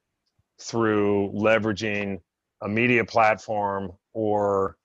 through 0.59 1.31
leveraging 1.35 2.19
a 2.63 2.67
media 2.67 3.05
platform 3.05 3.91
or 4.13 4.77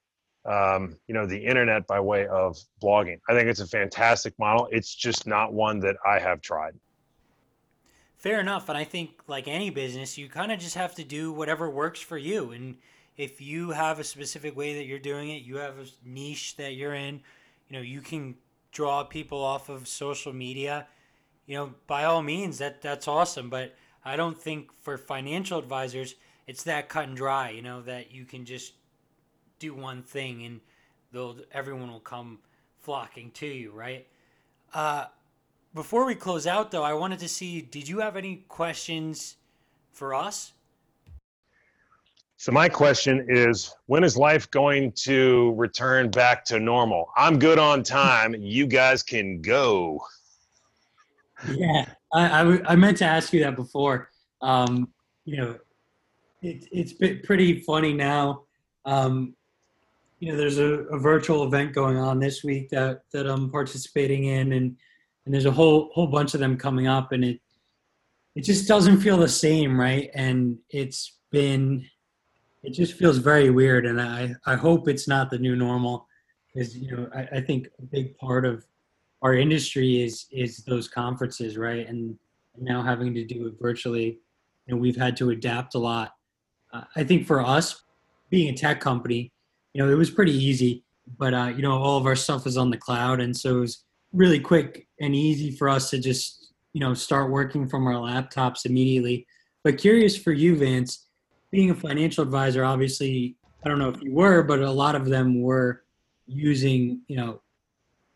um, 0.45 0.97
you 1.07 1.15
know 1.15 1.27
the 1.27 1.39
internet 1.39 1.87
by 1.87 2.01
way 2.01 2.27
of 2.27 2.59
blogging. 2.83 3.21
I 3.29 3.35
think 3.35 3.49
it's 3.49 3.61
a 3.61 3.67
fantastic 3.67 4.37
model. 4.39 4.69
It's 4.73 4.95
just 4.95 5.27
not 5.27 5.53
one 5.53 5.79
that 5.81 5.97
i 6.07 6.19
have 6.19 6.41
tried. 6.41 6.75
Fair 8.17 8.39
enough 8.39 8.69
and 8.69 8.79
i 8.79 8.85
think 8.85 9.11
like 9.27 9.49
any 9.49 9.69
business 9.69 10.17
you 10.17 10.29
kind 10.29 10.53
of 10.53 10.61
just 10.61 10.77
have 10.77 10.95
to 10.95 11.03
do 11.03 11.33
whatever 11.33 11.69
works 11.69 11.99
for 11.99 12.17
you 12.17 12.53
and 12.53 12.77
if 13.17 13.41
you 13.41 13.71
have 13.71 13.99
a 13.99 14.05
specific 14.05 14.57
way 14.57 14.77
that 14.77 14.85
you're 14.85 15.01
doing 15.01 15.31
it 15.31 15.43
you 15.43 15.57
have 15.57 15.77
a 15.79 15.87
niche 16.05 16.55
that 16.55 16.75
you're 16.75 16.95
in 16.95 17.21
you 17.69 17.77
know 17.77 17.83
you 17.83 18.01
can 18.01 18.37
draw 18.71 19.03
people 19.03 19.43
off 19.43 19.69
of 19.69 19.89
social 19.89 20.33
media 20.33 20.87
you 21.47 21.57
know 21.57 21.75
by 21.89 22.05
all 22.05 22.23
means 22.23 22.59
that 22.59 22.81
that's 22.81 23.09
awesome 23.09 23.51
but 23.51 23.75
i 24.05 24.15
don't 24.15 24.41
think 24.41 24.71
for 24.81 24.97
financial 24.97 25.59
advisors 25.59 26.15
it's 26.47 26.63
that 26.63 26.89
cut 26.89 27.09
and 27.09 27.17
dry 27.17 27.51
you 27.51 27.61
know 27.61 27.83
that 27.83 28.13
you 28.13 28.25
can 28.25 28.45
just 28.45 28.75
do 29.63 29.73
one 29.73 30.03
thing 30.03 30.45
and 30.45 30.61
they'll 31.13 31.37
everyone 31.53 31.91
will 31.91 32.01
come 32.01 32.39
flocking 32.81 33.31
to 33.31 33.47
you, 33.47 33.71
right? 33.71 34.07
Uh, 34.75 35.05
before 35.73 36.05
we 36.05 36.15
close 36.15 36.47
out, 36.47 36.71
though, 36.71 36.83
I 36.83 36.93
wanted 36.93 37.21
to 37.21 37.29
see 37.29 37.63
did 37.63 37.89
you 37.89 38.01
have 38.01 38.17
any 38.17 38.45
questions 38.49 39.37
for 39.93 40.15
us? 40.15 40.53
So, 42.37 42.51
my 42.51 42.69
question 42.69 43.25
is 43.29 43.73
when 43.87 44.03
is 44.03 44.17
life 44.17 44.51
going 44.51 44.93
to 45.05 45.55
return 45.57 46.11
back 46.11 46.45
to 46.47 46.59
normal? 46.59 47.09
I'm 47.17 47.39
good 47.39 47.59
on 47.59 47.85
time. 47.85 48.35
You 48.39 48.67
guys 48.67 49.03
can 49.03 49.41
go. 49.41 50.01
Yeah, 51.49 51.87
I, 52.13 52.61
I, 52.67 52.77
meant 52.77 52.99
to 52.99 53.05
ask 53.05 53.33
you 53.33 53.41
that 53.45 53.57
before. 53.57 54.11
Um, 54.41 54.93
you 55.25 55.37
know, 55.37 55.59
it, 56.43 56.69
it's 56.71 56.93
pretty 56.93 57.61
funny 57.61 57.93
now. 57.93 58.43
Um, 58.85 59.35
you 60.23 60.31
know, 60.31 60.39
there's 60.39 60.59
a, 60.59 60.85
a, 60.85 61.01
virtual 61.01 61.43
event 61.43 61.73
going 61.73 61.97
on 61.97 62.21
this 62.21 62.45
week 62.45 62.69
that 62.69 63.03
that 63.13 63.27
I'm 63.27 63.51
participating 63.51 64.27
in, 64.27 64.53
and 64.53 64.77
and 65.25 65.35
there's 65.35 65.47
a 65.47 65.51
whole 65.51 65.91
whole 65.93 66.07
bunch 66.07 66.33
of 66.35 66.39
them 66.39 66.57
coming 66.57 66.87
up, 66.87 67.11
and 67.11 67.25
it 67.25 67.41
it 68.37 68.43
just 68.43 68.69
doesn't 68.69 69.01
feel 69.01 69.17
the 69.17 69.27
same, 69.27 69.79
right? 69.79 70.11
And 70.15 70.59
it's 70.71 71.19
been 71.33 71.85
it 72.63 72.71
just 72.71 72.93
feels 72.95 73.19
very 73.19 73.51
weird, 73.51 73.85
and 73.85 74.01
I 74.01 74.37
I 74.47 74.55
hope 74.55 74.87
it's 74.87 75.09
not 75.09 75.29
the 75.29 75.41
new 75.41 75.57
normal, 75.57 76.07
because 76.55 76.79
you 76.79 76.97
know 76.97 77.09
I, 77.13 77.39
I 77.39 77.41
think 77.41 77.67
a 77.81 77.83
big 77.83 78.17
part 78.17 78.45
of 78.45 78.65
our 79.23 79.35
industry 79.35 80.05
is 80.05 80.27
is 80.31 80.59
those 80.59 80.87
conferences, 80.87 81.59
right? 81.59 81.89
And 81.89 82.17
now 82.57 82.81
having 82.81 83.13
to 83.15 83.25
do 83.25 83.49
it 83.49 83.55
virtually, 83.61 84.21
know, 84.69 84.77
we've 84.77 84.95
had 84.95 85.17
to 85.17 85.31
adapt 85.31 85.75
a 85.75 85.81
lot. 85.81 86.15
Uh, 86.73 86.85
I 86.95 87.03
think 87.03 87.27
for 87.27 87.45
us, 87.45 87.83
being 88.31 88.55
a 88.55 88.57
tech 88.57 88.79
company 88.79 89.32
you 89.73 89.83
know, 89.83 89.91
it 89.91 89.97
was 89.97 90.11
pretty 90.11 90.33
easy. 90.33 90.85
But 91.19 91.35
uh, 91.35 91.53
you 91.55 91.63
know, 91.63 91.73
all 91.73 91.99
of 91.99 92.07
our 92.07 92.17
stuff 92.17 92.47
is 92.47 92.57
on 92.57 92.71
the 92.71 92.77
cloud, 92.77 93.21
and 93.21 93.37
so 93.37 93.57
it 93.57 93.61
was 93.61 93.85
really 94.13 94.39
quick 94.39 94.87
and 95.01 95.15
easy 95.15 95.51
for 95.51 95.69
us 95.69 95.91
to 95.91 95.99
just 95.99 96.53
you 96.73 96.81
know 96.81 96.95
start 96.95 97.31
working 97.31 97.69
from 97.69 97.87
our 97.87 97.95
laptops 97.95 98.67
immediately. 98.67 99.27
But 99.65 99.79
curious 99.79 100.17
for 100.17 100.33
you, 100.33 100.57
Vance, 100.57 101.07
being 101.51 101.71
a 101.71 101.75
financial 101.75 102.23
advisor, 102.23 102.65
obviously, 102.65 103.37
I 103.65 103.69
don't 103.69 103.79
know 103.79 103.89
if 103.89 104.01
you 104.03 104.13
were, 104.13 104.43
but 104.43 104.61
a 104.61 104.71
lot 104.71 104.95
of 104.95 105.07
them 105.07 105.43
were 105.43 105.83
using 106.27 107.01
you 107.09 107.17
know 107.17 107.43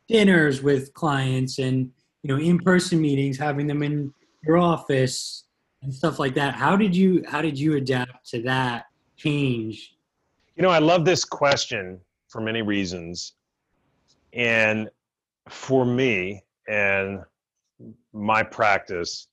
dinners 0.09 0.63
with 0.63 0.95
clients 0.95 1.59
and 1.59 1.91
you 2.23 2.29
know 2.29 2.41
in-person 2.41 3.01
meetings, 3.01 3.37
having 3.37 3.67
them 3.67 3.83
in 3.83 4.13
your 4.45 4.59
office 4.59 5.45
and 5.83 5.93
stuff 5.93 6.19
like 6.21 6.35
that. 6.35 6.55
How 6.55 6.77
did 6.77 6.95
you 6.95 7.25
how 7.27 7.43
did 7.43 7.59
you 7.59 7.77
adapt 7.77 8.31
to 8.31 8.43
that 8.43 8.87
change 9.17 9.96
you 10.57 10.63
know, 10.63 10.71
I 10.71 10.79
love 10.79 11.05
this 11.05 11.25
question 11.25 12.01
for 12.29 12.41
many 12.41 12.63
reasons. 12.63 13.35
And 14.33 14.89
for 15.49 15.85
me 15.85 16.43
and 16.67 17.21
my 18.13 18.43
practice, 18.43 19.29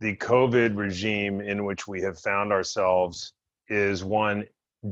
the 0.00 0.16
COVID 0.16 0.76
regime 0.76 1.40
in 1.40 1.64
which 1.64 1.86
we 1.86 2.00
have 2.02 2.18
found 2.18 2.52
ourselves 2.52 3.34
is 3.68 4.02
one 4.02 4.46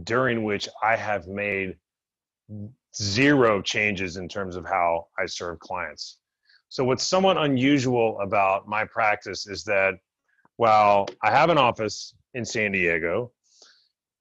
during 0.05 0.45
which 0.45 0.69
I 0.83 0.97
have 0.97 1.29
made 1.29 1.77
zero 2.95 3.63
changes 3.63 4.19
in 4.19 4.29
terms 4.29 4.57
of 4.57 4.67
how 4.67 5.09
I 5.19 5.27
serve 5.27 5.59
clients. 5.61 6.19
So, 6.69 6.85
what's 6.85 7.07
somewhat 7.07 7.37
unusual 7.37 8.19
about 8.21 8.69
my 8.69 8.85
practice 8.85 9.47
is 9.47 9.65
that 9.65 9.95
while 10.57 11.07
I 11.23 11.31
have 11.31 11.51
an 11.51 11.59
office 11.59 12.15
in 12.35 12.45
San 12.45 12.73
Diego, 12.73 13.33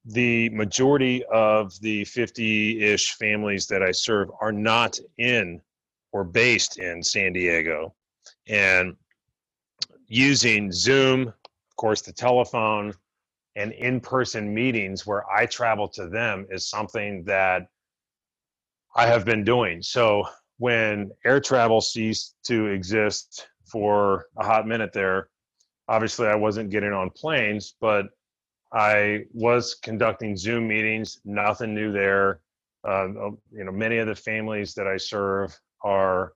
the 0.06 0.50
majority 0.50 1.24
of 1.32 1.80
the 1.80 2.04
50 2.06 2.84
ish 2.84 3.14
families 3.14 3.68
that 3.68 3.82
I 3.82 3.92
serve 3.92 4.30
are 4.42 4.52
not 4.52 5.00
in 5.18 5.62
or 6.12 6.24
based 6.24 6.78
in 6.78 7.02
San 7.02 7.34
Diego. 7.34 7.94
And 8.48 8.96
using 10.08 10.72
Zoom, 10.72 11.28
of 11.30 11.76
course, 11.78 12.02
the 12.02 12.12
telephone, 12.14 12.94
and 13.56 13.72
in 13.72 14.00
person 14.00 14.54
meetings 14.54 15.06
where 15.06 15.30
I 15.32 15.46
travel 15.46 15.88
to 15.90 16.08
them 16.08 16.48
is 16.50 16.70
something 16.70 17.24
that 17.26 17.68
I 18.96 19.06
have 19.08 19.26
been 19.26 19.44
doing. 19.44 19.82
So 19.82 20.24
when 20.58 21.12
air 21.26 21.40
travel 21.40 21.82
ceased 21.82 22.36
to 22.46 22.68
exist 22.68 23.48
for 23.66 24.26
a 24.38 24.46
hot 24.46 24.68
minute 24.68 24.92
there, 24.94 25.30
obviously 25.88 26.28
I 26.28 26.36
wasn't 26.36 26.70
getting 26.70 26.94
on 26.94 27.10
planes, 27.10 27.76
but 27.80 28.08
I 28.74 29.26
was 29.34 29.76
conducting 29.76 30.36
Zoom 30.36 30.68
meetings, 30.68 31.20
nothing 31.26 31.74
new 31.76 31.92
there. 31.92 32.40
Uh, 32.88 33.08
you 33.52 33.64
know, 33.64 33.72
many 33.72 34.00
of 34.00 34.08
the 34.08 34.16
families 34.16 34.74
that 34.74 34.88
I 34.88 34.98
serve 34.98 35.58
are 35.84 36.34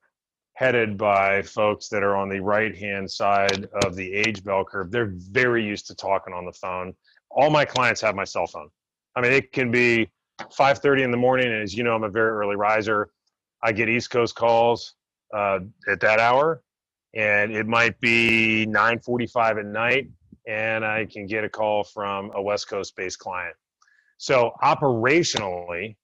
headed 0.53 0.97
by 0.97 1.41
folks 1.41 1.87
that 1.87 2.03
are 2.03 2.15
on 2.15 2.29
the 2.29 2.39
right 2.39 2.75
hand 2.75 3.09
side 3.09 3.67
of 3.83 3.95
the 3.95 4.13
age 4.13 4.43
bell 4.43 4.63
curve. 4.63 4.91
They're 4.91 5.13
very 5.15 5.63
used 5.63 5.87
to 5.87 5.95
talking 5.95 6.33
on 6.33 6.45
the 6.45 6.53
phone. 6.53 6.93
All 7.29 7.49
my 7.49 7.65
clients 7.65 8.01
have 8.01 8.15
my 8.15 8.23
cell 8.23 8.47
phone. 8.47 8.69
I 9.15 9.21
mean, 9.21 9.33
it 9.33 9.51
can 9.51 9.71
be 9.71 10.09
5:30 10.51 11.03
in 11.03 11.11
the 11.11 11.17
morning, 11.17 11.47
and 11.47 11.61
as 11.61 11.75
you 11.75 11.83
know, 11.83 11.95
I'm 11.95 12.03
a 12.03 12.09
very 12.09 12.31
early 12.31 12.55
riser. 12.55 13.09
I 13.63 13.71
get 13.71 13.89
East 13.89 14.09
Coast 14.09 14.35
calls 14.35 14.95
uh, 15.33 15.59
at 15.87 15.99
that 15.99 16.19
hour, 16.19 16.63
and 17.13 17.51
it 17.51 17.67
might 17.67 17.99
be 17.99 18.65
9:45 18.67 19.59
at 19.59 19.65
night, 19.65 20.07
and 20.47 20.85
I 20.85 21.05
can 21.05 21.27
get 21.27 21.43
a 21.43 21.49
call 21.49 21.83
from 21.83 22.31
a 22.33 22.41
West 22.41 22.69
Coast 22.69 22.95
based 22.95 23.19
client. 23.19 23.55
So 24.17 24.53
operationally, 24.63 25.95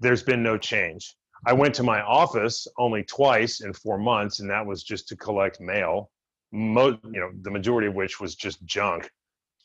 there's 0.00 0.22
been 0.22 0.42
no 0.42 0.56
change. 0.56 1.16
I 1.46 1.52
went 1.52 1.74
to 1.74 1.82
my 1.82 2.00
office 2.00 2.66
only 2.78 3.02
twice 3.02 3.60
in 3.60 3.72
four 3.74 3.98
months, 3.98 4.40
and 4.40 4.48
that 4.48 4.64
was 4.64 4.82
just 4.82 5.08
to 5.08 5.16
collect 5.16 5.60
mail. 5.60 6.10
Mo- 6.52 6.98
you 7.04 7.20
know, 7.20 7.30
the 7.42 7.50
majority 7.50 7.88
of 7.88 7.94
which 7.94 8.20
was 8.20 8.34
just 8.34 8.64
junk. 8.64 9.10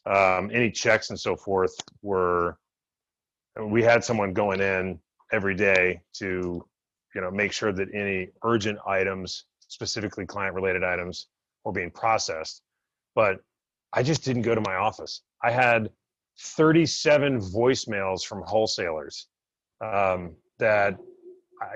Um, 0.06 0.50
any 0.52 0.72
checks 0.72 1.10
and 1.10 1.20
so 1.20 1.36
forth 1.36 1.76
were. 2.02 2.58
We 3.62 3.84
had 3.84 4.04
someone 4.04 4.34
going 4.34 4.62
in 4.62 5.00
every 5.34 5.56
day 5.56 6.02
to, 6.14 6.66
you 7.14 7.22
know, 7.22 7.30
make 7.30 7.52
sure 7.52 7.74
that 7.74 7.90
any 7.94 8.30
urgent 8.44 8.80
items, 8.88 9.46
specifically 9.68 10.26
client-related 10.26 10.84
items, 10.84 11.28
were 11.66 11.74
being 11.74 11.92
processed. 11.92 12.62
But 13.16 13.42
I 13.94 14.04
just 14.04 14.24
didn't 14.24 14.44
go 14.44 14.56
to 14.56 14.62
my 14.62 14.76
office. 14.76 15.22
I 15.44 15.52
had 15.52 15.90
37 16.40 17.40
voicemails 17.40 18.24
from 18.24 18.44
wholesalers 18.44 19.28
um, 19.82 20.36
that 20.60 20.98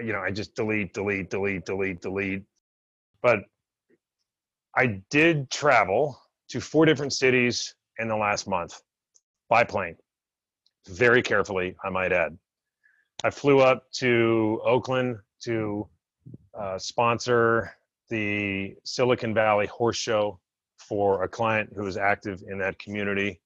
you 0.01 0.13
know 0.13 0.19
I 0.19 0.31
just 0.31 0.55
delete, 0.55 0.93
delete, 0.93 1.29
delete, 1.29 1.65
delete, 1.65 2.01
delete. 2.01 2.43
But 3.21 3.39
I 4.75 5.01
did 5.09 5.49
travel 5.49 6.19
to 6.49 6.59
four 6.59 6.85
different 6.85 7.13
cities 7.13 7.75
in 7.99 8.07
the 8.07 8.15
last 8.15 8.47
month 8.47 8.81
by 9.49 9.63
plane, 9.63 9.95
very 10.87 11.21
carefully, 11.21 11.75
I 11.83 11.89
might 11.89 12.11
add. 12.11 12.37
I 13.23 13.29
flew 13.29 13.59
up 13.59 13.89
to 13.99 14.61
Oakland 14.65 15.17
to 15.43 15.87
uh, 16.57 16.77
sponsor 16.77 17.75
the 18.09 18.75
Silicon 18.83 19.33
Valley 19.33 19.67
Horse 19.67 19.97
Show 19.97 20.39
for 20.93 21.23
a 21.23 21.27
client 21.27 21.71
who 21.75 21.87
is 21.87 21.97
active 21.97 22.43
in 22.47 22.59
that 22.59 22.77
community. 22.77 23.41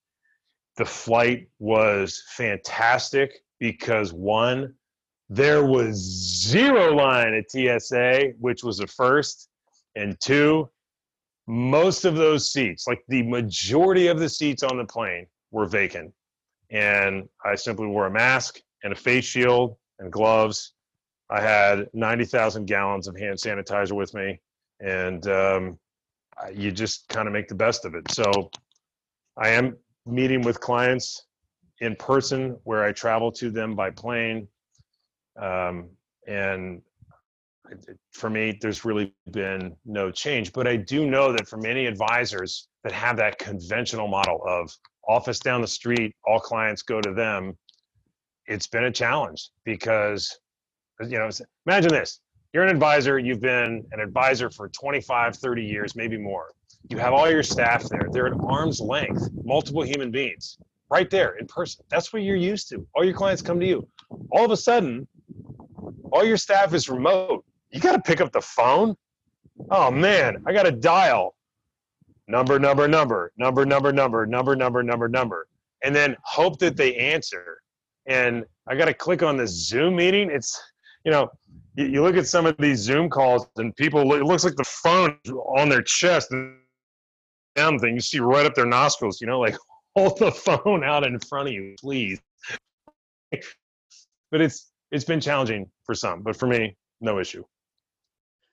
The 0.75 0.83
flight 0.83 1.47
was 1.59 2.21
fantastic 2.35 3.31
because 3.57 4.11
one, 4.11 4.73
there 5.29 5.63
was 5.63 5.95
zero 5.95 6.93
line 6.93 7.33
at 7.33 7.49
TSA, 7.49 8.33
which 8.37 8.65
was 8.65 8.81
a 8.81 8.87
first, 8.87 9.47
and 9.95 10.19
two, 10.19 10.69
most 11.47 12.03
of 12.03 12.17
those 12.17 12.51
seats, 12.51 12.85
like 12.85 13.01
the 13.07 13.23
majority 13.23 14.07
of 14.07 14.19
the 14.19 14.27
seats 14.27 14.61
on 14.61 14.77
the 14.77 14.83
plane, 14.83 15.25
were 15.51 15.67
vacant. 15.67 16.13
And 16.69 17.29
I 17.45 17.55
simply 17.55 17.87
wore 17.87 18.07
a 18.07 18.11
mask 18.11 18.59
and 18.83 18.91
a 18.91 18.95
face 18.97 19.23
shield 19.23 19.77
and 19.99 20.11
gloves. 20.11 20.73
I 21.29 21.39
had 21.39 21.87
90,000 21.93 22.65
gallons 22.65 23.07
of 23.07 23.17
hand 23.17 23.37
sanitizer 23.37 23.93
with 23.93 24.13
me. 24.13 24.41
And 24.81 25.25
um, 25.29 25.79
you 26.53 26.71
just 26.71 27.07
kind 27.09 27.27
of 27.27 27.33
make 27.33 27.47
the 27.47 27.55
best 27.55 27.85
of 27.85 27.95
it. 27.95 28.09
So 28.11 28.49
I 29.37 29.49
am 29.49 29.77
meeting 30.05 30.41
with 30.41 30.59
clients 30.59 31.25
in 31.81 31.95
person 31.95 32.57
where 32.63 32.83
I 32.83 32.91
travel 32.91 33.31
to 33.33 33.49
them 33.49 33.75
by 33.75 33.91
plane. 33.91 34.47
Um, 35.41 35.89
and 36.27 36.81
for 38.11 38.29
me, 38.29 38.57
there's 38.61 38.85
really 38.85 39.13
been 39.31 39.75
no 39.85 40.09
change. 40.11 40.53
But 40.53 40.67
I 40.67 40.77
do 40.77 41.07
know 41.07 41.31
that 41.31 41.47
for 41.47 41.57
many 41.57 41.85
advisors 41.85 42.67
that 42.83 42.91
have 42.93 43.17
that 43.17 43.37
conventional 43.39 44.07
model 44.07 44.41
of 44.45 44.71
office 45.07 45.39
down 45.39 45.61
the 45.61 45.67
street, 45.67 46.15
all 46.25 46.39
clients 46.39 46.81
go 46.81 47.01
to 47.01 47.13
them, 47.13 47.57
it's 48.45 48.67
been 48.67 48.85
a 48.85 48.91
challenge 48.91 49.49
because, 49.65 50.39
you 51.01 51.17
know, 51.17 51.29
imagine 51.65 51.91
this 51.91 52.21
you're 52.57 52.65
an 52.65 52.71
advisor, 52.71 53.19
you've 53.19 53.39
been 53.39 53.85
an 53.91 53.99
advisor 53.99 54.49
for 54.49 54.67
25, 54.69 55.35
30 55.35 55.63
years, 55.63 55.95
maybe 55.95 56.17
more. 56.17 56.51
You 56.89 56.97
have 56.97 57.13
all 57.13 57.29
your 57.29 57.43
staff 57.43 57.83
there, 57.83 58.09
they're 58.11 58.25
at 58.25 58.33
arm's 58.49 58.81
length, 58.81 59.29
multiple 59.43 59.83
human 59.83 60.09
beings, 60.09 60.57
right 60.89 61.07
there 61.07 61.35
in 61.37 61.45
person. 61.45 61.85
That's 61.89 62.11
what 62.11 62.23
you're 62.23 62.35
used 62.35 62.69
to. 62.69 62.87
All 62.95 63.03
your 63.03 63.13
clients 63.13 63.43
come 63.43 63.59
to 63.59 63.65
you. 63.67 63.87
All 64.31 64.43
of 64.43 64.49
a 64.49 64.57
sudden, 64.57 65.07
all 66.11 66.23
your 66.23 66.37
staff 66.37 66.73
is 66.73 66.89
remote 66.89 67.45
you 67.69 67.79
got 67.79 67.93
to 67.93 68.01
pick 68.01 68.21
up 68.21 68.31
the 68.31 68.41
phone. 68.41 68.95
Oh 69.69 69.91
man, 69.91 70.43
I 70.45 70.53
got 70.53 70.63
to 70.63 70.71
dial 70.71 71.35
number, 72.27 72.59
number, 72.59 72.87
number, 72.87 73.31
number, 73.37 73.65
number, 73.65 73.91
number, 73.91 74.25
number, 74.25 74.55
number, 74.55 74.83
number, 74.83 75.07
number, 75.07 75.47
and 75.83 75.95
then 75.95 76.15
hope 76.23 76.59
that 76.59 76.75
they 76.75 76.95
answer. 76.95 77.61
And 78.07 78.45
I 78.67 78.75
got 78.75 78.85
to 78.85 78.93
click 78.93 79.23
on 79.23 79.37
the 79.37 79.47
Zoom 79.47 79.95
meeting. 79.95 80.29
It's, 80.31 80.59
you 81.03 81.11
know, 81.11 81.29
you, 81.77 81.85
you 81.85 82.03
look 82.03 82.17
at 82.17 82.27
some 82.27 82.45
of 82.45 82.57
these 82.57 82.79
Zoom 82.79 83.09
calls 83.09 83.47
and 83.55 83.73
people, 83.75 84.13
it 84.13 84.23
looks 84.23 84.43
like 84.43 84.55
the 84.55 84.65
phone 84.65 85.17
on 85.57 85.69
their 85.69 85.83
chest. 85.83 86.33
Down 87.55 87.79
thing, 87.79 87.95
you 87.95 88.01
see 88.01 88.19
right 88.19 88.45
up 88.45 88.55
their 88.55 88.65
nostrils. 88.65 89.21
You 89.21 89.27
know, 89.27 89.39
like 89.39 89.55
hold 89.95 90.19
the 90.19 90.31
phone 90.31 90.83
out 90.83 91.05
in 91.05 91.17
front 91.19 91.47
of 91.47 91.53
you, 91.53 91.75
please. 91.79 92.19
but 93.31 94.41
it's 94.41 94.71
it's 94.91 95.05
been 95.05 95.21
challenging 95.21 95.69
for 95.85 95.95
some, 95.95 96.21
but 96.21 96.35
for 96.35 96.47
me, 96.47 96.75
no 97.01 97.19
issue. 97.19 97.43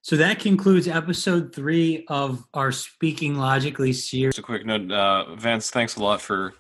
So 0.03 0.17
that 0.17 0.39
concludes 0.39 0.87
episode 0.87 1.55
three 1.55 2.05
of 2.09 2.45
our 2.53 2.73
Speaking 2.73 3.37
Logically 3.37 3.95
series. 3.95 4.35
Just 4.35 4.39
a 4.39 4.43
quick 4.43 4.67
note, 4.67 4.91
uh, 4.93 5.35
Vance, 5.37 5.71
thanks 5.71 5.97
a 5.97 6.03
lot 6.03 6.21
for 6.21 6.53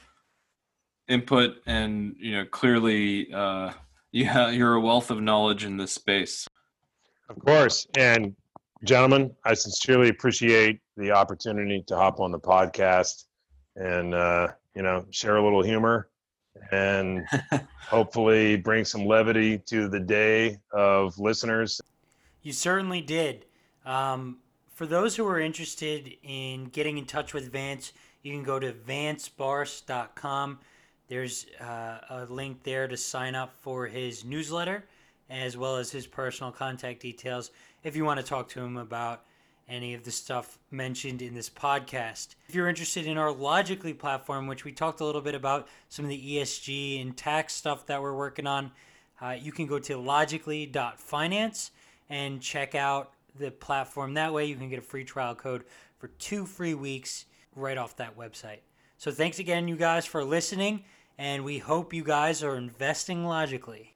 input, 1.08 1.56
and 1.66 2.16
you 2.18 2.36
know, 2.36 2.44
clearly, 2.46 3.30
uh, 3.32 3.72
yeah, 4.12 4.48
you're 4.50 4.74
a 4.74 4.80
wealth 4.80 5.10
of 5.10 5.20
knowledge 5.20 5.64
in 5.64 5.76
this 5.76 5.92
space. 5.92 6.46
Of 7.28 7.38
course, 7.40 7.86
and 7.96 8.34
gentlemen, 8.84 9.34
I 9.44 9.54
sincerely 9.54 10.10
appreciate 10.10 10.80
the 10.96 11.10
opportunity 11.12 11.82
to 11.86 11.96
hop 11.96 12.20
on 12.20 12.30
the 12.30 12.38
podcast 12.38 13.24
and 13.76 14.14
uh, 14.14 14.48
you 14.74 14.82
know 14.82 15.06
share 15.10 15.36
a 15.36 15.42
little 15.42 15.62
humor 15.62 16.08
and 16.70 17.26
hopefully 17.80 18.56
bring 18.56 18.84
some 18.84 19.06
levity 19.06 19.58
to 19.58 19.88
the 19.88 20.00
day 20.00 20.58
of 20.72 21.18
listeners. 21.18 21.80
You 22.42 22.52
certainly 22.52 23.00
did. 23.00 23.46
Um, 23.84 24.38
for 24.74 24.86
those 24.86 25.16
who 25.16 25.26
are 25.26 25.40
interested 25.40 26.12
in 26.22 26.66
getting 26.66 26.98
in 26.98 27.06
touch 27.06 27.32
with 27.32 27.50
Vance, 27.50 27.92
you 28.22 28.32
can 28.32 28.42
go 28.42 28.58
to 28.58 28.72
vancebarse.com. 28.72 30.58
There's 31.08 31.46
uh, 31.60 31.98
a 32.10 32.26
link 32.28 32.62
there 32.64 32.88
to 32.88 32.96
sign 32.96 33.34
up 33.34 33.54
for 33.60 33.86
his 33.86 34.24
newsletter 34.24 34.84
as 35.30 35.56
well 35.56 35.76
as 35.76 35.90
his 35.90 36.06
personal 36.06 36.52
contact 36.52 37.00
details 37.00 37.50
if 37.82 37.96
you 37.96 38.04
want 38.04 38.20
to 38.20 38.26
talk 38.26 38.48
to 38.50 38.60
him 38.60 38.76
about 38.76 39.24
any 39.68 39.94
of 39.94 40.04
the 40.04 40.10
stuff 40.10 40.58
mentioned 40.70 41.22
in 41.22 41.34
this 41.34 41.48
podcast. 41.48 42.34
If 42.48 42.54
you're 42.54 42.68
interested 42.68 43.06
in 43.06 43.16
our 43.16 43.32
Logically 43.32 43.94
platform, 43.94 44.46
which 44.46 44.64
we 44.64 44.72
talked 44.72 45.00
a 45.00 45.04
little 45.04 45.20
bit 45.20 45.34
about 45.34 45.68
some 45.88 46.04
of 46.04 46.10
the 46.10 46.36
ESG 46.36 47.00
and 47.00 47.16
tax 47.16 47.54
stuff 47.54 47.86
that 47.86 48.02
we're 48.02 48.16
working 48.16 48.46
on, 48.46 48.72
uh, 49.20 49.36
you 49.40 49.52
can 49.52 49.66
go 49.66 49.78
to 49.78 49.96
logically.finance 49.96 51.70
and 52.10 52.40
check 52.42 52.74
out 52.74 53.12
the 53.38 53.50
platform. 53.50 54.14
That 54.14 54.32
way, 54.32 54.44
you 54.46 54.56
can 54.56 54.68
get 54.68 54.78
a 54.78 54.82
free 54.82 55.04
trial 55.04 55.34
code 55.34 55.64
for 55.98 56.08
two 56.08 56.44
free 56.46 56.74
weeks 56.74 57.24
right 57.56 57.78
off 57.78 57.96
that 57.96 58.18
website. 58.18 58.60
So, 58.98 59.10
thanks 59.10 59.38
again, 59.38 59.68
you 59.68 59.76
guys, 59.76 60.04
for 60.06 60.24
listening, 60.24 60.84
and 61.18 61.44
we 61.44 61.58
hope 61.58 61.94
you 61.94 62.04
guys 62.04 62.42
are 62.42 62.56
investing 62.56 63.24
logically. 63.24 63.93